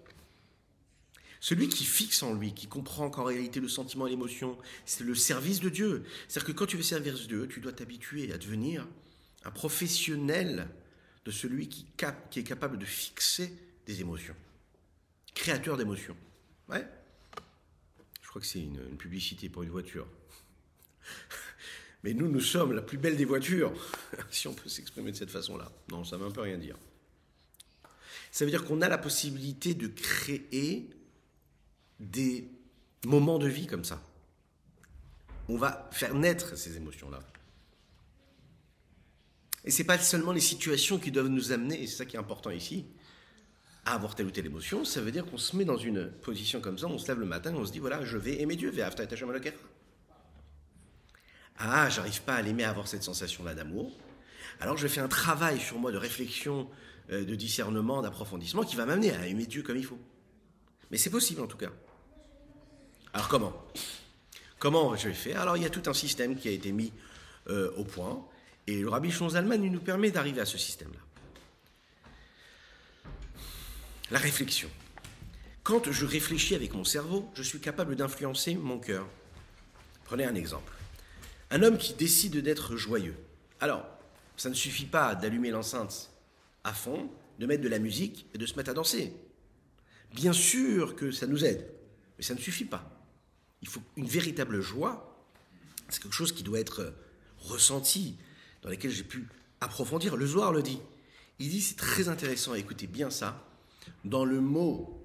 Celui 1.40 1.70
qui 1.70 1.86
fixe 1.86 2.24
en 2.24 2.34
lui, 2.34 2.54
qui 2.54 2.68
comprend 2.68 3.10
qu'en 3.10 3.24
réalité 3.24 3.60
le 3.60 3.68
sentiment 3.68 4.08
et 4.08 4.10
l'émotion, 4.10 4.58
c'est 4.86 5.04
le 5.04 5.16
service 5.16 5.60
de 5.60 5.70
Dieu. 5.70 6.04
C'est-à-dire 6.28 6.48
que 6.48 6.58
quand 6.58 6.66
tu 6.66 6.76
veux 6.76 6.84
servir 6.84 7.14
Dieu, 7.14 7.48
tu 7.48 7.60
dois 7.60 7.72
t'habituer 7.72 8.34
à 8.34 8.38
devenir 8.38 8.88
un 9.44 9.52
professionnel 9.52 10.68
de 11.24 11.32
celui 11.32 11.70
qui, 11.70 11.86
qui 12.32 12.40
est 12.40 12.44
capable 12.44 12.78
de 12.78 12.86
fixer 12.86 13.54
des 13.86 14.02
émotions. 14.02 14.36
Créateur 15.34 15.78
d'émotions. 15.78 16.18
Ouais. 16.68 16.88
Crois 18.36 18.42
que 18.42 18.48
c'est 18.48 18.60
une, 18.60 18.82
une 18.92 18.98
publicité 18.98 19.48
pour 19.48 19.64
une 19.64 19.70
voiture. 19.70 20.06
Mais 22.04 22.14
nous, 22.14 22.28
nous 22.28 22.42
sommes 22.42 22.74
la 22.74 22.82
plus 22.82 22.98
belle 22.98 23.16
des 23.16 23.24
voitures, 23.24 23.72
si 24.30 24.50
on 24.50 24.54
peut 24.54 24.68
s'exprimer 24.68 25.14
de 25.14 25.16
cette 25.16 25.32
façon-là. 25.32 25.72
Non, 25.90 26.04
ça 26.04 26.18
ne 26.18 26.22
veut 26.22 26.28
un 26.28 26.32
peu 26.32 26.42
rien 26.42 26.58
dire. 26.58 26.76
Ça 28.32 28.44
veut 28.44 28.52
dire 28.52 28.66
qu'on 28.66 28.82
a 28.82 28.90
la 28.90 28.98
possibilité 28.98 29.74
de 29.74 29.88
créer 29.88 30.90
des 32.02 32.52
moments 33.06 33.40
de 33.40 33.48
vie 33.48 33.68
comme 33.68 33.86
ça. 33.86 34.04
On 35.48 35.56
va 35.56 35.90
faire 35.94 36.14
naître 36.14 36.58
ces 36.58 36.76
émotions-là. 36.76 37.24
Et 39.64 39.72
ce 39.72 39.78
n'est 39.78 39.88
pas 39.88 39.98
seulement 39.98 40.34
les 40.34 40.42
situations 40.42 41.00
qui 41.00 41.10
doivent 41.10 41.30
nous 41.30 41.54
amener, 41.54 41.82
et 41.82 41.88
c'est 41.88 41.96
ça 41.96 42.06
qui 42.06 42.18
est 42.18 42.20
important 42.20 42.50
ici, 42.50 42.86
avoir 43.86 44.16
telle 44.16 44.26
ou 44.26 44.32
telle 44.32 44.46
émotion. 44.46 44.84
Ça 44.84 45.02
veut 45.02 45.12
dire 45.12 45.26
qu'on 45.26 45.38
se 45.38 45.56
met 45.56 45.66
dans 45.66 45.78
une 45.78 46.12
position 46.12 46.60
comme 46.62 46.78
ça, 46.78 46.88
on 46.88 46.98
se 46.98 47.08
lève 47.08 47.20
le 47.20 47.26
matin, 47.26 47.54
on 47.56 47.66
se 47.66 47.72
dit 47.72 47.80
voilà, 47.80 48.04
je 48.04 48.18
vais 48.18 48.42
aimer 48.42 48.56
Dieu, 48.56 48.74
Ah, 51.58 51.90
j'arrive 51.90 52.22
pas 52.24 52.36
à 52.36 52.42
l'aimer, 52.42 52.64
à 52.64 52.70
avoir 52.70 52.88
cette 52.88 53.04
sensation-là 53.04 53.54
d'amour. 53.54 53.92
Alors 54.60 54.78
je 54.78 54.88
fais 54.88 55.02
un 55.02 55.08
travail 55.08 55.60
sur 55.60 55.78
moi 55.78 55.92
de 55.92 55.98
réflexion, 55.98 56.70
euh, 57.12 57.26
de 57.26 57.36
discernement, 57.36 58.02
d'approfondissement 58.02 58.64
qui 58.64 58.76
va 58.76 58.86
m'amener 58.86 59.12
à 59.12 59.28
aimer 59.28 59.46
Dieu 59.46 59.62
comme 59.62 59.78
il 59.78 59.86
faut. 59.86 60.00
Mais 60.92 60.98
c'est 60.98 61.10
possible 61.10 61.42
en 61.42 61.48
tout 61.48 61.58
cas. 61.58 61.72
Alors 63.14 63.28
comment? 63.28 63.54
Comment 64.60 64.96
je 64.96 65.10
vais 65.10 65.14
faire? 65.14 65.42
Alors 65.42 65.58
il 65.58 65.64
y 65.64 65.66
a 65.66 65.70
tout 65.70 65.84
un 65.88 65.94
système 65.94 66.36
qui 66.36 66.48
a 66.48 66.52
été 66.52 66.72
mis 66.72 66.92
euh, 67.48 67.72
au 67.78 67.84
point, 67.84 68.26
et 68.68 68.82
le 68.82 68.90
Rabbi 68.90 69.12
Zalman 69.12 69.58
nous 69.58 69.80
permet 69.80 70.12
d'arriver 70.12 70.42
à 70.42 70.46
ce 70.46 70.58
système-là. 70.58 71.05
La 74.12 74.20
réflexion. 74.20 74.70
Quand 75.64 75.92
je 75.92 76.06
réfléchis 76.06 76.54
avec 76.54 76.76
mon 76.76 76.84
cerveau, 76.84 77.28
je 77.34 77.42
suis 77.42 77.60
capable 77.60 77.96
d'influencer 77.96 78.54
mon 78.54 78.78
cœur. 78.78 79.08
Prenez 80.04 80.26
un 80.26 80.36
exemple. 80.36 80.72
Un 81.50 81.64
homme 81.64 81.80
qui 81.80 81.96
décide 81.96 82.38
d'être 82.38 82.76
joyeux. 82.76 83.16
Alors, 83.60 83.84
ça 84.38 84.50
ne 84.50 84.54
suffit 84.54 84.86
pas 84.86 85.16
d'allumer 85.16 85.50
l'enceinte 85.50 86.12
à 86.64 86.72
fond, 86.72 87.10
de 87.40 87.48
mettre 87.48 87.64
de 87.64 87.68
la 87.68 87.80
musique 87.80 88.28
et 88.36 88.38
de 88.38 88.46
se 88.46 88.56
mettre 88.58 88.70
à 88.70 88.74
danser. 88.76 89.12
Bien 90.14 90.34
sûr 90.34 90.96
que 90.96 91.10
ça 91.10 91.26
nous 91.26 91.44
aide, 91.44 91.68
mais 92.20 92.24
ça 92.24 92.36
ne 92.36 92.40
suffit 92.40 92.66
pas. 92.66 92.88
Il 93.64 93.68
faut 93.68 93.82
une 93.98 94.08
véritable 94.08 94.62
joie. 94.62 95.20
C'est 95.90 96.04
quelque 96.04 96.14
chose 96.14 96.32
qui 96.32 96.44
doit 96.44 96.60
être 96.60 96.94
ressenti, 97.40 98.18
dans 98.62 98.70
lequel 98.70 98.92
j'ai 98.92 99.04
pu 99.04 99.28
approfondir. 99.62 100.16
Le 100.16 100.28
Zohar 100.28 100.52
le 100.52 100.62
dit. 100.62 100.80
Il 101.40 101.50
dit, 101.50 101.62
c'est 101.62 101.76
très 101.76 102.08
intéressant, 102.08 102.54
écoutez 102.54 102.86
bien 102.86 103.10
ça, 103.10 103.44
dans 104.04 104.26
le 104.26 104.40
mot 104.40 105.02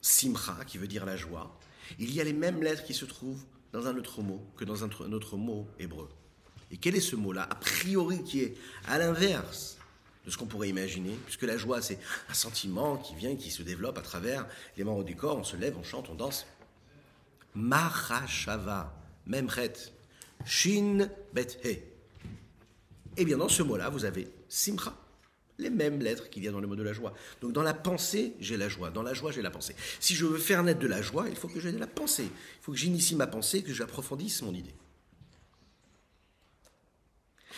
simcha, 0.00 0.56
qui 0.66 0.78
veut 0.78 0.86
dire 0.86 1.04
la 1.04 1.16
joie, 1.16 1.58
il 1.98 2.12
y 2.12 2.20
a 2.20 2.24
les 2.24 2.32
mêmes 2.32 2.62
lettres 2.62 2.84
qui 2.84 2.94
se 2.94 3.04
trouvent 3.04 3.42
dans 3.72 3.86
un 3.86 3.96
autre 3.96 4.22
mot 4.22 4.44
que 4.56 4.64
dans 4.64 4.84
un 4.84 4.88
autre 5.12 5.36
mot 5.36 5.66
hébreu. 5.78 6.08
Et 6.70 6.76
quel 6.76 6.96
est 6.96 7.00
ce 7.00 7.16
mot-là 7.16 7.46
A 7.50 7.54
priori, 7.54 8.22
qui 8.22 8.40
est 8.40 8.56
à 8.86 8.98
l'inverse 8.98 9.78
de 10.24 10.30
ce 10.30 10.38
qu'on 10.38 10.46
pourrait 10.46 10.68
imaginer, 10.68 11.16
puisque 11.24 11.42
la 11.42 11.56
joie, 11.56 11.82
c'est 11.82 11.98
un 12.28 12.34
sentiment 12.34 12.96
qui 12.96 13.14
vient, 13.14 13.36
qui 13.36 13.50
se 13.50 13.62
développe 13.62 13.98
à 13.98 14.02
travers 14.02 14.46
les 14.76 14.84
membres 14.84 15.04
du 15.04 15.16
corps, 15.16 15.36
on 15.36 15.44
se 15.44 15.56
lève, 15.56 15.76
on 15.78 15.82
chante, 15.82 16.08
on 16.08 16.14
danse. 16.14 16.46
Mahashava, 17.54 18.94
Memret, 19.26 19.74
Shin 20.44 21.08
Bet 21.32 21.58
He. 21.62 21.82
Eh 23.16 23.24
bien, 23.24 23.36
dans 23.36 23.48
ce 23.48 23.62
mot-là, 23.62 23.90
vous 23.90 24.04
avez 24.04 24.28
Simcha. 24.48 24.96
Les 25.58 25.70
mêmes 25.70 26.00
lettres 26.00 26.30
qu'il 26.30 26.44
y 26.44 26.48
a 26.48 26.52
dans 26.52 26.60
le 26.60 26.66
mot 26.66 26.76
de 26.76 26.82
la 26.82 26.92
joie. 26.92 27.14
Donc 27.40 27.52
dans 27.52 27.62
la 27.62 27.74
pensée, 27.74 28.34
j'ai 28.40 28.56
la 28.56 28.68
joie. 28.68 28.90
Dans 28.90 29.02
la 29.02 29.14
joie, 29.14 29.30
j'ai 29.32 29.42
la 29.42 29.50
pensée. 29.50 29.76
Si 30.00 30.14
je 30.14 30.26
veux 30.26 30.38
faire 30.38 30.62
naître 30.62 30.80
de 30.80 30.86
la 30.86 31.02
joie, 31.02 31.28
il 31.28 31.36
faut 31.36 31.48
que 31.48 31.60
j'aie 31.60 31.72
de 31.72 31.78
la 31.78 31.86
pensée. 31.86 32.24
Il 32.24 32.62
faut 32.62 32.72
que 32.72 32.78
j'initie 32.78 33.14
ma 33.14 33.26
pensée, 33.26 33.62
que 33.62 33.72
j'approfondisse 33.72 34.42
mon 34.42 34.52
idée. 34.52 34.74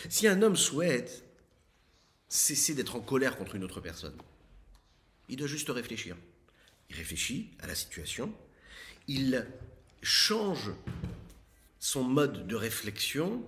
Si 0.09 0.27
un 0.27 0.41
homme 0.41 0.55
souhaite 0.55 1.23
cesser 2.29 2.75
d'être 2.75 2.95
en 2.95 3.01
colère 3.01 3.35
contre 3.35 3.55
une 3.55 3.63
autre 3.63 3.81
personne, 3.81 4.15
il 5.29 5.37
doit 5.37 5.47
juste 5.47 5.69
réfléchir. 5.69 6.15
Il 6.89 6.95
réfléchit 6.95 7.49
à 7.59 7.67
la 7.67 7.75
situation, 7.75 8.33
il 9.07 9.45
change 10.01 10.71
son 11.79 12.03
mode 12.03 12.47
de 12.47 12.55
réflexion, 12.55 13.45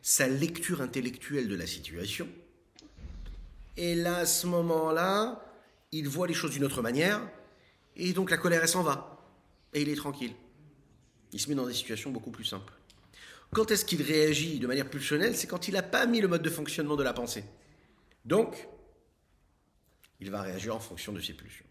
sa 0.00 0.28
lecture 0.28 0.80
intellectuelle 0.80 1.48
de 1.48 1.56
la 1.56 1.66
situation, 1.66 2.28
et 3.76 3.94
là, 3.94 4.18
à 4.18 4.26
ce 4.26 4.46
moment-là, 4.46 5.42
il 5.92 6.08
voit 6.08 6.26
les 6.26 6.34
choses 6.34 6.52
d'une 6.52 6.64
autre 6.64 6.82
manière, 6.82 7.20
et 7.96 8.12
donc 8.12 8.30
la 8.30 8.36
colère, 8.36 8.62
elle 8.62 8.68
s'en 8.68 8.82
va. 8.82 9.22
Et 9.72 9.82
il 9.82 9.88
est 9.88 9.96
tranquille. 9.96 10.32
Il 11.32 11.40
se 11.40 11.48
met 11.48 11.54
dans 11.54 11.66
des 11.66 11.74
situations 11.74 12.10
beaucoup 12.10 12.30
plus 12.30 12.44
simples. 12.44 12.72
Quand 13.52 13.70
est-ce 13.70 13.84
qu'il 13.84 14.02
réagit 14.02 14.58
de 14.58 14.66
manière 14.66 14.88
pulsionnelle? 14.88 15.36
C'est 15.36 15.46
quand 15.46 15.68
il 15.68 15.74
n'a 15.74 15.82
pas 15.82 16.06
mis 16.06 16.20
le 16.20 16.28
mode 16.28 16.42
de 16.42 16.50
fonctionnement 16.50 16.96
de 16.96 17.02
la 17.02 17.12
pensée. 17.12 17.44
Donc, 18.24 18.68
il 20.20 20.30
va 20.30 20.42
réagir 20.42 20.74
en 20.74 20.80
fonction 20.80 21.12
de 21.12 21.20
ses 21.20 21.34
pulsions. 21.34 21.66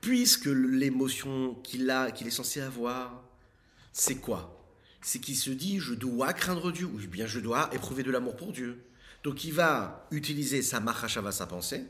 Puisque 0.00 0.46
l'émotion 0.46 1.54
qu'il 1.56 1.88
a, 1.90 2.10
qu'il 2.10 2.26
est 2.26 2.30
censé 2.30 2.60
avoir, 2.60 3.24
c'est 3.92 4.16
quoi? 4.16 4.60
C'est 5.00 5.18
qu'il 5.18 5.36
se 5.36 5.50
dit 5.50 5.80
je 5.80 5.94
dois 5.94 6.32
craindre 6.32 6.72
Dieu, 6.72 6.86
ou 6.86 6.98
bien 7.08 7.26
je 7.26 7.40
dois 7.40 7.70
éprouver 7.72 8.02
de 8.02 8.10
l'amour 8.10 8.36
pour 8.36 8.52
Dieu. 8.52 8.84
Donc 9.24 9.44
il 9.44 9.54
va 9.54 10.06
utiliser 10.10 10.62
sa 10.62 10.80
mahashava, 10.80 11.32
sa 11.32 11.46
pensée, 11.46 11.82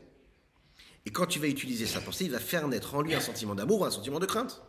et 1.05 1.11
quand 1.11 1.35
il 1.35 1.41
va 1.41 1.47
utiliser 1.47 1.85
sa 1.85 2.01
pensée, 2.01 2.25
il 2.25 2.31
va 2.31 2.39
faire 2.39 2.67
naître 2.67 2.95
en 2.95 3.01
lui 3.01 3.13
un 3.13 3.19
sentiment 3.19 3.53
d'amour 3.53 3.81
ou 3.81 3.85
un 3.85 3.91
sentiment 3.91 4.19
de 4.19 4.25
crainte. 4.25 4.63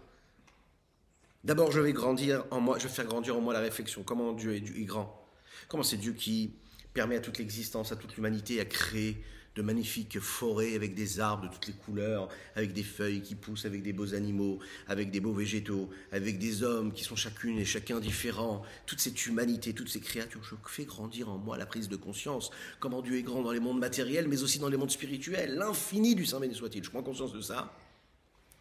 D'abord, 1.45 1.71
je 1.71 1.81
vais 1.81 1.93
grandir 1.93 2.45
en 2.51 2.61
moi, 2.61 2.79
je 2.79 2.89
vais 2.89 2.93
faire 2.93 3.07
grandir 3.07 3.37
en 3.37 3.41
moi 3.41 3.55
la 3.55 3.61
réflexion. 3.61 4.03
Comment 4.03 4.33
Dieu 4.33 4.55
est, 4.55 4.59
est 4.59 4.85
grand 4.85 5.25
Comment 5.69 5.85
c'est 5.85 5.97
Dieu 5.97 6.13
qui 6.13 6.57
permet 6.93 7.17
à 7.17 7.21
toute 7.21 7.39
l'existence, 7.39 7.93
à 7.93 7.97
toute 7.97 8.17
l'humanité 8.17 8.61
à 8.61 8.65
créer 8.65 9.23
de 9.57 9.63
magnifiques 9.63 10.21
forêts 10.21 10.75
avec 10.75 10.95
des 10.95 11.19
arbres 11.19 11.49
de 11.49 11.49
toutes 11.49 11.67
les 11.67 11.73
couleurs, 11.73 12.29
avec 12.55 12.75
des 12.75 12.83
feuilles 12.83 13.23
qui 13.23 13.35
poussent, 13.35 13.65
avec 13.65 13.83
des 13.83 13.95
beaux 13.95 14.15
animaux, 14.15 14.59
avec 14.87 15.11
des 15.11 15.19
beaux 15.19 15.33
végétaux, 15.33 15.89
avec 16.13 16.39
des 16.39 16.63
hommes 16.63 16.93
qui 16.93 17.03
sont 17.03 17.17
chacune 17.17 17.59
et 17.59 17.65
chacun 17.65 17.99
différents, 17.99 18.63
toute 18.85 19.01
cette 19.01 19.27
humanité, 19.27 19.73
toutes 19.73 19.89
ces 19.89 20.01
créatures, 20.01 20.45
je 20.45 20.55
fais 20.67 20.85
grandir 20.85 21.31
en 21.31 21.39
moi 21.39 21.57
la 21.57 21.65
prise 21.65 21.89
de 21.89 21.97
conscience, 21.97 22.51
comment 22.81 23.01
Dieu 23.01 23.17
est 23.17 23.23
grand 23.23 23.43
dans 23.43 23.53
les 23.53 23.61
mondes 23.61 23.81
matériels, 23.81 24.29
mais 24.29 24.43
aussi 24.43 24.59
dans 24.59 24.69
les 24.69 24.77
mondes 24.77 24.91
spirituels, 24.91 25.57
l'infini 25.57 26.15
du 26.15 26.27
Saint 26.27 26.39
béni 26.39 26.55
soit-il. 26.55 26.85
Je 26.85 26.91
prends 26.91 27.03
conscience 27.03 27.33
de 27.33 27.41
ça, 27.41 27.75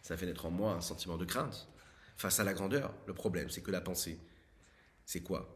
ça 0.00 0.16
fait 0.16 0.26
naître 0.26 0.46
en 0.46 0.50
moi 0.50 0.72
un 0.72 0.80
sentiment 0.80 1.18
de 1.18 1.26
crainte 1.26 1.68
face 2.16 2.40
à 2.40 2.44
la 2.44 2.54
grandeur. 2.54 2.94
Le 3.06 3.12
problème, 3.12 3.50
c'est 3.50 3.60
que 3.60 3.70
la 3.70 3.82
pensée, 3.82 4.18
c'est 5.04 5.20
quoi? 5.20 5.55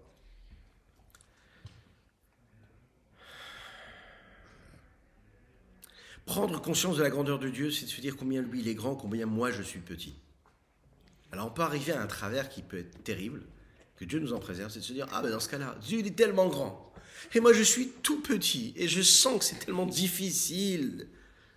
Prendre 6.30 6.62
conscience 6.62 6.96
de 6.96 7.02
la 7.02 7.10
grandeur 7.10 7.40
de 7.40 7.48
Dieu, 7.48 7.72
c'est 7.72 7.86
de 7.86 7.90
se 7.90 8.00
dire 8.00 8.16
combien 8.16 8.40
lui 8.40 8.60
il 8.60 8.68
est 8.68 8.76
grand, 8.76 8.94
combien 8.94 9.26
moi 9.26 9.50
je 9.50 9.62
suis 9.62 9.80
petit. 9.80 10.14
Alors 11.32 11.48
on 11.48 11.50
peut 11.50 11.62
arriver 11.62 11.90
à 11.90 12.00
un 12.00 12.06
travers 12.06 12.48
qui 12.48 12.62
peut 12.62 12.78
être 12.78 13.02
terrible, 13.02 13.42
que 13.96 14.04
Dieu 14.04 14.20
nous 14.20 14.32
en 14.32 14.38
préserve, 14.38 14.70
c'est 14.70 14.78
de 14.78 14.84
se 14.84 14.92
dire 14.92 15.08
ah 15.10 15.22
ben 15.22 15.30
dans 15.32 15.40
ce 15.40 15.48
cas-là, 15.48 15.76
Dieu 15.82 15.98
il 15.98 16.06
est 16.06 16.14
tellement 16.14 16.46
grand, 16.46 16.94
et 17.34 17.40
moi 17.40 17.52
je 17.52 17.64
suis 17.64 17.88
tout 18.04 18.20
petit, 18.22 18.72
et 18.76 18.86
je 18.86 19.02
sens 19.02 19.40
que 19.40 19.44
c'est 19.44 19.58
tellement 19.58 19.86
difficile 19.86 21.08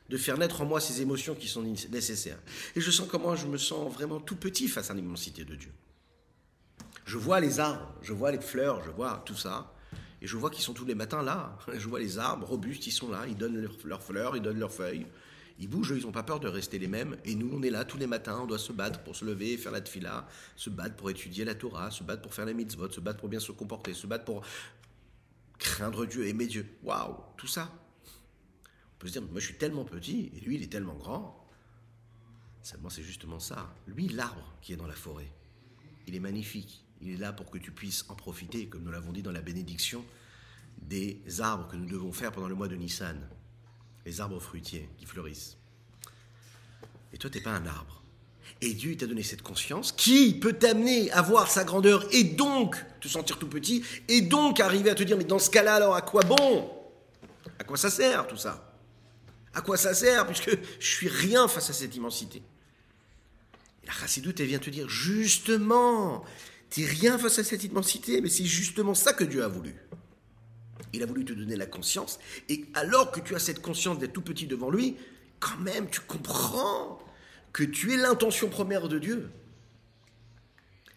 de 0.09 0.17
faire 0.17 0.39
naître 0.39 0.61
en 0.61 0.65
moi 0.65 0.81
ces 0.81 1.03
émotions 1.03 1.35
qui 1.35 1.47
sont 1.47 1.61
nécessaires. 1.61 2.39
Et 2.75 2.81
je 2.81 2.89
sens 2.89 3.07
comment 3.07 3.35
je 3.35 3.45
me 3.45 3.59
sens 3.59 3.93
vraiment 3.93 4.19
tout 4.19 4.37
petit 4.37 4.67
face 4.67 4.89
à 4.89 4.95
l'immensité 4.95 5.45
de 5.45 5.53
Dieu. 5.53 5.71
Je 7.05 7.19
vois 7.19 7.39
les 7.39 7.59
arbres, 7.59 7.93
je 8.01 8.11
vois 8.11 8.31
les 8.31 8.41
fleurs, 8.41 8.83
je 8.83 8.89
vois 8.89 9.21
tout 9.23 9.37
ça. 9.37 9.71
Et 10.23 10.27
je 10.27 10.37
vois 10.37 10.49
qu'ils 10.49 10.63
sont 10.63 10.73
tous 10.73 10.85
les 10.85 10.95
matins 10.95 11.21
là. 11.21 11.57
Je 11.77 11.87
vois 11.87 11.99
les 11.99 12.17
arbres 12.17 12.47
robustes, 12.47 12.87
ils 12.87 12.91
sont 12.91 13.11
là, 13.11 13.25
ils 13.27 13.35
donnent 13.35 13.67
leurs 13.83 14.01
fleurs, 14.01 14.37
ils 14.37 14.41
donnent 14.41 14.57
leurs 14.57 14.71
feuilles. 14.71 15.05
Ils 15.59 15.67
bougent, 15.67 15.93
ils 15.95 16.05
n'ont 16.05 16.13
pas 16.13 16.23
peur 16.23 16.39
de 16.39 16.47
rester 16.47 16.79
les 16.79 16.87
mêmes. 16.87 17.17
Et 17.25 17.35
nous, 17.35 17.49
on 17.53 17.61
est 17.61 17.69
là 17.69 17.83
tous 17.83 17.97
les 17.97 18.07
matins, 18.07 18.39
on 18.41 18.47
doit 18.47 18.57
se 18.57 18.71
battre 18.71 19.01
pour 19.01 19.17
se 19.17 19.25
lever, 19.25 19.57
faire 19.57 19.73
la 19.73 19.81
tfila, 19.81 20.25
se 20.55 20.69
battre 20.69 20.95
pour 20.95 21.09
étudier 21.09 21.43
la 21.43 21.55
Torah, 21.55 21.91
se 21.91 22.03
battre 22.03 22.21
pour 22.21 22.33
faire 22.33 22.45
la 22.45 22.53
mitzvot, 22.53 22.89
se 22.89 23.01
battre 23.01 23.19
pour 23.19 23.27
bien 23.27 23.41
se 23.41 23.51
comporter, 23.51 23.93
se 23.93 24.07
battre 24.07 24.23
pour 24.23 24.43
craindre 25.59 26.05
Dieu, 26.05 26.25
aimer 26.25 26.47
Dieu. 26.47 26.65
Waouh, 26.83 27.17
tout 27.35 27.47
ça. 27.47 27.69
On 28.95 28.99
peut 28.99 29.07
se 29.07 29.13
dire, 29.13 29.23
moi 29.23 29.41
je 29.41 29.45
suis 29.47 29.57
tellement 29.57 29.83
petit 29.83 30.31
et 30.35 30.39
lui 30.39 30.55
il 30.55 30.63
est 30.63 30.71
tellement 30.71 30.95
grand. 30.95 31.45
Seulement 32.61 32.89
c'est 32.89 33.03
justement 33.03 33.41
ça. 33.41 33.75
Lui, 33.87 34.07
l'arbre 34.07 34.55
qui 34.61 34.71
est 34.71 34.77
dans 34.77 34.87
la 34.87 34.95
forêt, 34.95 35.29
il 36.07 36.15
est 36.15 36.21
magnifique. 36.21 36.82
Il 37.03 37.13
est 37.13 37.17
là 37.17 37.33
pour 37.33 37.49
que 37.49 37.57
tu 37.57 37.71
puisses 37.71 38.05
en 38.07 38.15
profiter, 38.15 38.67
comme 38.67 38.83
nous 38.83 38.91
l'avons 38.91 39.11
dit 39.11 39.21
dans 39.21 39.31
la 39.31 39.41
bénédiction, 39.41 40.05
des 40.77 41.19
arbres 41.39 41.67
que 41.67 41.75
nous 41.75 41.85
devons 41.85 42.13
faire 42.13 42.31
pendant 42.31 42.47
le 42.47 42.55
mois 42.55 42.69
de 42.69 42.75
Nissan. 42.75 43.19
Les 44.05 44.21
arbres 44.21 44.39
fruitiers 44.39 44.87
qui 44.97 45.05
fleurissent. 45.05 45.57
Et 47.11 47.17
toi, 47.17 47.29
tu 47.29 47.37
n'es 47.37 47.43
pas 47.43 47.51
un 47.51 47.65
arbre. 47.65 48.01
Et 48.61 48.73
Dieu 48.73 48.95
t'a 48.95 49.05
donné 49.05 49.23
cette 49.23 49.41
conscience 49.41 49.91
qui 49.91 50.33
peut 50.39 50.53
t'amener 50.53 51.11
à 51.11 51.21
voir 51.21 51.49
sa 51.49 51.65
grandeur 51.65 52.05
et 52.11 52.23
donc 52.23 52.83
te 53.01 53.09
sentir 53.09 53.37
tout 53.37 53.47
petit 53.47 53.83
et 54.07 54.21
donc 54.21 54.59
arriver 54.61 54.89
à 54.89 54.95
te 54.95 55.03
dire 55.03 55.17
mais 55.17 55.25
dans 55.25 55.39
ce 55.39 55.49
cas-là 55.49 55.75
alors 55.75 55.95
à 55.95 56.01
quoi 56.01 56.21
bon? 56.23 56.71
À 57.59 57.65
quoi 57.65 57.75
ça 57.75 57.89
sert 57.89 58.27
tout 58.27 58.37
ça? 58.37 58.73
À 59.53 59.61
quoi 59.61 59.75
ça 59.75 59.93
sert 59.93 60.25
puisque 60.25 60.51
je 60.79 60.85
suis 60.85 61.09
rien 61.09 61.47
face 61.47 61.69
à 61.69 61.73
cette 61.73 61.95
immensité? 61.95 62.41
Et 63.83 63.87
La 63.87 63.93
chassidoute 63.93 64.39
elle 64.39 64.47
vient 64.47 64.59
te 64.59 64.69
dire 64.69 64.87
justement 64.87 66.23
T'es 66.73 66.85
rien 66.85 67.19
face 67.19 67.37
à 67.37 67.43
cette 67.43 67.63
immensité, 67.63 68.19
mais 68.19 68.29
c'est 68.29 68.45
justement 68.45 68.95
ça 68.95 69.13
que 69.13 69.23
Dieu 69.23 69.43
a 69.43 69.47
voulu. 69.47 69.75
Il 70.91 71.03
a 71.03 71.05
voulu 71.05 71.23
te 71.23 71.31
donner 71.31 71.55
la 71.55 71.67
conscience, 71.67 72.17
et 72.49 72.65
alors 72.73 73.11
que 73.11 73.19
tu 73.19 73.35
as 73.35 73.39
cette 73.39 73.61
conscience 73.61 73.99
d'être 73.99 74.13
tout 74.13 74.23
petit 74.23 74.47
devant 74.47 74.71
lui, 74.71 74.97
quand 75.39 75.59
même, 75.59 75.87
tu 75.87 75.99
comprends 75.99 76.97
que 77.51 77.63
tu 77.63 77.93
es 77.93 77.97
l'intention 77.97 78.49
première 78.49 78.89
de 78.89 78.97
Dieu. 78.97 79.29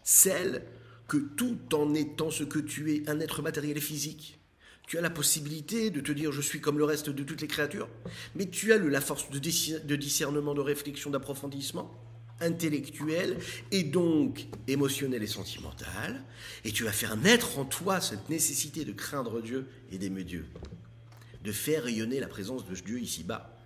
Celle 0.03 0.65
que 1.09 1.19
tout 1.19 1.59
en 1.75 1.93
étant 1.93 2.31
ce 2.31 2.45
que 2.45 2.59
tu 2.59 2.95
es, 2.95 3.07
un 3.11 3.21
être 3.21 3.43
matériel 3.43 3.77
et 3.77 3.83
physique, 3.83 4.41
tu 4.87 4.97
as 4.97 5.03
la 5.03 5.11
possibilité 5.11 5.91
de 5.91 6.01
te 6.01 6.13
dire 6.13 6.33
je 6.33 6.41
suis 6.41 6.63
comme 6.63 6.79
le 6.79 6.85
reste 6.85 7.11
de 7.11 7.23
toutes 7.23 7.43
les 7.43 7.49
créatures, 7.49 7.91
mais 8.35 8.47
tu 8.47 8.73
as 8.73 8.79
la 8.79 9.03
force 9.03 9.29
de 9.29 9.97
discernement, 9.97 10.55
de 10.55 10.63
réflexion, 10.63 11.11
d'approfondissement 11.11 12.06
intellectuelle 12.41 13.39
et 13.71 13.83
donc 13.83 14.47
émotionnelle 14.69 15.23
et 15.23 15.29
sentimentale, 15.29 16.23
et 16.65 16.73
tu 16.73 16.85
vas 16.85 16.93
faire 16.93 17.17
naître 17.17 17.59
en 17.59 17.65
toi 17.65 18.01
cette 18.01 18.29
nécessité 18.29 18.85
de 18.85 18.93
craindre 18.93 19.41
Dieu 19.41 19.67
et 19.91 19.99
d'aimer 19.99 20.25
Dieu, 20.25 20.47
de 21.45 21.53
faire 21.53 21.85
rayonner 21.85 22.21
la 22.21 22.29
présence 22.29 22.67
de 22.67 22.75
Dieu 22.75 23.01
ici-bas. 23.01 23.57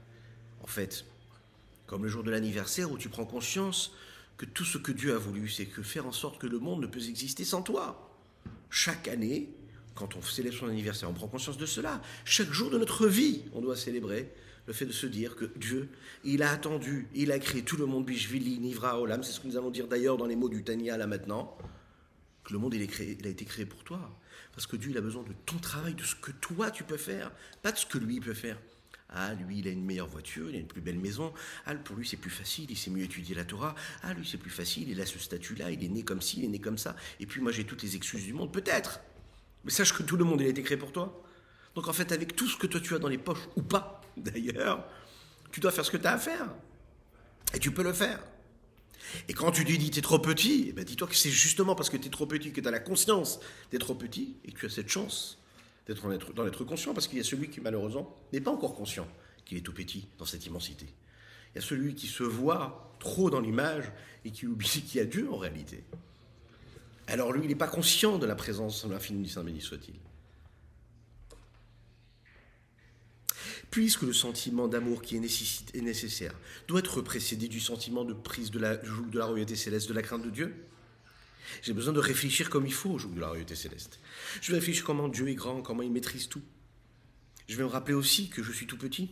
En 0.63 0.67
fait, 0.67 1.05
comme 1.87 2.05
le 2.05 2.09
jour 2.09 2.23
de 2.23 2.31
l'anniversaire 2.31 2.93
où 2.93 2.99
tu 2.99 3.09
prends 3.09 3.25
conscience 3.25 3.93
que 4.37 4.47
tout 4.47 4.65
ce 4.65 4.79
que 4.79 4.93
Dieu 4.93 5.15
a 5.15 5.19
voulu, 5.19 5.49
c'est 5.49 5.67
que 5.67 5.83
faire 5.83 6.07
en 6.07 6.13
sorte 6.13 6.39
que 6.39 6.47
le 6.47 6.59
monde 6.59 6.81
ne 6.81 6.87
peut 6.87 7.03
exister 7.09 7.45
sans 7.45 7.63
toi. 7.63 8.17
Chaque 8.71 9.09
année, 9.09 9.51
quand 9.95 10.17
on 10.17 10.23
célèbre 10.23 10.57
son 10.57 10.69
anniversaire, 10.69 11.11
on 11.11 11.13
prend 11.13 11.27
conscience 11.27 11.59
de 11.59 11.67
cela. 11.67 12.01
Chaque 12.25 12.51
jour 12.53 12.71
de 12.71 12.79
notre 12.79 13.07
vie, 13.07 13.43
on 13.53 13.61
doit 13.61 13.77
célébrer 13.77 14.33
le 14.67 14.73
fait 14.73 14.87
de 14.87 14.93
se 14.93 15.07
dire 15.07 15.37
que 15.37 15.47
Dieu, 15.57 15.89
il 16.25 16.43
a 16.43 16.51
attendu, 16.51 17.09
il 17.15 17.33
a 17.33 17.39
créé 17.39 17.63
tout 17.63 17.77
le 17.77 17.87
monde, 17.87 18.05
Bishvili, 18.05 18.59
Nivra, 18.59 19.01
Olam, 19.01 19.23
c'est 19.23 19.33
ce 19.33 19.41
que 19.41 19.47
nous 19.47 19.57
allons 19.57 19.71
dire 19.71 19.89
d'ailleurs 19.89 20.17
dans 20.17 20.27
les 20.27 20.37
mots 20.37 20.49
du 20.49 20.63
Tania 20.63 20.97
là 20.97 21.07
maintenant, 21.07 21.57
que 22.45 22.53
le 22.53 22.59
monde 22.59 22.75
il, 22.75 22.83
il 22.83 23.27
a 23.27 23.31
été 23.31 23.45
créé 23.45 23.67
pour 23.67 23.85
toi. 23.85 24.11
Parce 24.53 24.67
que 24.67 24.77
Dieu, 24.77 24.91
il 24.91 24.99
a 24.99 25.01
besoin 25.01 25.23
de 25.23 25.33
ton 25.47 25.59
travail, 25.59 25.95
de 25.95 26.03
ce 26.03 26.15
que 26.15 26.33
toi 26.33 26.71
tu 26.71 26.85
peux 26.85 26.97
faire, 26.97 27.31
pas 27.63 27.73
de 27.73 27.79
ce 27.79 27.87
que 27.87 27.99
lui 27.99 28.21
peut 28.21 28.35
faire. 28.35 28.59
Ah, 29.13 29.35
lui, 29.35 29.59
il 29.59 29.67
a 29.67 29.73
une 29.73 29.85
meilleure 29.85 30.07
voiture, 30.07 30.49
il 30.49 30.55
a 30.55 30.59
une 30.59 30.69
plus 30.69 30.81
belle 30.81 30.99
maison. 30.99 31.33
Ah, 31.67 31.75
pour 31.75 31.97
lui, 31.97 32.07
c'est 32.07 32.17
plus 32.17 32.31
facile, 32.31 32.71
il 32.71 32.77
sait 32.77 32.91
mieux 32.91 33.03
étudier 33.03 33.35
la 33.35 33.45
Torah. 33.45 33.75
Ah, 34.03 34.15
lui, 34.15 34.27
c'est 34.27 34.39
plus 34.39 34.51
facile, 34.51 34.89
il 34.89 35.01
a 35.01 35.07
ce 35.07 35.19
statut-là, 35.19 35.71
il 35.73 35.83
est 35.83 35.89
né 35.89 36.05
comme 36.05 36.21
ci, 36.21 36.39
il 36.39 36.45
est 36.45 36.49
né 36.49 36.61
comme 36.61 36.79
ça. 36.79 36.95
Et 37.19 37.27
puis 37.27 37.41
moi, 37.41 37.51
j'ai 37.51 37.65
toutes 37.65 37.83
les 37.83 37.97
excuses 37.97 38.25
du 38.25 38.33
monde, 38.33 38.53
peut-être. 38.53 39.01
Mais 39.65 39.73
sache 39.73 39.93
que 39.93 40.05
tout 40.05 40.17
le 40.17 40.25
monde, 40.25 40.41
il 40.41 40.47
a 40.47 40.51
été 40.51 40.63
créé 40.63 40.77
pour 40.77 40.93
toi. 40.93 41.25
Donc 41.75 41.89
en 41.89 41.93
fait, 41.93 42.13
avec 42.13 42.37
tout 42.37 42.47
ce 42.47 42.57
que 42.57 42.67
toi 42.67 42.81
tu 42.81 42.95
as 42.95 42.99
dans 42.99 43.09
les 43.09 43.19
poches, 43.19 43.49
ou 43.57 43.63
pas 43.63 44.00
d'ailleurs, 44.17 44.87
tu 45.51 45.61
dois 45.61 45.71
faire 45.71 45.85
ce 45.85 45.91
que 45.91 45.97
tu 45.97 46.07
as 46.07 46.13
à 46.13 46.19
faire. 46.19 46.49
Et 47.55 47.59
tu 47.59 47.73
peux 47.73 47.83
le 47.83 47.93
faire. 47.93 48.21
Et 49.29 49.35
quand 49.35 49.51
tu 49.51 49.65
dis 49.65 49.91
tu 49.91 49.99
es 49.99 50.03
trop 50.03 50.19
petit, 50.19 50.67
eh 50.69 50.73
ben 50.73 50.85
dis-toi 50.85 51.09
que 51.09 51.17
c'est 51.17 51.31
justement 51.31 51.75
parce 51.75 51.91
que 51.91 51.97
tu 51.97 52.07
es 52.07 52.11
trop 52.11 52.27
petit 52.27 52.53
que 52.53 52.61
tu 52.61 52.69
as 52.69 52.71
la 52.71 52.79
conscience 52.79 53.41
d'être 53.71 53.83
trop 53.83 53.95
petit 53.95 54.37
et 54.45 54.53
que 54.53 54.61
tu 54.61 54.67
as 54.67 54.71
cette 54.71 54.89
chance 54.89 55.39
d'être 55.87 56.33
dans 56.35 56.45
l'être 56.45 56.65
conscient 56.65 56.95
parce 56.95 57.09
qu'il 57.09 57.19
y 57.19 57.21
a 57.21 57.25
celui 57.25 57.51
qui 57.51 57.61
malheureusement 57.61 58.15
n'est 58.33 58.41
pas 58.41 58.53
encore 58.53 58.77
conscient 58.77 59.09
qu'il 59.45 59.59
est 59.59 59.63
tout 59.63 59.73
petit 59.73 60.07
dans 60.19 60.25
cette 60.25 60.47
immensité. 60.47 60.87
Il 61.53 61.61
y 61.61 61.65
a 61.65 61.67
celui 61.67 61.95
qui 61.95 62.07
se 62.07 62.23
voit 62.23 62.95
trop 63.01 63.31
dans 63.31 63.41
l'image 63.41 63.91
et 64.25 64.31
qui 64.31 64.47
oublie 64.47 64.69
qu'il 64.87 64.99
y 64.99 65.01
a 65.01 65.05
Dieu 65.05 65.29
en 65.33 65.39
réalité. 65.39 65.83
Alors 67.09 67.33
lui, 67.33 67.43
il 67.43 67.49
n'est 67.49 67.57
pas 67.57 67.67
conscient 67.67 68.19
de 68.19 68.27
la 68.27 68.37
présence 68.37 68.87
de 68.87 68.93
l'infini 68.93 69.25
du 69.25 69.29
Saint 69.29 69.43
béni 69.43 69.61
soit-il. 69.61 69.95
Puisque 73.71 74.03
le 74.03 74.13
sentiment 74.13 74.69
d'amour 74.69 75.03
qui 75.03 75.17
est, 75.17 75.81
nécessaire 75.81 76.35
doit 76.67 76.81
être 76.81 77.01
précédé 77.03 77.49
du 77.49 77.61
sentiment 77.61 78.05
de 78.05 78.15
prise 78.15 78.51
de 78.51 78.59
la, 78.59 78.77
de 78.77 79.19
la 79.19 79.27
royauté 79.27 79.57
céleste, 79.57 79.89
de 79.89 79.95
la 79.95 80.03
crainte 80.03 80.23
de 80.23 80.31
Dieu, 80.31 80.55
j'ai 81.63 81.73
besoin 81.73 81.93
de 81.93 82.01
réfléchir 82.01 82.51
comme 82.51 82.67
il 82.67 82.73
faut 82.73 82.91
au 82.91 82.99
jour 82.99 83.11
de 83.11 83.21
la 83.21 83.29
royauté 83.29 83.55
céleste. 83.55 83.99
Je 84.41 84.53
vais 84.53 84.59
réfléchir 84.59 84.85
comment 84.85 85.09
Dieu 85.09 85.29
est 85.29 85.35
grand, 85.35 85.63
comment 85.63 85.83
il 85.83 85.91
maîtrise 85.91 86.29
tout. 86.29 86.43
Je 87.49 87.57
vais 87.57 87.63
me 87.63 87.69
rappeler 87.69 87.95
aussi 87.95 88.29
que 88.29 88.43
je 88.43 88.53
suis 88.53 88.67
tout 88.67 88.79
petit. 88.79 89.11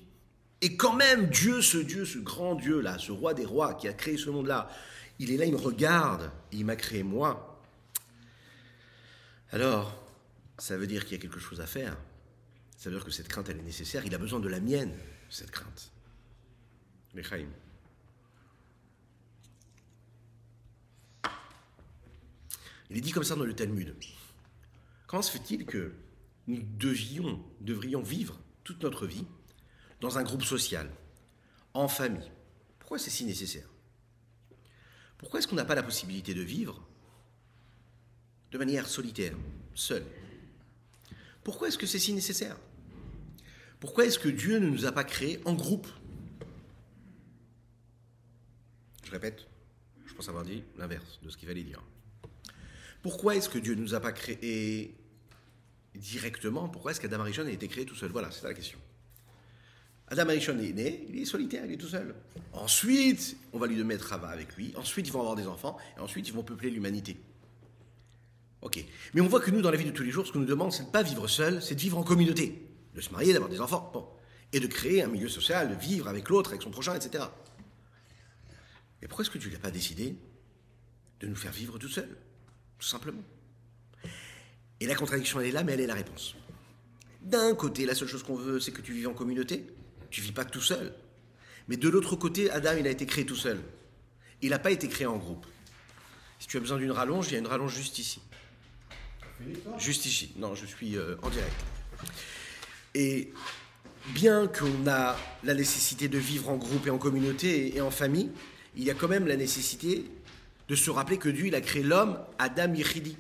Et 0.61 0.77
quand 0.77 0.95
même, 0.95 1.29
Dieu, 1.29 1.63
ce 1.63 1.79
Dieu, 1.79 2.05
ce 2.05 2.19
grand 2.19 2.55
Dieu-là, 2.55 2.99
ce 2.99 3.13
roi 3.13 3.35
des 3.35 3.45
rois 3.45 3.75
qui 3.75 3.89
a 3.89 3.93
créé 3.93 4.17
ce 4.17 4.31
monde-là, 4.31 4.71
il 5.19 5.31
est 5.31 5.37
là, 5.37 5.45
il 5.45 5.53
me 5.53 5.59
regarde, 5.59 6.31
il 6.53 6.65
m'a 6.65 6.77
créé 6.77 7.03
moi. 7.03 7.61
Alors, 9.51 10.05
ça 10.59 10.77
veut 10.77 10.87
dire 10.87 11.05
qu'il 11.05 11.17
y 11.17 11.19
a 11.19 11.23
quelque 11.23 11.41
chose 11.41 11.61
à 11.61 11.67
faire. 11.67 11.97
Ça 12.79 12.89
veut 12.89 12.97
dire 12.97 13.05
que 13.05 13.11
cette 13.11 13.27
crainte, 13.27 13.49
elle 13.49 13.59
est 13.59 13.63
nécessaire. 13.63 14.07
Il 14.07 14.15
a 14.15 14.19
besoin 14.19 14.39
de 14.39 14.49
la 14.49 14.61
mienne, 14.61 14.95
cette 15.29 15.51
crainte. 15.51 15.91
Lechaim. 17.13 17.49
Il 22.89 22.97
est 22.97 23.01
dit 23.01 23.11
comme 23.11 23.25
ça 23.25 23.35
dans 23.35 23.45
le 23.45 23.53
Talmud. 23.53 23.97
Comment 25.09 25.23
se 25.23 25.33
fait-il 25.33 25.67
que 25.67 25.93
nous 26.47 26.63
devions, 26.63 27.45
devrions 27.61 28.01
vivre 28.01 28.39
toute 28.63 28.81
notre 28.85 29.07
vie 29.07 29.27
dans 30.01 30.17
un 30.17 30.23
groupe 30.23 30.45
social, 30.45 30.89
en 31.75 31.89
famille? 31.89 32.31
Pourquoi 32.79 33.01
c'est 33.01 33.11
si 33.11 33.25
nécessaire? 33.25 33.69
Pourquoi 35.19 35.41
est-ce 35.41 35.49
qu'on 35.49 35.57
n'a 35.57 35.65
pas 35.65 35.75
la 35.75 35.83
possibilité 35.83 36.33
de 36.33 36.43
vivre 36.43 36.87
de 38.53 38.59
manière 38.59 38.87
solitaire, 38.87 39.35
seul? 39.75 40.05
Pourquoi 41.43 41.69
est-ce 41.69 41.79
que 41.79 41.87
c'est 41.87 41.99
si 41.99 42.13
nécessaire? 42.13 42.57
Pourquoi 43.81 44.07
est-ce 44.07 44.19
que 44.19 44.29
Dieu 44.29 44.59
ne 44.59 44.69
nous 44.69 44.87
a 44.87 44.93
pas 44.93 45.05
créés 45.05 45.41
en 45.45 45.55
groupe? 45.55 45.87
Je 49.05 49.11
répète, 49.11 49.47
je 50.07 50.15
pense 50.15 50.29
avoir 50.29 50.45
dit 50.45 50.63
l'inverse 50.77 51.19
de 51.23 51.31
ce 51.31 51.37
qu'il 51.37 51.49
fallait 51.49 51.63
dire. 51.63 51.83
Pourquoi 53.03 53.37
est-ce 53.37 53.49
que 53.49 53.59
Dieu 53.59 53.75
ne 53.75 53.81
nous 53.81 53.95
a 53.95 54.01
pas 54.01 54.13
créés 54.13 54.95
directement? 55.95 56.69
Pourquoi 56.69 56.91
est-ce 56.91 57.01
qu'Adam 57.01 57.21
Arishon 57.21 57.47
a 57.47 57.51
été 57.51 57.69
créé 57.69 57.87
tout 57.87 57.95
seul? 57.95 58.11
Voilà, 58.11 58.31
c'est 58.31 58.45
la 58.45 58.55
question. 58.55 58.79
Adam 60.09 60.29
Arishon 60.29 60.59
est 60.59 60.73
né, 60.73 61.07
il 61.09 61.19
est 61.19 61.25
solitaire, 61.25 61.65
il 61.65 61.73
est 61.73 61.77
tout 61.77 61.89
seul. 61.89 62.15
Ensuite, 62.53 63.37
on 63.53 63.59
va 63.59 63.67
lui 63.67 63.77
donner 63.77 63.97
travail 63.97 64.33
avec 64.33 64.57
lui. 64.57 64.73
Ensuite, 64.77 65.07
ils 65.07 65.13
vont 65.13 65.21
avoir 65.21 65.37
des 65.37 65.47
enfants. 65.47 65.79
Et 65.97 66.01
ensuite, 66.01 66.29
ils 66.29 66.35
vont 66.35 66.43
peupler 66.43 66.71
l'humanité. 66.71 67.19
Ok. 68.63 68.85
Mais 69.15 69.21
on 69.21 69.29
voit 69.29 69.41
que 69.41 69.51
nous, 69.51 69.63
dans 69.63 69.71
la 69.71 69.77
vie 69.77 69.85
de 69.85 69.91
tous 69.91 70.03
les 70.03 70.11
jours, 70.11 70.27
ce 70.27 70.33
qu'on 70.33 70.41
nous 70.41 70.47
demande, 70.47 70.73
c'est 70.73 70.83
de 70.83 70.89
ne 70.89 70.93
pas 70.93 71.03
vivre 71.03 71.29
seul, 71.29 71.63
c'est 71.63 71.75
de 71.75 71.81
vivre 71.81 71.97
en 71.97 72.03
communauté. 72.03 72.68
De 72.99 73.01
se 73.01 73.13
marier, 73.13 73.33
d'avoir 73.33 73.49
des 73.49 73.61
enfants. 73.61 73.93
Bon. 73.95 74.09
Et 74.53 74.59
de 74.59 74.67
créer 74.67 75.05
un 75.05 75.07
milieu 75.07 75.29
social, 75.29 75.69
de 75.69 75.75
vivre 75.77 76.09
avec 76.09 76.29
l'autre, 76.29 76.51
avec 76.51 76.63
son 76.63 76.73
prochain, 76.73 76.97
etc. 76.97 77.23
Mais 79.01 79.07
pourquoi 79.07 79.25
est-ce 79.25 79.31
que 79.31 79.39
Dieu 79.39 79.53
n'a 79.53 79.61
pas 79.61 79.71
décidé 79.71 80.17
de 81.21 81.29
nous 81.29 81.37
faire 81.37 81.53
vivre 81.53 81.79
tout 81.79 81.89
seul 81.89 82.09
tout 82.77 82.87
simplement? 82.89 83.23
Et 84.81 84.87
la 84.89 84.97
contradiction, 84.97 85.39
elle 85.39 85.47
est 85.47 85.53
là, 85.53 85.63
mais 85.63 85.75
elle 85.75 85.81
est 85.81 85.87
la 85.87 85.95
réponse. 85.95 86.35
D'un 87.23 87.55
côté, 87.55 87.87
la 87.87 87.95
seule 87.95 88.09
chose 88.09 88.25
qu'on 88.25 88.35
veut, 88.35 88.59
c'est 88.59 88.73
que 88.73 88.81
tu 88.81 88.93
vives 88.93 89.07
en 89.07 89.15
communauté. 89.15 89.65
Tu 90.11 90.21
vis 90.21 90.33
pas 90.33 90.45
tout 90.45 90.61
seul. 90.61 90.93
Mais 91.69 91.77
de 91.77 91.89
l'autre 91.89 92.17
côté, 92.17 92.51
Adam, 92.51 92.73
il 92.81 92.87
a 92.89 92.91
été 92.91 93.07
créé 93.07 93.25
tout 93.25 93.37
seul. 93.37 93.61
Il 94.43 94.51
n'a 94.51 94.59
pas 94.59 94.73
été 94.73 94.89
créé 94.89 95.07
en 95.07 95.19
groupe. 95.19 95.47
Si 96.41 96.49
tu 96.49 96.57
as 96.57 96.61
besoin 96.61 96.79
d'une 96.79 96.91
rallonge, 96.91 97.29
il 97.29 97.35
y 97.35 97.37
a 97.37 97.39
une 97.39 97.47
rallonge 97.47 97.77
juste 97.77 98.01
ici. 98.01 98.21
Juste 99.79 100.05
ici. 100.05 100.33
Non, 100.37 100.57
je 100.57 100.67
suis 100.67 100.97
euh, 100.97 101.15
en 101.23 101.31
direct. 101.31 101.65
Et 102.99 103.29
bien 104.09 104.49
qu'on 104.49 104.91
a 104.91 105.17
la 105.45 105.55
nécessité 105.55 106.09
de 106.09 106.19
vivre 106.19 106.49
en 106.49 106.57
groupe 106.57 106.89
et 106.89 106.91
en 106.91 106.99
communauté 106.99 107.77
et 107.77 107.81
en 107.81 107.93
famille, 107.93 108.29
il 108.77 108.83
y 108.83 108.91
a 108.91 108.95
quand 108.95 109.07
même 109.07 109.29
la 109.29 109.37
nécessité 109.37 110.05
de 110.69 110.75
se 110.75 110.91
rappeler 110.91 111.17
que 111.17 111.29
Dieu, 111.29 111.55
a 111.55 111.61
créé 111.61 111.85
l'homme, 111.85 112.19
Adam 112.41 112.75
Yichidi. 112.75 113.17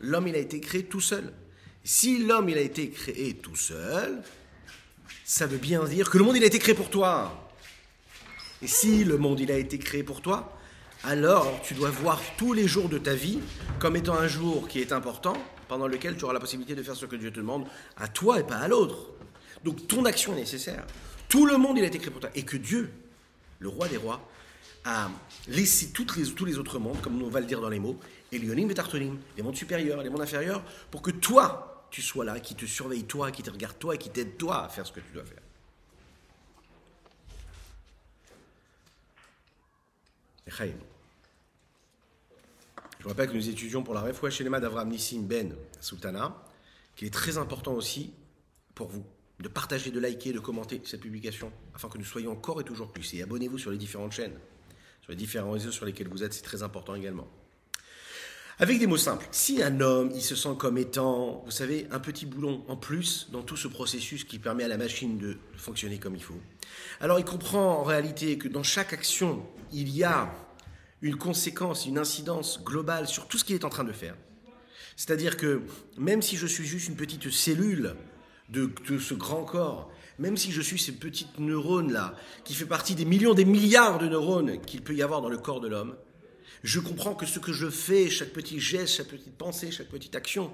L'homme, 0.00 0.28
il 0.28 0.34
a 0.34 0.38
été 0.38 0.60
créé 0.60 0.82
tout 0.82 1.00
seul. 1.00 1.32
Si 1.84 2.18
l'homme, 2.18 2.50
il 2.50 2.58
a 2.58 2.60
été 2.60 2.90
créé 2.90 3.32
tout 3.32 3.56
seul, 3.56 4.22
ça 5.24 5.46
veut 5.46 5.56
bien 5.56 5.82
dire 5.84 6.10
que 6.10 6.18
le 6.18 6.24
monde, 6.24 6.36
il 6.36 6.42
a 6.42 6.46
été 6.46 6.58
créé 6.58 6.74
pour 6.74 6.90
toi. 6.90 7.50
Et 8.60 8.66
si 8.66 9.04
le 9.04 9.16
monde, 9.16 9.40
il 9.40 9.50
a 9.50 9.56
été 9.56 9.78
créé 9.78 10.02
pour 10.02 10.20
toi, 10.20 10.54
alors 11.02 11.62
tu 11.64 11.72
dois 11.72 11.88
voir 11.88 12.20
tous 12.36 12.52
les 12.52 12.68
jours 12.68 12.90
de 12.90 12.98
ta 12.98 13.14
vie 13.14 13.38
comme 13.78 13.96
étant 13.96 14.18
un 14.18 14.28
jour 14.28 14.68
qui 14.68 14.82
est 14.82 14.92
important, 14.92 15.32
pendant 15.68 15.86
lequel 15.86 16.16
tu 16.16 16.24
auras 16.24 16.32
la 16.32 16.40
possibilité 16.40 16.74
de 16.74 16.82
faire 16.82 16.96
ce 16.96 17.06
que 17.06 17.16
Dieu 17.16 17.30
te 17.30 17.36
demande 17.36 17.66
à 17.96 18.08
toi 18.08 18.40
et 18.40 18.44
pas 18.44 18.56
à 18.56 18.68
l'autre. 18.68 19.10
Donc 19.64 19.86
ton 19.86 20.04
action 20.04 20.32
est 20.32 20.40
nécessaire. 20.40 20.84
Tout 21.28 21.46
le 21.46 21.58
monde, 21.58 21.78
il 21.78 21.84
a 21.84 21.86
été 21.86 21.98
créé 21.98 22.10
pour 22.10 22.20
toi. 22.20 22.30
Et 22.34 22.42
que 22.42 22.56
Dieu, 22.56 22.90
le 23.58 23.68
roi 23.68 23.88
des 23.88 23.98
rois, 23.98 24.26
à 24.84 25.10
laisser 25.48 25.90
toutes 25.90 26.16
les, 26.16 26.26
tous 26.32 26.44
les 26.44 26.58
autres 26.58 26.78
mondes, 26.78 27.00
comme 27.02 27.22
on 27.22 27.28
va 27.28 27.40
le 27.40 27.46
dire 27.46 27.60
dans 27.60 27.68
les 27.68 27.78
mots, 27.78 27.98
et 28.32 28.38
Lyonim 28.38 28.70
et 28.70 28.74
Tartonim, 28.74 29.18
les 29.36 29.42
mondes 29.42 29.56
supérieurs 29.56 30.02
les 30.02 30.10
mondes 30.10 30.22
inférieurs, 30.22 30.62
pour 30.90 31.02
que 31.02 31.10
toi, 31.10 31.86
tu 31.90 32.02
sois 32.02 32.24
là, 32.24 32.40
qui 32.40 32.54
te 32.54 32.66
surveille 32.66 33.04
toi, 33.04 33.30
qui 33.30 33.42
te 33.42 33.50
regarde 33.50 33.78
toi 33.78 33.94
et 33.94 33.98
qui 33.98 34.10
t'aide 34.10 34.36
toi 34.36 34.64
à 34.64 34.68
faire 34.68 34.86
ce 34.86 34.92
que 34.92 35.00
tu 35.00 35.12
dois 35.12 35.24
faire. 35.24 35.42
Je 42.98 43.04
vous 43.04 43.08
rappelle 43.10 43.28
que 43.28 43.34
nous 43.34 43.48
étudions 43.48 43.82
pour 43.82 43.94
la 43.94 44.00
Refoua 44.00 44.30
Shelema 44.30 44.60
d'Avram 44.60 44.88
Nissim 44.88 45.22
Ben 45.22 45.54
Sultana, 45.80 46.44
qu'il 46.96 47.06
est 47.06 47.12
très 47.12 47.38
important 47.38 47.74
aussi 47.74 48.12
pour 48.74 48.88
vous 48.88 49.04
de 49.40 49.48
partager, 49.48 49.90
de 49.90 50.00
liker, 50.00 50.32
de 50.32 50.40
commenter 50.40 50.80
cette 50.84 51.00
publication, 51.00 51.52
afin 51.74 51.88
que 51.88 51.96
nous 51.98 52.04
soyons 52.04 52.32
encore 52.32 52.60
et 52.60 52.64
toujours 52.64 52.92
plus. 52.92 53.14
Et 53.14 53.22
abonnez-vous 53.22 53.58
sur 53.58 53.70
les 53.70 53.78
différentes 53.78 54.12
chaînes 54.12 54.34
les 55.08 55.16
différents 55.16 55.52
réseaux 55.52 55.72
sur 55.72 55.86
lesquels 55.86 56.08
vous 56.08 56.22
êtes, 56.22 56.34
c'est 56.34 56.42
très 56.42 56.62
important 56.62 56.94
également. 56.94 57.26
Avec 58.60 58.80
des 58.80 58.86
mots 58.86 58.96
simples, 58.96 59.26
si 59.30 59.62
un 59.62 59.80
homme, 59.80 60.10
il 60.14 60.20
se 60.20 60.34
sent 60.34 60.56
comme 60.58 60.78
étant, 60.78 61.42
vous 61.44 61.50
savez, 61.50 61.86
un 61.92 62.00
petit 62.00 62.26
boulon 62.26 62.64
en 62.66 62.76
plus 62.76 63.28
dans 63.30 63.42
tout 63.42 63.56
ce 63.56 63.68
processus 63.68 64.24
qui 64.24 64.40
permet 64.40 64.64
à 64.64 64.68
la 64.68 64.76
machine 64.76 65.16
de 65.16 65.38
fonctionner 65.56 65.98
comme 65.98 66.16
il 66.16 66.22
faut, 66.22 66.40
alors 67.00 67.20
il 67.20 67.24
comprend 67.24 67.78
en 67.78 67.84
réalité 67.84 68.36
que 68.36 68.48
dans 68.48 68.64
chaque 68.64 68.92
action, 68.92 69.46
il 69.72 69.88
y 69.90 70.02
a 70.02 70.34
une 71.02 71.16
conséquence, 71.16 71.86
une 71.86 71.98
incidence 71.98 72.62
globale 72.62 73.06
sur 73.06 73.28
tout 73.28 73.38
ce 73.38 73.44
qu'il 73.44 73.54
est 73.54 73.64
en 73.64 73.70
train 73.70 73.84
de 73.84 73.92
faire. 73.92 74.16
C'est-à-dire 74.96 75.36
que 75.36 75.62
même 75.96 76.22
si 76.22 76.36
je 76.36 76.46
suis 76.46 76.66
juste 76.66 76.88
une 76.88 76.96
petite 76.96 77.30
cellule 77.30 77.94
de, 78.48 78.70
ce 78.98 79.14
grand 79.14 79.44
corps, 79.44 79.92
même 80.18 80.36
si 80.36 80.50
je 80.50 80.60
suis 80.60 80.78
ces 80.78 80.92
petites 80.92 81.38
neurones-là, 81.38 82.16
qui 82.44 82.54
fait 82.54 82.66
partie 82.66 82.96
des 82.96 83.04
millions, 83.04 83.34
des 83.34 83.44
milliards 83.44 83.98
de 83.98 84.08
neurones 84.08 84.60
qu'il 84.62 84.82
peut 84.82 84.94
y 84.94 85.02
avoir 85.02 85.20
dans 85.20 85.28
le 85.28 85.38
corps 85.38 85.60
de 85.60 85.68
l'homme, 85.68 85.96
je 86.64 86.80
comprends 86.80 87.14
que 87.14 87.26
ce 87.26 87.38
que 87.38 87.52
je 87.52 87.70
fais, 87.70 88.10
chaque 88.10 88.30
petit 88.30 88.58
geste, 88.58 88.96
chaque 88.96 89.06
petite 89.06 89.36
pensée, 89.36 89.70
chaque 89.70 89.88
petite 89.88 90.16
action, 90.16 90.50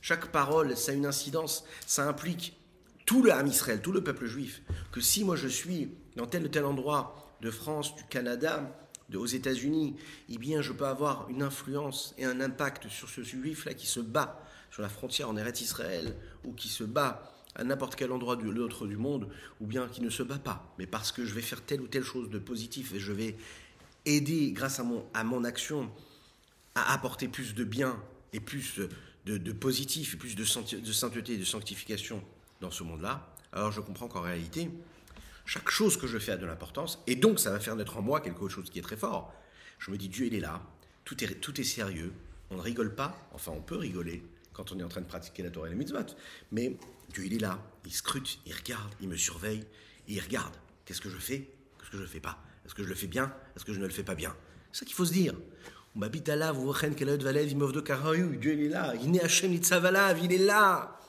chaque 0.00 0.28
parole, 0.28 0.76
ça 0.76 0.92
a 0.92 0.94
une 0.94 1.06
incidence, 1.06 1.64
ça 1.84 2.08
implique 2.08 2.56
tout 3.04 3.22
le 3.22 3.32
Ham 3.32 3.46
Israël, 3.48 3.80
tout 3.82 3.90
le 3.90 4.04
peuple 4.04 4.26
juif. 4.26 4.62
Que 4.92 5.00
si 5.00 5.24
moi 5.24 5.34
je 5.34 5.48
suis 5.48 5.90
dans 6.14 6.26
tel 6.26 6.44
ou 6.44 6.48
tel 6.48 6.64
endroit 6.64 7.34
de 7.40 7.50
France, 7.50 7.96
du 7.96 8.04
Canada, 8.04 8.87
aux 9.16 9.26
États-Unis, 9.26 9.96
eh 10.28 10.38
bien 10.38 10.60
je 10.60 10.72
peux 10.72 10.86
avoir 10.86 11.28
une 11.30 11.42
influence 11.42 12.14
et 12.18 12.24
un 12.24 12.40
impact 12.40 12.88
sur 12.88 13.08
ce 13.08 13.22
juif-là 13.22 13.74
qui 13.74 13.86
se 13.86 14.00
bat 14.00 14.42
sur 14.70 14.82
la 14.82 14.88
frontière 14.88 15.30
en 15.30 15.36
Eretz 15.36 15.60
Israël 15.60 16.14
ou 16.44 16.52
qui 16.52 16.68
se 16.68 16.84
bat 16.84 17.32
à 17.54 17.64
n'importe 17.64 17.96
quel 17.96 18.12
endroit 18.12 18.36
de 18.36 18.48
l'autre 18.48 18.86
du 18.86 18.96
monde, 18.96 19.28
ou 19.60 19.66
bien 19.66 19.88
qui 19.88 20.00
ne 20.00 20.10
se 20.10 20.22
bat 20.22 20.38
pas, 20.38 20.72
mais 20.78 20.86
parce 20.86 21.10
que 21.10 21.24
je 21.24 21.34
vais 21.34 21.42
faire 21.42 21.62
telle 21.62 21.80
ou 21.80 21.88
telle 21.88 22.04
chose 22.04 22.30
de 22.30 22.38
positif 22.38 22.92
et 22.94 23.00
je 23.00 23.12
vais 23.12 23.36
aider, 24.04 24.52
grâce 24.52 24.78
à 24.78 24.84
mon, 24.84 25.04
à 25.12 25.24
mon 25.24 25.44
action, 25.44 25.90
à 26.74 26.92
apporter 26.92 27.26
plus 27.26 27.54
de 27.54 27.64
bien 27.64 28.00
et 28.32 28.40
plus 28.40 28.80
de, 29.26 29.52
positif 29.52 30.14
et 30.14 30.16
plus 30.16 30.36
de, 30.36 30.44
de 30.80 30.92
sainteté 30.92 31.32
et 31.32 31.38
de 31.38 31.44
sanctification 31.44 32.22
dans 32.60 32.70
ce 32.70 32.84
monde-là, 32.84 33.34
alors 33.52 33.72
je 33.72 33.80
comprends 33.80 34.08
qu'en 34.08 34.20
réalité, 34.20 34.70
chaque 35.48 35.70
chose 35.70 35.96
que 35.96 36.06
je 36.06 36.18
fais 36.18 36.32
a 36.32 36.36
de 36.36 36.44
l'importance, 36.44 37.02
et 37.06 37.16
donc 37.16 37.40
ça 37.40 37.50
va 37.50 37.58
faire 37.58 37.74
naître 37.74 37.96
en 37.96 38.02
moi 38.02 38.20
quelque 38.20 38.50
chose 38.50 38.68
qui 38.68 38.78
est 38.78 38.82
très 38.82 38.98
fort. 38.98 39.32
Je 39.78 39.90
me 39.90 39.96
dis, 39.96 40.10
Dieu, 40.10 40.26
il 40.26 40.34
est 40.34 40.40
là, 40.40 40.60
tout 41.06 41.24
est, 41.24 41.40
tout 41.40 41.58
est 41.58 41.64
sérieux, 41.64 42.12
on 42.50 42.56
ne 42.56 42.60
rigole 42.60 42.94
pas, 42.94 43.16
enfin 43.32 43.52
on 43.56 43.62
peut 43.62 43.76
rigoler 43.76 44.22
quand 44.52 44.72
on 44.72 44.78
est 44.78 44.82
en 44.82 44.88
train 44.88 45.00
de 45.00 45.06
pratiquer 45.06 45.42
la 45.42 45.48
Torah 45.48 45.68
et 45.68 45.70
les 45.70 45.76
mitzvot, 45.76 46.04
mais 46.52 46.76
Dieu, 47.14 47.24
il 47.24 47.32
est 47.32 47.38
là, 47.38 47.58
il 47.86 47.94
scrute, 47.94 48.40
il 48.44 48.52
regarde, 48.52 48.92
il 49.00 49.08
me 49.08 49.16
surveille, 49.16 49.64
il 50.06 50.20
regarde. 50.20 50.54
Qu'est-ce 50.84 51.00
que 51.00 51.08
je 51.08 51.16
fais? 51.16 51.48
Qu'est-ce 51.78 51.92
que 51.92 51.96
je 51.96 52.02
ne 52.02 52.08
fais 52.08 52.20
pas? 52.20 52.38
Est-ce 52.66 52.74
que 52.74 52.84
je 52.84 52.88
le 52.90 52.94
fais 52.94 53.06
bien? 53.06 53.32
Est-ce 53.56 53.64
que 53.64 53.72
je 53.72 53.80
ne 53.80 53.86
le 53.86 53.90
fais 53.90 54.02
pas 54.02 54.14
bien? 54.14 54.36
C'est 54.70 54.80
ça 54.80 54.84
qu'il 54.84 54.96
faut 54.96 55.06
se 55.06 55.14
dire. 55.14 55.32
Dieu, 55.96 56.10
il 58.52 58.64
est 58.64 58.68
là. 58.68 58.92
Il 59.02 59.14
il 59.14 60.32
est 60.32 60.44
là. 60.44 61.00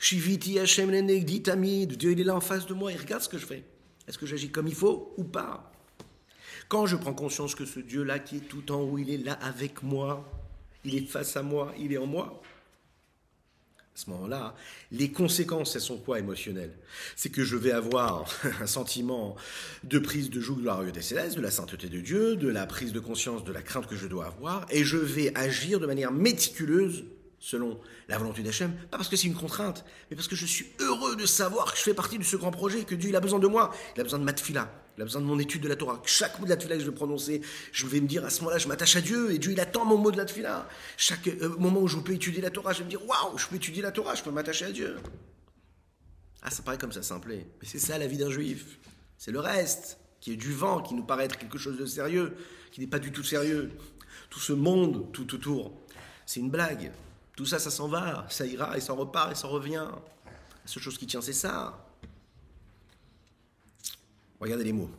Shiviti 0.00 0.58
Hashem 0.58 0.90
Dieu, 0.90 2.10
il 2.10 2.20
est 2.20 2.24
là 2.24 2.34
en 2.34 2.40
face 2.40 2.66
de 2.66 2.74
moi, 2.74 2.90
il 2.90 2.98
regarde 2.98 3.22
ce 3.22 3.28
que 3.28 3.38
je 3.38 3.46
fais. 3.46 3.62
Est-ce 4.06 4.18
que 4.18 4.26
j'agis 4.26 4.50
comme 4.50 4.68
il 4.68 4.74
faut 4.74 5.14
ou 5.16 5.24
pas? 5.24 5.72
Quand 6.68 6.86
je 6.86 6.96
prends 6.96 7.14
conscience 7.14 7.54
que 7.54 7.64
ce 7.64 7.80
Dieu-là 7.80 8.18
qui 8.18 8.36
est 8.36 8.48
tout 8.48 8.72
en 8.72 8.80
haut, 8.80 8.98
il 8.98 9.10
est 9.10 9.18
là 9.18 9.34
avec 9.34 9.82
moi, 9.82 10.30
il 10.84 10.94
est 10.94 11.06
face 11.06 11.36
à 11.36 11.42
moi, 11.42 11.72
il 11.78 11.92
est 11.92 11.98
en 11.98 12.06
moi, 12.06 12.42
À 13.78 13.96
ce 13.96 14.10
moment-là, 14.10 14.56
les 14.90 15.12
conséquences, 15.12 15.76
elles 15.76 15.80
sont 15.80 15.98
quoi 15.98 16.18
émotionnelles? 16.18 16.76
C'est 17.14 17.30
que 17.30 17.44
je 17.44 17.56
vais 17.56 17.70
avoir 17.70 18.28
un 18.60 18.66
sentiment 18.66 19.36
de 19.84 19.98
prise 19.98 20.30
de 20.30 20.40
joug 20.40 20.56
glorieux 20.56 20.90
des 20.90 21.02
célestes, 21.02 21.36
de 21.36 21.42
la 21.42 21.50
sainteté 21.50 21.88
de 21.88 22.00
Dieu, 22.00 22.36
de 22.36 22.48
la 22.48 22.66
prise 22.66 22.92
de 22.92 23.00
conscience 23.00 23.44
de 23.44 23.52
la 23.52 23.62
crainte 23.62 23.86
que 23.86 23.96
je 23.96 24.08
dois 24.08 24.26
avoir, 24.26 24.66
et 24.70 24.84
je 24.84 24.96
vais 24.96 25.36
agir 25.36 25.80
de 25.80 25.86
manière 25.86 26.12
méticuleuse 26.12 27.04
selon 27.44 27.78
la 28.08 28.16
volonté 28.16 28.42
d'Hachem, 28.42 28.72
pas 28.90 28.96
parce 28.96 29.10
que 29.10 29.16
c'est 29.16 29.26
une 29.26 29.34
contrainte, 29.34 29.84
mais 30.10 30.16
parce 30.16 30.28
que 30.28 30.34
je 30.34 30.46
suis 30.46 30.64
heureux 30.80 31.14
de 31.14 31.26
savoir 31.26 31.72
que 31.72 31.78
je 31.78 31.82
fais 31.82 31.92
partie 31.92 32.18
de 32.18 32.24
ce 32.24 32.36
grand 32.36 32.50
projet, 32.50 32.84
que 32.84 32.94
Dieu 32.94 33.10
il 33.10 33.16
a 33.16 33.20
besoin 33.20 33.38
de 33.38 33.46
moi, 33.46 33.70
il 33.94 34.00
a 34.00 34.02
besoin 34.02 34.18
de 34.18 34.24
ma 34.24 34.32
tfila, 34.32 34.72
il 34.96 35.02
a 35.02 35.04
besoin 35.04 35.20
de 35.20 35.26
mon 35.26 35.38
étude 35.38 35.60
de 35.62 35.68
la 35.68 35.76
Torah. 35.76 36.00
Chaque 36.06 36.38
mot 36.38 36.46
de 36.46 36.50
la 36.50 36.56
tfila 36.56 36.76
que 36.76 36.80
je 36.80 36.88
vais 36.88 36.94
prononcer, 36.94 37.42
je 37.70 37.86
vais 37.86 38.00
me 38.00 38.08
dire 38.08 38.24
à 38.24 38.30
ce 38.30 38.40
moment-là, 38.40 38.56
je 38.56 38.66
m'attache 38.66 38.96
à 38.96 39.02
Dieu, 39.02 39.30
et 39.30 39.38
Dieu 39.38 39.52
il 39.52 39.60
attend 39.60 39.84
mon 39.84 39.98
mot 39.98 40.10
de 40.10 40.16
la 40.16 40.24
tfila. 40.24 40.66
Chaque 40.96 41.28
euh, 41.28 41.50
moment 41.58 41.80
où 41.80 41.86
je 41.86 41.98
peux 41.98 42.14
étudier 42.14 42.40
la 42.40 42.48
Torah, 42.48 42.72
je 42.72 42.78
vais 42.78 42.84
me 42.86 42.90
dire, 42.90 43.06
waouh, 43.06 43.36
je 43.36 43.46
peux 43.46 43.56
étudier 43.56 43.82
la 43.82 43.92
Torah, 43.92 44.14
je 44.14 44.22
peux 44.22 44.30
m'attacher 44.30 44.64
à 44.64 44.72
Dieu. 44.72 44.96
Ah, 46.40 46.50
ça 46.50 46.62
paraît 46.62 46.78
comme 46.78 46.92
ça 46.92 47.02
simple, 47.02 47.28
mais 47.28 47.46
c'est 47.62 47.78
ça 47.78 47.98
la 47.98 48.06
vie 48.06 48.16
d'un 48.16 48.30
juif. 48.30 48.78
C'est 49.18 49.32
le 49.32 49.40
reste, 49.40 49.98
qui 50.18 50.32
est 50.32 50.36
du 50.36 50.54
vent, 50.54 50.80
qui 50.80 50.94
nous 50.94 51.04
paraît 51.04 51.26
être 51.26 51.36
quelque 51.36 51.58
chose 51.58 51.76
de 51.76 51.84
sérieux, 51.84 52.34
qui 52.72 52.80
n'est 52.80 52.86
pas 52.86 52.98
du 52.98 53.12
tout 53.12 53.22
sérieux. 53.22 53.70
Tout 54.30 54.40
ce 54.40 54.54
monde 54.54 55.12
tout 55.12 55.34
autour, 55.34 55.74
c'est 56.24 56.40
une 56.40 56.50
blague. 56.50 56.90
Tout 57.36 57.46
ça, 57.46 57.58
ça 57.58 57.70
s'en 57.70 57.88
va, 57.88 58.26
ça 58.28 58.46
ira, 58.46 58.76
et 58.76 58.80
ça 58.80 58.92
repart, 58.92 59.32
et 59.32 59.34
ça 59.34 59.48
revient. 59.48 59.86
La 60.24 60.66
seule 60.66 60.82
chose 60.82 60.98
qui 60.98 61.06
tient, 61.06 61.20
c'est 61.20 61.32
ça. 61.32 61.84
Regardez 64.40 64.64
les 64.64 64.72
mots. 64.72 64.90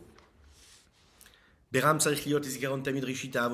Beram 1.72 1.98
Tamid 1.98 3.04
Rishita 3.04 3.50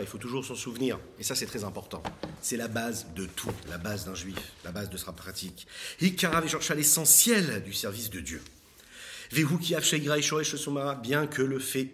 Il 0.00 0.06
faut 0.06 0.18
toujours 0.18 0.44
s'en 0.44 0.54
souvenir. 0.54 0.98
Et 1.18 1.24
ça, 1.24 1.34
c'est 1.34 1.46
très 1.46 1.64
important. 1.64 2.02
C'est 2.42 2.56
la 2.56 2.68
base 2.68 3.06
de 3.14 3.26
tout, 3.26 3.50
la 3.68 3.78
base 3.78 4.04
d'un 4.04 4.14
juif, 4.14 4.36
la 4.64 4.72
base 4.72 4.90
de 4.90 4.96
sa 4.96 5.12
pratique. 5.12 5.66
L'essentiel 6.00 7.64
du 7.64 7.72
service 7.72 8.10
de 8.10 8.20
Dieu. 8.20 8.42
Bien 9.32 11.26
que 11.26 11.42
le 11.42 11.58
fait 11.58 11.90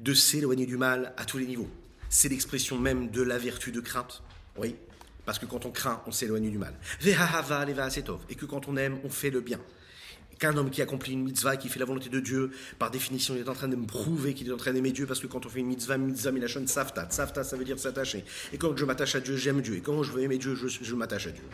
de 0.00 0.12
s'éloigner 0.12 0.66
du 0.66 0.76
mal 0.76 1.14
à 1.16 1.24
tous 1.24 1.38
les 1.38 1.46
niveaux. 1.46 1.70
C'est 2.10 2.28
l'expression 2.28 2.78
même 2.78 3.10
de 3.10 3.22
la 3.22 3.38
vertu 3.38 3.72
de 3.72 3.80
crainte. 3.80 4.22
Oui, 4.56 4.76
parce 5.24 5.38
que 5.38 5.46
quand 5.46 5.64
on 5.66 5.70
craint, 5.70 6.02
on 6.06 6.12
s'éloigne 6.12 6.50
du 6.50 6.58
mal. 6.58 6.74
Et 7.04 7.14
que 8.34 8.44
quand 8.44 8.68
on 8.68 8.76
aime, 8.76 8.98
on 9.04 9.10
fait 9.10 9.30
le 9.30 9.40
bien. 9.40 9.60
Qu'un 10.38 10.56
homme 10.56 10.70
qui 10.70 10.80
accomplit 10.82 11.12
une 11.12 11.22
mitzvah, 11.22 11.56
qui 11.56 11.68
fait 11.68 11.78
la 11.78 11.84
volonté 11.84 12.08
de 12.08 12.18
Dieu, 12.20 12.50
par 12.78 12.90
définition, 12.90 13.34
il 13.36 13.42
est 13.42 13.48
en 13.48 13.54
train 13.54 13.68
de 13.68 13.76
me 13.76 13.86
prouver 13.86 14.34
qu'il 14.34 14.48
est 14.48 14.52
en 14.52 14.56
train 14.56 14.72
d'aimer 14.72 14.90
Dieu, 14.90 15.06
parce 15.06 15.20
que 15.20 15.28
quand 15.28 15.46
on 15.46 15.48
fait 15.48 15.60
une 15.60 15.68
mitzvah, 15.68 15.96
mitzvah, 15.96 16.32
milachon, 16.32 16.66
safta. 16.66 17.08
Safta, 17.10 17.44
ça 17.44 17.56
veut 17.56 17.64
dire 17.64 17.78
s'attacher. 17.78 18.24
Et 18.52 18.58
quand 18.58 18.76
je 18.76 18.84
m'attache 18.84 19.14
à 19.14 19.20
Dieu, 19.20 19.36
j'aime 19.36 19.62
Dieu. 19.62 19.76
Et 19.76 19.80
quand 19.80 20.02
je 20.02 20.10
veux 20.12 20.22
aimer 20.22 20.38
Dieu, 20.38 20.56
je, 20.56 20.94
m'attache 20.94 21.28
à 21.28 21.30
Dieu. 21.30 21.44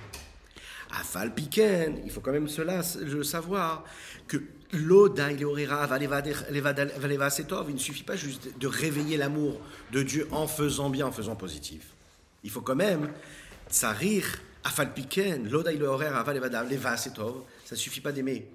Afal 0.98 1.34
piken, 1.34 2.00
il 2.04 2.10
faut 2.10 2.20
quand 2.20 2.32
même 2.32 2.48
cela 2.48 2.80
le 3.00 3.22
savoir, 3.22 3.84
que 4.26 4.38
l'oda 4.72 5.30
il 5.30 5.40
il 5.40 5.46
ne 7.74 7.78
suffit 7.78 8.02
pas 8.02 8.16
juste 8.16 8.58
de 8.58 8.66
réveiller 8.66 9.16
l'amour 9.16 9.60
de 9.92 10.02
Dieu 10.02 10.26
en 10.32 10.48
faisant 10.48 10.90
bien, 10.90 11.06
en 11.06 11.12
faisant 11.12 11.36
positif. 11.36 11.82
Il 12.42 12.50
faut 12.50 12.62
quand 12.62 12.76
même 12.76 13.10
Tsarir, 13.70 14.24
afalpiken, 14.64 15.48
loda 15.48 15.72
le 15.72 15.86
horaire 15.86 16.16
aval 16.16 16.40
leva 16.68 16.90
asetov, 16.90 17.44
ça 17.64 17.76
ne 17.76 17.80
suffit 17.80 18.00
pas 18.00 18.12
d'aimer. 18.12 18.50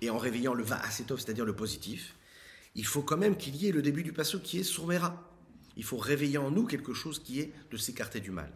Et 0.00 0.10
en 0.10 0.18
réveillant 0.18 0.54
le 0.54 0.62
va 0.62 0.80
c'est-à-dire 0.88 1.44
le 1.44 1.54
positif, 1.54 2.14
il 2.76 2.86
faut 2.86 3.02
quand 3.02 3.16
même 3.16 3.36
qu'il 3.36 3.56
y 3.56 3.68
ait 3.68 3.72
le 3.72 3.82
début 3.82 4.04
du 4.04 4.12
passo 4.12 4.38
qui 4.38 4.60
est 4.60 4.64
sourmera. 4.64 5.28
Il 5.76 5.84
faut 5.84 5.96
réveiller 5.96 6.38
en 6.38 6.50
nous 6.50 6.66
quelque 6.66 6.94
chose 6.94 7.20
qui 7.22 7.40
est 7.40 7.52
de 7.70 7.76
s'écarter 7.76 8.20
du 8.20 8.30
mal. 8.30 8.52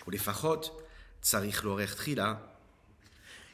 Pour 0.00 0.12
les 0.12 0.18
fachot, 0.18 0.60
tsarich 1.22 1.62
l'horaire 1.62 1.96
trila, 1.96 2.56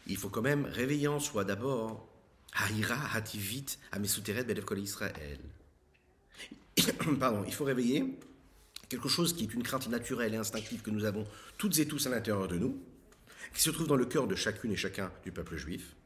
il 0.06 0.16
faut 0.16 0.28
quand 0.28 0.42
même 0.42 0.66
réveiller 0.66 1.08
en 1.08 1.18
soi 1.18 1.44
d'abord 1.44 2.06
Haïra 2.52 2.96
hativit 3.14 3.78
amesuteret 3.90 4.44
bedev 4.44 4.64
kol 4.64 4.78
Israël. 4.78 5.40
Pardon, 7.18 7.42
il 7.46 7.54
faut 7.54 7.64
réveiller 7.64 8.18
quelque 8.94 9.08
chose 9.08 9.32
qui 9.34 9.44
est 9.44 9.54
une 9.54 9.62
crainte 9.62 9.88
naturelle 9.88 10.34
et 10.34 10.36
instinctive 10.36 10.82
que 10.82 10.90
nous 10.90 11.04
avons 11.04 11.26
toutes 11.58 11.78
et 11.78 11.86
tous 11.86 12.06
à 12.06 12.10
l'intérieur 12.10 12.46
de 12.46 12.56
nous, 12.56 12.80
qui 13.52 13.60
se 13.60 13.70
trouve 13.70 13.88
dans 13.88 13.96
le 13.96 14.06
cœur 14.06 14.26
de 14.26 14.36
chacune 14.36 14.72
et 14.72 14.76
chacun 14.76 15.10
du 15.24 15.32
peuple 15.32 15.56
juif. 15.56 15.96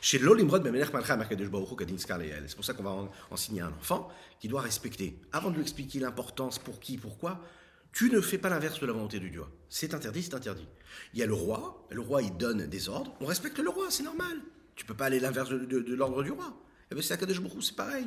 C'est 0.00 0.18
pour 0.18 0.36
ça 2.64 2.74
qu'on 2.74 2.82
va 2.82 3.08
enseigner 3.30 3.60
à 3.60 3.66
un 3.66 3.72
enfant 3.72 4.10
qui 4.40 4.48
doit 4.48 4.62
respecter. 4.62 5.16
Avant 5.32 5.50
de 5.50 5.54
lui 5.54 5.62
expliquer 5.62 6.00
l'importance, 6.00 6.58
pour 6.58 6.80
qui, 6.80 6.98
pourquoi, 6.98 7.40
tu 7.92 8.10
ne 8.10 8.20
fais 8.20 8.38
pas 8.38 8.48
l'inverse 8.48 8.80
de 8.80 8.86
la 8.86 8.92
volonté 8.92 9.20
du 9.20 9.30
Dieu. 9.30 9.44
C'est 9.68 9.94
interdit, 9.94 10.24
c'est 10.24 10.34
interdit. 10.34 10.66
Il 11.12 11.20
y 11.20 11.22
a 11.22 11.26
le 11.26 11.34
roi, 11.34 11.86
le 11.90 12.00
roi 12.00 12.22
il 12.22 12.36
donne 12.36 12.66
des 12.66 12.88
ordres, 12.88 13.14
on 13.20 13.26
respecte 13.26 13.58
le 13.60 13.70
roi, 13.70 13.86
c'est 13.90 14.02
normal. 14.02 14.38
Tu 14.74 14.84
peux 14.84 14.94
pas 14.94 15.06
aller 15.06 15.20
l'inverse 15.20 15.50
de, 15.50 15.94
l'ordre 15.94 16.24
du 16.24 16.32
roi. 16.32 16.46
Et 16.46 16.86
eh 16.90 16.94
bien 16.96 17.02
c'est 17.02 17.14
à 17.14 17.16
Kadesh 17.16 17.40
c'est 17.60 17.76
pareil. 17.76 18.06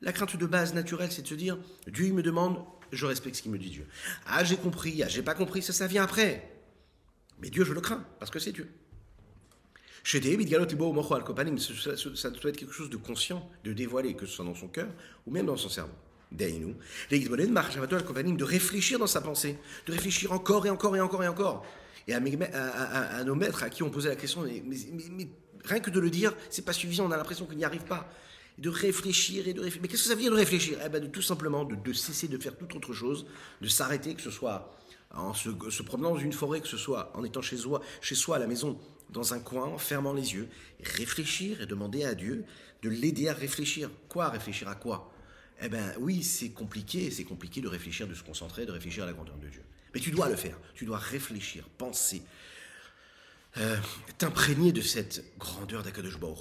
La 0.00 0.12
crainte 0.12 0.36
de 0.36 0.46
base 0.46 0.72
naturelle, 0.72 1.10
c'est 1.12 1.22
de 1.22 1.26
se 1.26 1.34
dire, 1.34 1.58
Dieu 1.88 2.06
il 2.06 2.14
me 2.14 2.22
demande, 2.22 2.64
je 2.92 3.06
respecte 3.06 3.36
ce 3.36 3.42
qu'il 3.42 3.52
me 3.52 3.58
dit 3.58 3.70
Dieu. 3.70 3.86
Ah, 4.26 4.44
j'ai 4.44 4.56
compris, 4.56 5.02
ah, 5.02 5.08
j'ai 5.08 5.22
pas 5.22 5.34
compris, 5.34 5.62
ça, 5.62 5.72
ça 5.72 5.86
vient 5.86 6.02
après. 6.02 6.50
Mais 7.40 7.50
Dieu, 7.50 7.64
je 7.64 7.72
le 7.72 7.80
crains, 7.80 8.04
parce 8.18 8.30
que 8.30 8.38
c'est 8.38 8.52
Dieu. 8.52 8.68
Chez 10.02 10.20
ça, 10.20 11.96
ça 11.96 12.30
doit 12.30 12.50
être 12.50 12.56
quelque 12.56 12.72
chose 12.72 12.90
de 12.90 12.96
conscient, 12.96 13.48
de 13.64 13.72
dévoiler, 13.72 14.14
que 14.14 14.26
ce 14.26 14.36
soit 14.36 14.44
dans 14.44 14.54
son 14.54 14.68
cœur 14.68 14.88
ou 15.26 15.30
même 15.30 15.46
dans 15.46 15.56
son 15.56 15.68
cerveau. 15.68 15.92
De 16.32 18.44
réfléchir 18.44 18.98
dans 18.98 19.06
sa 19.06 19.20
pensée, 19.20 19.58
de 19.86 19.92
réfléchir 19.92 20.32
encore 20.32 20.66
et 20.66 20.70
encore 20.70 20.96
et 20.96 21.00
encore 21.00 21.24
et 21.24 21.28
encore. 21.28 21.66
Et 22.08 22.14
à, 22.14 22.20
nos 23.24 23.34
maîtres 23.34 23.62
à 23.62 23.68
qui 23.68 23.82
on 23.82 23.90
posait 23.90 24.08
la 24.08 24.16
question, 24.16 24.42
mais, 24.42 24.62
mais 24.64 25.28
rien 25.64 25.80
que 25.80 25.90
de 25.90 26.00
le 26.00 26.08
dire, 26.08 26.32
c'est 26.48 26.64
pas 26.64 26.72
suffisant, 26.72 27.06
on 27.06 27.10
a 27.10 27.16
l'impression 27.16 27.46
qu'il 27.46 27.58
n'y 27.58 27.64
arrive 27.64 27.84
pas 27.84 28.08
de 28.60 28.68
réfléchir 28.68 29.48
et 29.48 29.54
de 29.54 29.60
réfléchir. 29.60 29.82
Mais 29.82 29.88
qu'est-ce 29.88 30.02
que 30.02 30.08
ça 30.08 30.14
veut 30.14 30.20
dire 30.20 30.30
de 30.30 30.36
réfléchir? 30.36 30.78
Eh 30.84 30.88
ben, 30.88 31.02
de 31.02 31.06
Tout 31.08 31.22
simplement 31.22 31.64
de, 31.64 31.92
cesser 31.92 32.28
de 32.28 32.38
faire 32.38 32.56
toute 32.56 32.74
autre 32.74 32.92
chose, 32.92 33.26
de 33.60 33.68
s'arrêter, 33.68 34.14
que 34.14 34.20
ce 34.20 34.30
soit 34.30 34.76
en 35.12 35.34
se, 35.34 35.48
promenant 35.82 36.10
dans 36.10 36.20
une 36.20 36.32
forêt, 36.32 36.60
que 36.60 36.68
ce 36.68 36.76
soit 36.76 37.10
en 37.16 37.24
étant 37.24 37.42
chez 37.42 37.56
soi, 37.56 37.80
chez 38.00 38.14
soi 38.14 38.36
à 38.36 38.38
la 38.38 38.46
maison, 38.46 38.78
dans 39.08 39.34
un 39.34 39.40
coin, 39.40 39.64
en 39.64 39.78
fermant 39.78 40.12
les 40.12 40.34
yeux, 40.34 40.48
réfléchir 40.82 41.62
et 41.62 41.66
demander 41.66 42.04
à 42.04 42.14
Dieu 42.14 42.44
de 42.82 42.90
l'aider 42.90 43.28
à 43.28 43.34
réfléchir. 43.34 43.90
Quoi? 44.08 44.28
Réfléchir 44.28 44.68
à 44.68 44.74
quoi? 44.74 45.10
Eh 45.62 45.68
bien 45.68 45.92
oui, 45.98 46.22
c'est 46.22 46.50
compliqué, 46.50 47.10
c'est 47.10 47.24
compliqué 47.24 47.60
de 47.60 47.68
réfléchir, 47.68 48.06
de 48.06 48.14
se 48.14 48.22
concentrer, 48.22 48.66
de 48.66 48.72
réfléchir 48.72 49.04
à 49.04 49.06
la 49.06 49.12
grandeur 49.12 49.36
de 49.36 49.48
Dieu. 49.48 49.62
Mais 49.94 50.00
tu 50.00 50.10
dois 50.10 50.28
le 50.28 50.36
faire, 50.36 50.56
tu 50.74 50.84
dois 50.84 50.98
réfléchir, 50.98 51.64
penser, 51.76 52.22
euh, 53.56 53.76
t'imprégner 54.18 54.70
de 54.70 54.80
cette 54.80 55.24
grandeur 55.38 55.82
d'Akadosh 55.82 56.18
Baruch 56.18 56.38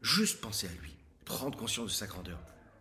Juste 0.00 0.40
penser 0.40 0.66
à 0.66 0.82
lui 0.82 0.94
prendre 1.30 1.56
conscience 1.56 1.86
de 1.86 1.92
sa 1.92 2.06
grandeur. 2.06 2.38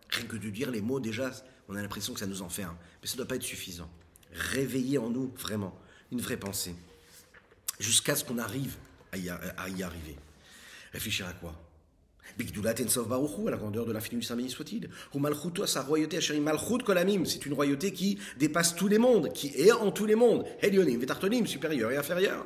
Rien 0.10 0.26
que 0.26 0.36
de 0.36 0.50
dire 0.50 0.72
les 0.72 0.82
mots, 0.82 1.00
déjà, 1.00 1.32
on 1.68 1.76
a 1.76 1.82
l'impression 1.82 2.14
que 2.14 2.20
ça 2.20 2.28
nous 2.28 2.42
enferme. 2.42 2.76
Mais 3.02 3.08
ça 3.08 3.14
ne 3.14 3.18
doit 3.18 3.28
pas 3.28 3.36
être 3.36 3.44
suffisant. 3.44 3.90
Réveiller 4.34 4.98
en 4.98 5.10
nous, 5.10 5.32
vraiment, 5.38 5.78
une 6.12 6.20
vraie 6.20 6.38
pensée. 6.38 6.76
Jusqu'à 7.80 8.16
ce 8.16 8.26
qu'on 8.26 8.40
arrive 8.40 8.76
à 9.12 9.18
y, 9.18 9.30
arriver. 9.84 10.18
Réfléchir 10.92 11.28
à 11.28 11.34
quoi? 11.34 11.56
À 12.38 13.52
la 13.52 13.58
grandeur 13.58 13.86
de 13.86 13.92
l'infini 13.92 14.24
saint 14.24 14.36
béni 14.36 14.50
soit-il. 14.50 14.90
Ou 15.14 15.20
malchut, 15.20 15.66
sa 15.66 15.82
royauté, 15.82 16.20
malchut 16.40 16.84
kolamim, 16.84 17.26
c'est 17.26 17.46
une 17.46 17.54
royauté 17.54 17.92
qui 17.92 18.20
dépasse 18.38 18.76
tous 18.76 18.88
les 18.88 18.98
mondes, 18.98 19.34
qui 19.34 19.48
est 19.48 19.72
en 19.72 19.92
tous 19.92 20.06
les 20.06 20.16
mondes. 20.16 20.46
Helionim, 20.62 21.48
supérieur 21.48 21.92
et 21.92 21.98
inférieur. 21.98 22.46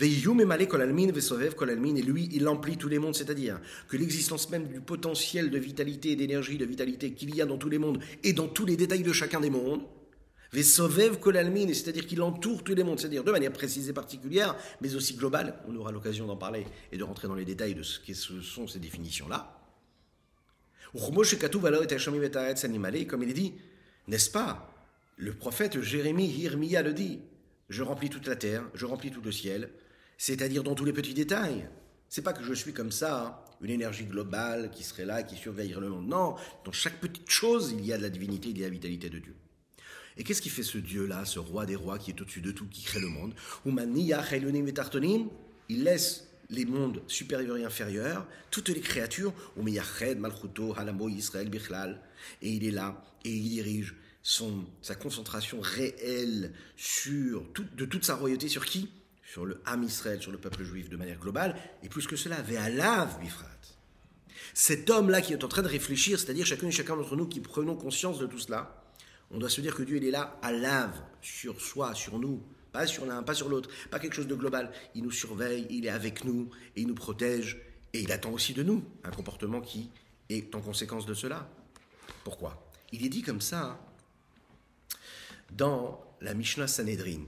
Et 0.00 0.08
lui, 0.08 2.28
il 2.32 2.48
emplit 2.48 2.76
tous 2.76 2.88
les 2.88 2.98
mondes, 2.98 3.14
c'est-à-dire 3.14 3.60
que 3.88 3.96
l'existence 3.96 4.50
même 4.50 4.68
du 4.68 4.80
potentiel 4.80 5.50
de 5.50 5.58
vitalité 5.58 6.12
et 6.12 6.16
d'énergie, 6.16 6.58
de 6.58 6.64
vitalité 6.64 7.12
qu'il 7.12 7.34
y 7.34 7.42
a 7.42 7.46
dans 7.46 7.58
tous 7.58 7.68
les 7.68 7.78
mondes 7.78 8.00
et 8.22 8.32
dans 8.32 8.48
tous 8.48 8.66
les 8.66 8.76
détails 8.76 9.02
de 9.02 9.12
chacun 9.12 9.40
des 9.40 9.50
mondes, 9.50 9.82
c'est-à-dire 10.52 12.06
qu'il 12.06 12.22
entoure 12.22 12.64
tous 12.64 12.74
les 12.74 12.82
mondes, 12.82 12.98
c'est-à-dire 12.98 13.22
de 13.22 13.30
manière 13.30 13.52
précise 13.52 13.88
et 13.88 13.92
particulière, 13.92 14.56
mais 14.80 14.96
aussi 14.96 15.14
globale. 15.14 15.60
On 15.68 15.76
aura 15.76 15.92
l'occasion 15.92 16.26
d'en 16.26 16.36
parler 16.36 16.66
et 16.90 16.96
de 16.96 17.04
rentrer 17.04 17.28
dans 17.28 17.36
les 17.36 17.44
détails 17.44 17.74
de 17.74 17.84
ce 17.84 18.00
que 18.00 18.14
sont 18.14 18.66
ces 18.66 18.80
définitions-là. 18.80 19.56
Comme 20.92 21.22
il 23.22 23.30
est 23.30 23.32
dit, 23.32 23.54
n'est-ce 24.08 24.30
pas? 24.30 24.74
Le 25.16 25.34
prophète 25.34 25.80
Jérémie, 25.80 26.26
Hirmiya 26.26 26.82
le 26.82 26.94
dit 26.94 27.20
je 27.70 27.82
remplis 27.82 28.10
toute 28.10 28.26
la 28.26 28.36
terre, 28.36 28.68
je 28.74 28.84
remplis 28.84 29.10
tout 29.10 29.22
le 29.22 29.32
ciel, 29.32 29.70
c'est-à-dire 30.18 30.62
dans 30.62 30.74
tous 30.74 30.84
les 30.84 30.92
petits 30.92 31.14
détails. 31.14 31.66
C'est 32.08 32.22
pas 32.22 32.32
que 32.32 32.42
je 32.42 32.52
suis 32.52 32.72
comme 32.72 32.90
ça, 32.90 33.24
hein, 33.24 33.36
une 33.60 33.70
énergie 33.70 34.04
globale 34.04 34.70
qui 34.72 34.82
serait 34.82 35.04
là, 35.04 35.22
qui 35.22 35.36
surveillerait 35.36 35.80
le 35.80 35.90
monde. 35.90 36.08
Non, 36.08 36.34
dans 36.64 36.72
chaque 36.72 37.00
petite 37.00 37.30
chose, 37.30 37.72
il 37.78 37.86
y 37.86 37.92
a 37.92 37.96
de 37.96 38.02
la 38.02 38.10
divinité, 38.10 38.48
il 38.50 38.58
y 38.58 38.64
a 38.64 38.66
la 38.66 38.72
vitalité 38.72 39.08
de 39.08 39.20
Dieu. 39.20 39.36
Et 40.16 40.24
qu'est-ce 40.24 40.42
qui 40.42 40.48
fait 40.48 40.64
ce 40.64 40.78
Dieu-là, 40.78 41.24
ce 41.24 41.38
roi 41.38 41.64
des 41.64 41.76
rois 41.76 41.98
qui 41.98 42.10
est 42.10 42.20
au-dessus 42.20 42.40
de 42.40 42.50
tout, 42.50 42.66
qui 42.66 42.82
crée 42.82 43.00
le 43.00 43.08
monde? 43.08 43.32
Il 45.68 45.84
laisse 45.84 46.26
les 46.50 46.64
mondes 46.64 47.00
supérieurs 47.06 47.56
et 47.56 47.64
inférieurs, 47.64 48.26
toutes 48.50 48.70
les 48.70 48.80
créatures, 48.80 49.32
et 49.56 49.62
il 52.42 52.64
est 52.64 52.70
là, 52.72 53.04
et 53.24 53.30
il 53.30 53.48
dirige 53.48 53.94
sa 54.22 54.94
concentration 54.94 55.60
réelle 55.60 56.52
sur 56.76 57.44
de 57.76 57.84
toute 57.84 58.04
sa 58.04 58.14
royauté 58.14 58.48
sur 58.48 58.64
qui? 58.64 58.90
Sur 59.24 59.46
le 59.46 59.60
Ham 59.64 59.82
Israël, 59.82 60.20
sur 60.20 60.32
le 60.32 60.38
peuple 60.38 60.64
juif 60.64 60.88
de 60.88 60.96
manière 60.96 61.18
globale, 61.18 61.56
et 61.82 61.88
plus 61.88 62.06
que 62.06 62.16
cela, 62.16 62.42
Ve'alav 62.42 63.20
Bifrat. 63.20 63.46
Cet 64.54 64.90
homme-là 64.90 65.20
qui 65.20 65.32
est 65.32 65.44
en 65.44 65.48
train 65.48 65.62
de 65.62 65.68
réfléchir, 65.68 66.18
c'est-à-dire 66.18 66.44
chacun 66.44 66.66
et 66.66 66.72
chacun 66.72 66.96
d'entre 66.96 67.14
nous 67.14 67.28
qui 67.28 67.40
prenons 67.40 67.76
conscience 67.76 68.18
de 68.18 68.26
tout 68.26 68.40
cela, 68.40 68.82
on 69.30 69.38
doit 69.38 69.48
se 69.48 69.60
dire 69.60 69.76
que 69.76 69.84
Dieu, 69.84 69.98
il 69.98 70.04
est 70.04 70.10
là 70.10 70.38
à 70.42 70.50
lave, 70.50 71.00
sur 71.22 71.60
soi, 71.60 71.94
sur 71.94 72.18
nous, 72.18 72.42
pas 72.72 72.86
sur 72.88 73.06
l'un, 73.06 73.22
pas 73.22 73.34
sur 73.34 73.48
l'autre, 73.48 73.70
pas 73.90 74.00
quelque 74.00 74.14
chose 74.14 74.26
de 74.26 74.34
global. 74.34 74.72
Il 74.96 75.04
nous 75.04 75.12
surveille, 75.12 75.66
il 75.70 75.86
est 75.86 75.90
avec 75.90 76.24
nous, 76.24 76.50
et 76.74 76.80
il 76.80 76.88
nous 76.88 76.94
protège, 76.94 77.60
et 77.92 78.00
il 78.00 78.10
attend 78.10 78.32
aussi 78.32 78.54
de 78.54 78.64
nous 78.64 78.84
un 79.04 79.10
comportement 79.10 79.60
qui 79.60 79.90
est 80.28 80.54
en 80.56 80.60
conséquence 80.60 81.06
de 81.06 81.14
cela. 81.14 81.48
Pourquoi? 82.24 82.68
Il 82.92 83.06
est 83.06 83.08
dit 83.08 83.22
comme 83.22 83.40
ça 83.40 83.80
dans 85.56 86.00
la 86.20 86.34
Mishnah 86.34 86.66
Sanhedrin. 86.66 87.22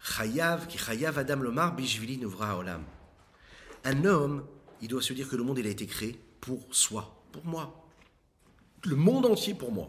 Chayav, 0.00 0.66
qui 0.66 0.78
chayav 0.78 1.18
Adam 1.18 1.36
lomar 1.36 1.74
bishvili 1.74 2.18
nevra 2.18 2.58
olam. 2.58 2.84
Un 3.84 4.04
homme, 4.04 4.44
il 4.80 4.88
doit 4.88 5.02
se 5.02 5.12
dire 5.12 5.28
que 5.28 5.36
le 5.36 5.42
monde 5.42 5.58
il 5.58 5.66
a 5.66 5.70
été 5.70 5.86
créé 5.86 6.18
pour 6.40 6.66
soi, 6.74 7.24
pour 7.32 7.44
moi. 7.44 7.88
Le 8.84 8.96
monde 8.96 9.26
entier 9.26 9.54
pour 9.54 9.72
moi. 9.72 9.88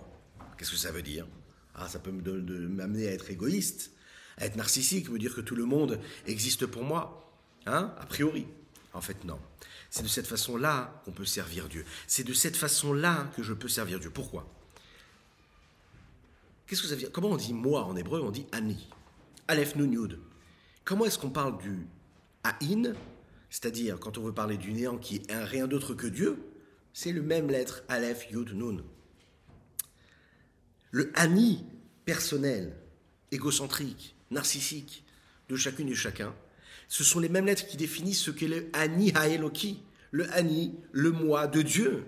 Qu'est-ce 0.57 0.71
que 0.71 0.77
ça 0.77 0.91
veut 0.91 1.01
dire? 1.01 1.25
Ah, 1.75 1.87
ça 1.87 1.99
peut 1.99 2.11
m'amener 2.11 3.07
à 3.07 3.11
être 3.11 3.31
égoïste, 3.31 3.91
à 4.37 4.45
être 4.45 4.55
narcissique, 4.55 5.09
me 5.09 5.17
dire 5.17 5.33
que 5.33 5.41
tout 5.41 5.55
le 5.55 5.65
monde 5.65 5.99
existe 6.27 6.67
pour 6.67 6.83
moi. 6.83 7.31
Hein? 7.65 7.93
A 7.99 8.05
priori. 8.05 8.45
En 8.93 9.01
fait, 9.01 9.23
non. 9.23 9.39
C'est 9.89 10.03
de 10.03 10.07
cette 10.07 10.27
façon-là 10.27 11.01
qu'on 11.05 11.11
peut 11.11 11.25
servir 11.25 11.67
Dieu. 11.67 11.85
C'est 12.07 12.23
de 12.23 12.33
cette 12.33 12.55
façon-là 12.55 13.31
que 13.35 13.41
je 13.41 13.53
peux 13.53 13.67
servir 13.67 13.99
Dieu. 13.99 14.11
Pourquoi? 14.11 14.47
Qu'est-ce 16.73 16.81
que 16.81 16.87
ça 16.87 16.95
veut 16.95 17.01
dire? 17.01 17.11
Comment 17.11 17.29
on 17.29 17.37
dit 17.37 17.53
moi 17.53 17.83
en 17.83 17.95
hébreu? 17.95 18.19
On 18.21 18.31
dit 18.31 18.47
ani. 18.51 18.89
Aleph 19.47 19.75
nun 19.75 19.91
yud. 19.91 20.17
Comment 20.83 21.05
est-ce 21.05 21.19
qu'on 21.19 21.29
parle 21.29 21.59
du 21.59 21.85
aïn? 22.43 22.95
C'est-à-dire, 23.51 23.99
quand 23.99 24.17
on 24.17 24.23
veut 24.23 24.33
parler 24.33 24.57
du 24.57 24.73
néant 24.73 24.97
qui 24.97 25.17
est 25.17 25.31
un 25.31 25.45
rien 25.45 25.67
d'autre 25.67 25.93
que 25.93 26.07
Dieu, 26.07 26.43
c'est 26.91 27.11
le 27.11 27.21
même 27.21 27.47
lettre 27.47 27.83
Aleph 27.89 28.31
yud 28.31 28.53
nun. 28.55 28.83
Le 30.89 31.11
ani 31.13 31.63
personnel, 32.05 32.75
égocentrique, 33.29 34.15
narcissique 34.31 35.03
de 35.49 35.55
chacune 35.55 35.89
et 35.89 35.93
chacun, 35.93 36.33
ce 36.87 37.03
sont 37.03 37.19
les 37.19 37.29
mêmes 37.29 37.45
lettres 37.45 37.67
qui 37.67 37.77
définissent 37.77 38.23
ce 38.23 38.31
qu'est 38.31 38.47
le 38.47 38.71
ani 38.73 39.11
haeloki, 39.15 39.83
le 40.09 40.27
ani, 40.33 40.73
le 40.91 41.11
moi 41.11 41.45
de 41.45 41.61
Dieu. 41.61 42.07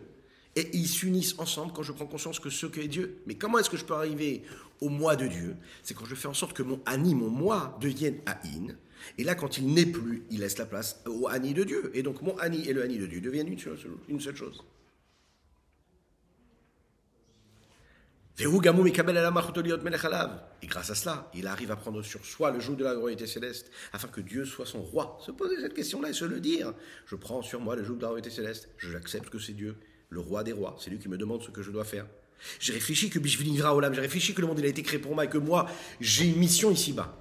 Et 0.55 0.69
ils 0.73 0.87
s'unissent 0.87 1.37
ensemble 1.37 1.73
quand 1.73 1.83
je 1.83 1.91
prends 1.91 2.05
conscience 2.05 2.39
que 2.39 2.49
ce 2.49 2.65
qu'est 2.65 2.87
Dieu. 2.87 3.21
Mais 3.25 3.35
comment 3.35 3.59
est-ce 3.59 3.69
que 3.69 3.75
je 3.75 3.83
peux 3.83 3.93
arriver 3.93 4.43
au 4.79 4.87
moi 4.87 5.17
de 5.17 5.27
Dieu? 5.27 5.57
C'est 5.83 5.93
quand 5.93 6.05
je 6.05 6.15
fais 6.15 6.29
en 6.29 6.33
sorte 6.33 6.55
que 6.55 6.63
mon 6.63 6.81
Ani, 6.85 7.13
mon 7.13 7.29
moi, 7.29 7.77
devienne 7.81 8.19
Aïn. 8.25 8.77
Et 9.17 9.25
là, 9.25 9.35
quand 9.35 9.57
il 9.57 9.73
n'est 9.73 9.85
plus, 9.85 10.23
il 10.31 10.39
laisse 10.39 10.57
la 10.57 10.65
place 10.65 11.01
au 11.05 11.27
Ani 11.27 11.53
de 11.53 11.65
Dieu. 11.65 11.91
Et 11.93 12.03
donc 12.03 12.21
mon 12.21 12.37
Ani 12.39 12.65
et 12.69 12.73
le 12.73 12.83
Ani 12.83 12.97
de 12.97 13.05
Dieu 13.05 13.19
deviennent 13.19 13.49
une 13.49 13.59
seule, 13.59 13.77
une 14.07 14.21
seule 14.21 14.37
chose. 14.37 14.63
Et 18.37 18.45
grâce 20.67 20.89
à 20.89 20.95
cela, 20.95 21.31
il 21.33 21.47
arrive 21.47 21.71
à 21.71 21.75
prendre 21.75 22.01
sur 22.01 22.25
soi 22.25 22.51
le 22.51 22.59
joug 22.59 22.75
de 22.75 22.83
la 22.83 22.93
royauté 22.93 23.27
céleste, 23.27 23.71
afin 23.93 24.07
que 24.07 24.21
Dieu 24.21 24.45
soit 24.45 24.65
son 24.65 24.81
roi. 24.81 25.17
Se 25.25 25.31
poser 25.31 25.59
cette 25.61 25.73
question-là 25.73 26.09
et 26.09 26.13
se 26.13 26.25
le 26.25 26.39
dire. 26.39 26.73
Je 27.05 27.15
prends 27.15 27.41
sur 27.41 27.59
moi 27.59 27.75
le 27.75 27.83
joug 27.83 27.95
de 27.95 28.01
la 28.01 28.09
royauté 28.09 28.29
céleste, 28.29 28.69
j'accepte 28.77 29.29
que 29.29 29.39
c'est 29.39 29.53
Dieu 29.53 29.77
le 30.09 30.19
roi 30.19 30.43
des 30.43 30.51
rois. 30.51 30.75
C'est 30.79 30.89
lui 30.89 30.99
qui 30.99 31.09
me 31.09 31.17
demande 31.17 31.41
ce 31.43 31.51
que 31.51 31.61
je 31.61 31.71
dois 31.71 31.85
faire. 31.85 32.05
J'ai 32.59 32.73
réfléchi 32.73 33.09
que 33.09 33.19
Bishvilingra 33.19 33.75
Olam, 33.75 33.93
j'ai 33.93 34.01
réfléchi 34.01 34.33
que 34.33 34.41
le 34.41 34.47
monde 34.47 34.59
il 34.59 34.65
a 34.65 34.69
été 34.69 34.83
créé 34.83 34.99
pour 34.99 35.15
moi 35.15 35.25
et 35.25 35.29
que 35.29 35.37
moi, 35.37 35.67
j'ai 35.99 36.25
une 36.25 36.37
mission 36.37 36.71
ici-bas. 36.71 37.17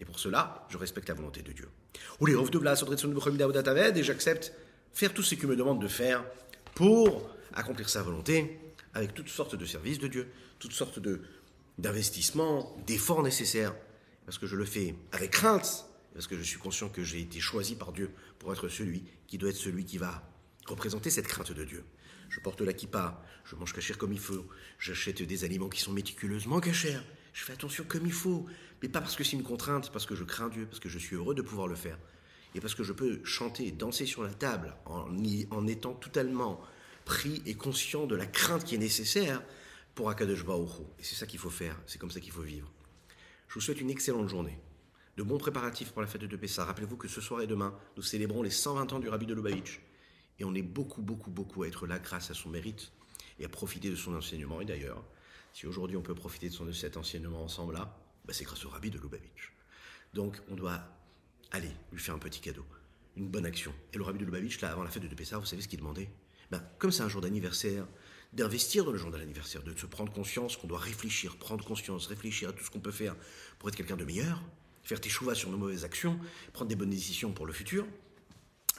Et 0.00 0.04
pour 0.04 0.18
cela, 0.18 0.66
je 0.68 0.76
respecte 0.76 1.08
la 1.08 1.14
volonté 1.14 1.42
de 1.42 1.52
Dieu. 1.52 1.68
Et 2.20 4.02
j'accepte 4.02 4.52
faire 4.92 5.14
tout 5.14 5.22
ce 5.22 5.34
qu'il 5.34 5.48
me 5.48 5.56
demande 5.56 5.80
de 5.80 5.88
faire 5.88 6.24
pour 6.74 7.30
accomplir 7.54 7.88
sa 7.88 8.02
volonté 8.02 8.60
avec 8.94 9.14
toutes 9.14 9.28
sortes 9.28 9.56
de 9.56 9.64
services 9.64 9.98
de 9.98 10.08
Dieu, 10.08 10.28
toutes 10.58 10.72
sortes 10.72 10.98
de, 10.98 11.22
d'investissements, 11.78 12.76
d'efforts 12.86 13.22
nécessaires, 13.22 13.74
parce 14.26 14.38
que 14.38 14.46
je 14.46 14.56
le 14.56 14.64
fais 14.64 14.94
avec 15.12 15.30
crainte, 15.30 15.86
parce 16.14 16.26
que 16.26 16.36
je 16.36 16.42
suis 16.42 16.58
conscient 16.58 16.88
que 16.88 17.02
j'ai 17.02 17.20
été 17.20 17.40
choisi 17.40 17.74
par 17.74 17.92
Dieu 17.92 18.10
pour 18.38 18.52
être 18.52 18.68
celui 18.68 19.04
qui 19.26 19.38
doit 19.38 19.50
être 19.50 19.56
celui 19.56 19.84
qui 19.84 19.98
va 19.98 20.22
représenter 20.66 21.10
cette 21.10 21.26
crainte 21.26 21.52
de 21.52 21.64
Dieu 21.64 21.84
je 22.28 22.40
porte 22.40 22.60
la 22.60 22.72
kippa, 22.72 23.22
je 23.44 23.56
mange 23.56 23.72
cachère 23.72 23.98
comme 23.98 24.12
il 24.12 24.18
faut, 24.18 24.46
j'achète 24.78 25.22
des 25.22 25.44
aliments 25.44 25.68
qui 25.68 25.80
sont 25.80 25.92
méticuleusement 25.92 26.60
cachers, 26.60 27.00
je 27.32 27.42
fais 27.44 27.52
attention 27.52 27.84
comme 27.86 28.06
il 28.06 28.12
faut, 28.12 28.46
mais 28.82 28.88
pas 28.88 29.00
parce 29.00 29.16
que 29.16 29.24
c'est 29.24 29.36
une 29.36 29.42
contrainte, 29.42 29.90
parce 29.92 30.06
que 30.06 30.14
je 30.14 30.24
crains 30.24 30.48
Dieu, 30.48 30.66
parce 30.66 30.80
que 30.80 30.88
je 30.88 30.98
suis 30.98 31.16
heureux 31.16 31.34
de 31.34 31.42
pouvoir 31.42 31.66
le 31.66 31.74
faire, 31.74 31.98
et 32.54 32.60
parce 32.60 32.74
que 32.74 32.84
je 32.84 32.92
peux 32.92 33.20
chanter, 33.24 33.70
danser 33.70 34.06
sur 34.06 34.22
la 34.22 34.32
table 34.32 34.74
en, 34.86 35.08
en 35.50 35.66
étant 35.66 35.94
totalement 35.94 36.60
pris 37.04 37.42
et 37.46 37.54
conscient 37.54 38.06
de 38.06 38.16
la 38.16 38.26
crainte 38.26 38.64
qui 38.64 38.74
est 38.74 38.78
nécessaire 38.78 39.42
pour 39.94 40.10
Akadosh 40.10 40.44
Baruch 40.44 40.70
Et 40.98 41.02
c'est 41.02 41.16
ça 41.16 41.26
qu'il 41.26 41.40
faut 41.40 41.50
faire, 41.50 41.76
c'est 41.86 41.98
comme 41.98 42.10
ça 42.10 42.20
qu'il 42.20 42.32
faut 42.32 42.42
vivre. 42.42 42.70
Je 43.48 43.54
vous 43.54 43.60
souhaite 43.60 43.80
une 43.80 43.90
excellente 43.90 44.28
journée, 44.28 44.58
de 45.16 45.22
bons 45.22 45.38
préparatifs 45.38 45.90
pour 45.90 46.02
la 46.02 46.06
fête 46.06 46.24
de 46.24 46.36
Pessah. 46.36 46.64
Rappelez-vous 46.64 46.96
que 46.96 47.08
ce 47.08 47.20
soir 47.20 47.40
et 47.40 47.46
demain, 47.46 47.74
nous 47.96 48.02
célébrons 48.02 48.42
les 48.42 48.50
120 48.50 48.92
ans 48.92 48.98
du 49.00 49.08
Rabbi 49.08 49.26
de 49.26 49.34
Lubavitch. 49.34 49.80
Et 50.38 50.44
on 50.44 50.54
est 50.54 50.62
beaucoup, 50.62 51.02
beaucoup, 51.02 51.30
beaucoup 51.30 51.62
à 51.62 51.68
être 51.68 51.86
là 51.86 51.98
grâce 51.98 52.30
à 52.30 52.34
son 52.34 52.48
mérite 52.48 52.92
et 53.38 53.44
à 53.44 53.48
profiter 53.48 53.90
de 53.90 53.96
son 53.96 54.14
enseignement. 54.14 54.60
Et 54.60 54.64
d'ailleurs, 54.64 55.02
si 55.52 55.66
aujourd'hui 55.66 55.96
on 55.96 56.02
peut 56.02 56.14
profiter 56.14 56.48
de, 56.48 56.72
cet 56.72 56.96
enseignement 56.96 57.42
ensemble-là, 57.42 57.96
bah, 58.24 58.32
c'est 58.32 58.44
grâce 58.44 58.64
au 58.64 58.68
rabbi 58.68 58.90
de 58.90 58.98
Lubavitch. 58.98 59.52
Donc 60.14 60.40
on 60.48 60.54
doit 60.54 60.80
aller 61.50 61.70
lui 61.92 62.00
faire 62.00 62.14
un 62.14 62.18
petit 62.18 62.40
cadeau, 62.40 62.64
une 63.16 63.28
bonne 63.28 63.46
action. 63.46 63.74
Et 63.92 63.98
le 63.98 64.04
rabbi 64.04 64.18
de 64.18 64.24
Lubavitch, 64.24 64.60
là, 64.60 64.70
avant 64.70 64.84
la 64.84 64.90
fête 64.90 65.02
de 65.02 65.14
Pessah, 65.14 65.38
vous 65.38 65.46
savez 65.46 65.62
ce 65.62 65.68
qu'il 65.68 65.78
demandait? 65.78 66.10
Ben, 66.50 66.62
Comme 66.78 66.92
c'est 66.92 67.02
un 67.02 67.08
jour 67.08 67.20
d'anniversaire, 67.20 67.86
d'investir 68.32 68.84
dans 68.84 68.92
le 68.92 68.98
jour 68.98 69.10
de 69.10 69.16
l'anniversaire, 69.16 69.62
de 69.62 69.76
se 69.76 69.86
prendre 69.86 70.12
conscience 70.12 70.56
qu'on 70.56 70.66
doit 70.66 70.78
réfléchir, 70.78 71.36
prendre 71.36 71.64
conscience, 71.64 72.06
réfléchir 72.06 72.50
à 72.50 72.52
tout 72.52 72.64
ce 72.64 72.70
qu'on 72.70 72.80
peut 72.80 72.90
faire 72.90 73.16
pour 73.58 73.68
être 73.68 73.76
quelqu'un 73.76 73.96
de 73.96 74.04
meilleur, 74.04 74.42
faire 74.82 75.00
tes 75.00 75.08
choix 75.08 75.34
sur 75.34 75.50
nos 75.50 75.58
mauvaises 75.58 75.84
actions, 75.84 76.18
prendre 76.52 76.68
des 76.68 76.76
bonnes 76.76 76.90
décisions 76.90 77.32
pour 77.32 77.46
le 77.46 77.52
futur, 77.52 77.86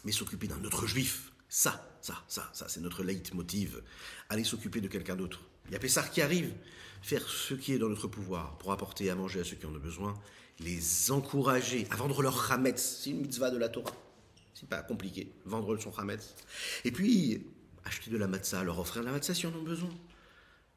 mais 0.06 0.12
s'occuper 0.12 0.48
d'un 0.48 0.64
autre 0.64 0.88
juif 0.88 1.29
ça, 1.50 1.98
ça, 2.02 2.24
ça, 2.28 2.50
ça, 2.54 2.70
c'est 2.70 2.80
notre 2.80 3.04
leitmotiv. 3.04 3.82
Aller 4.30 4.44
s'occuper 4.44 4.82
de 4.82 4.88
quelqu'un 4.88 5.16
d'autre. 5.16 5.42
Il 5.66 5.74
y 5.74 5.76
a 5.76 5.80
Pessar 5.80 6.10
qui 6.12 6.22
arrive, 6.22 6.54
faire 7.02 7.28
ce 7.28 7.56
qui 7.56 7.74
est 7.74 7.80
dans 7.80 7.90
notre 7.90 8.08
pouvoir 8.08 8.58
pour 8.60 8.72
apporter 8.72 9.10
à 9.10 9.16
manger 9.16 9.42
à 9.42 9.44
ceux 9.44 9.56
qui 9.56 9.66
en 9.66 9.74
ont 9.74 9.80
besoin, 9.80 10.14
les 10.60 11.12
encourager 11.12 11.88
à 11.90 11.96
vendre 11.96 12.22
leur 12.22 12.48
chametz. 12.48 13.02
C'est 13.04 13.10
une 13.10 13.22
mitzvah 13.22 13.50
de 13.50 13.58
la 13.58 13.70
Torah. 13.70 13.94
C'est 14.54 14.70
pas 14.70 14.84
compliqué, 14.84 15.32
vendre 15.46 15.78
son 15.78 15.92
chametz. 15.92 16.36
Et 16.86 16.92
puis, 16.92 17.46
acheter 17.84 18.12
de 18.12 18.18
la 18.18 18.28
matzah, 18.28 18.64
leur 18.64 18.78
offrir 18.78 19.02
de 19.02 19.08
la 19.08 19.14
matzah 19.14 19.34
si 19.34 19.48
on 19.48 19.56
en 19.56 19.62
a 19.62 19.64
besoin. 19.64 19.90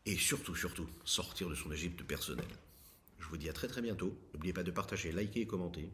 Et 0.07 0.17
surtout, 0.17 0.57
surtout, 0.57 0.89
sortir 1.05 1.49
de 1.49 1.55
son 1.55 1.71
Égypte 1.71 2.03
personnel. 2.03 2.49
Je 3.19 3.27
vous 3.27 3.37
dis 3.37 3.49
à 3.49 3.53
très 3.53 3.69
très 3.69 3.83
bientôt. 3.83 4.17
N'oubliez 4.33 4.53
pas 4.53 4.63
de 4.63 4.71
partager, 4.71 5.13
liker 5.13 5.43
et 5.43 5.47
commenter. 5.47 5.91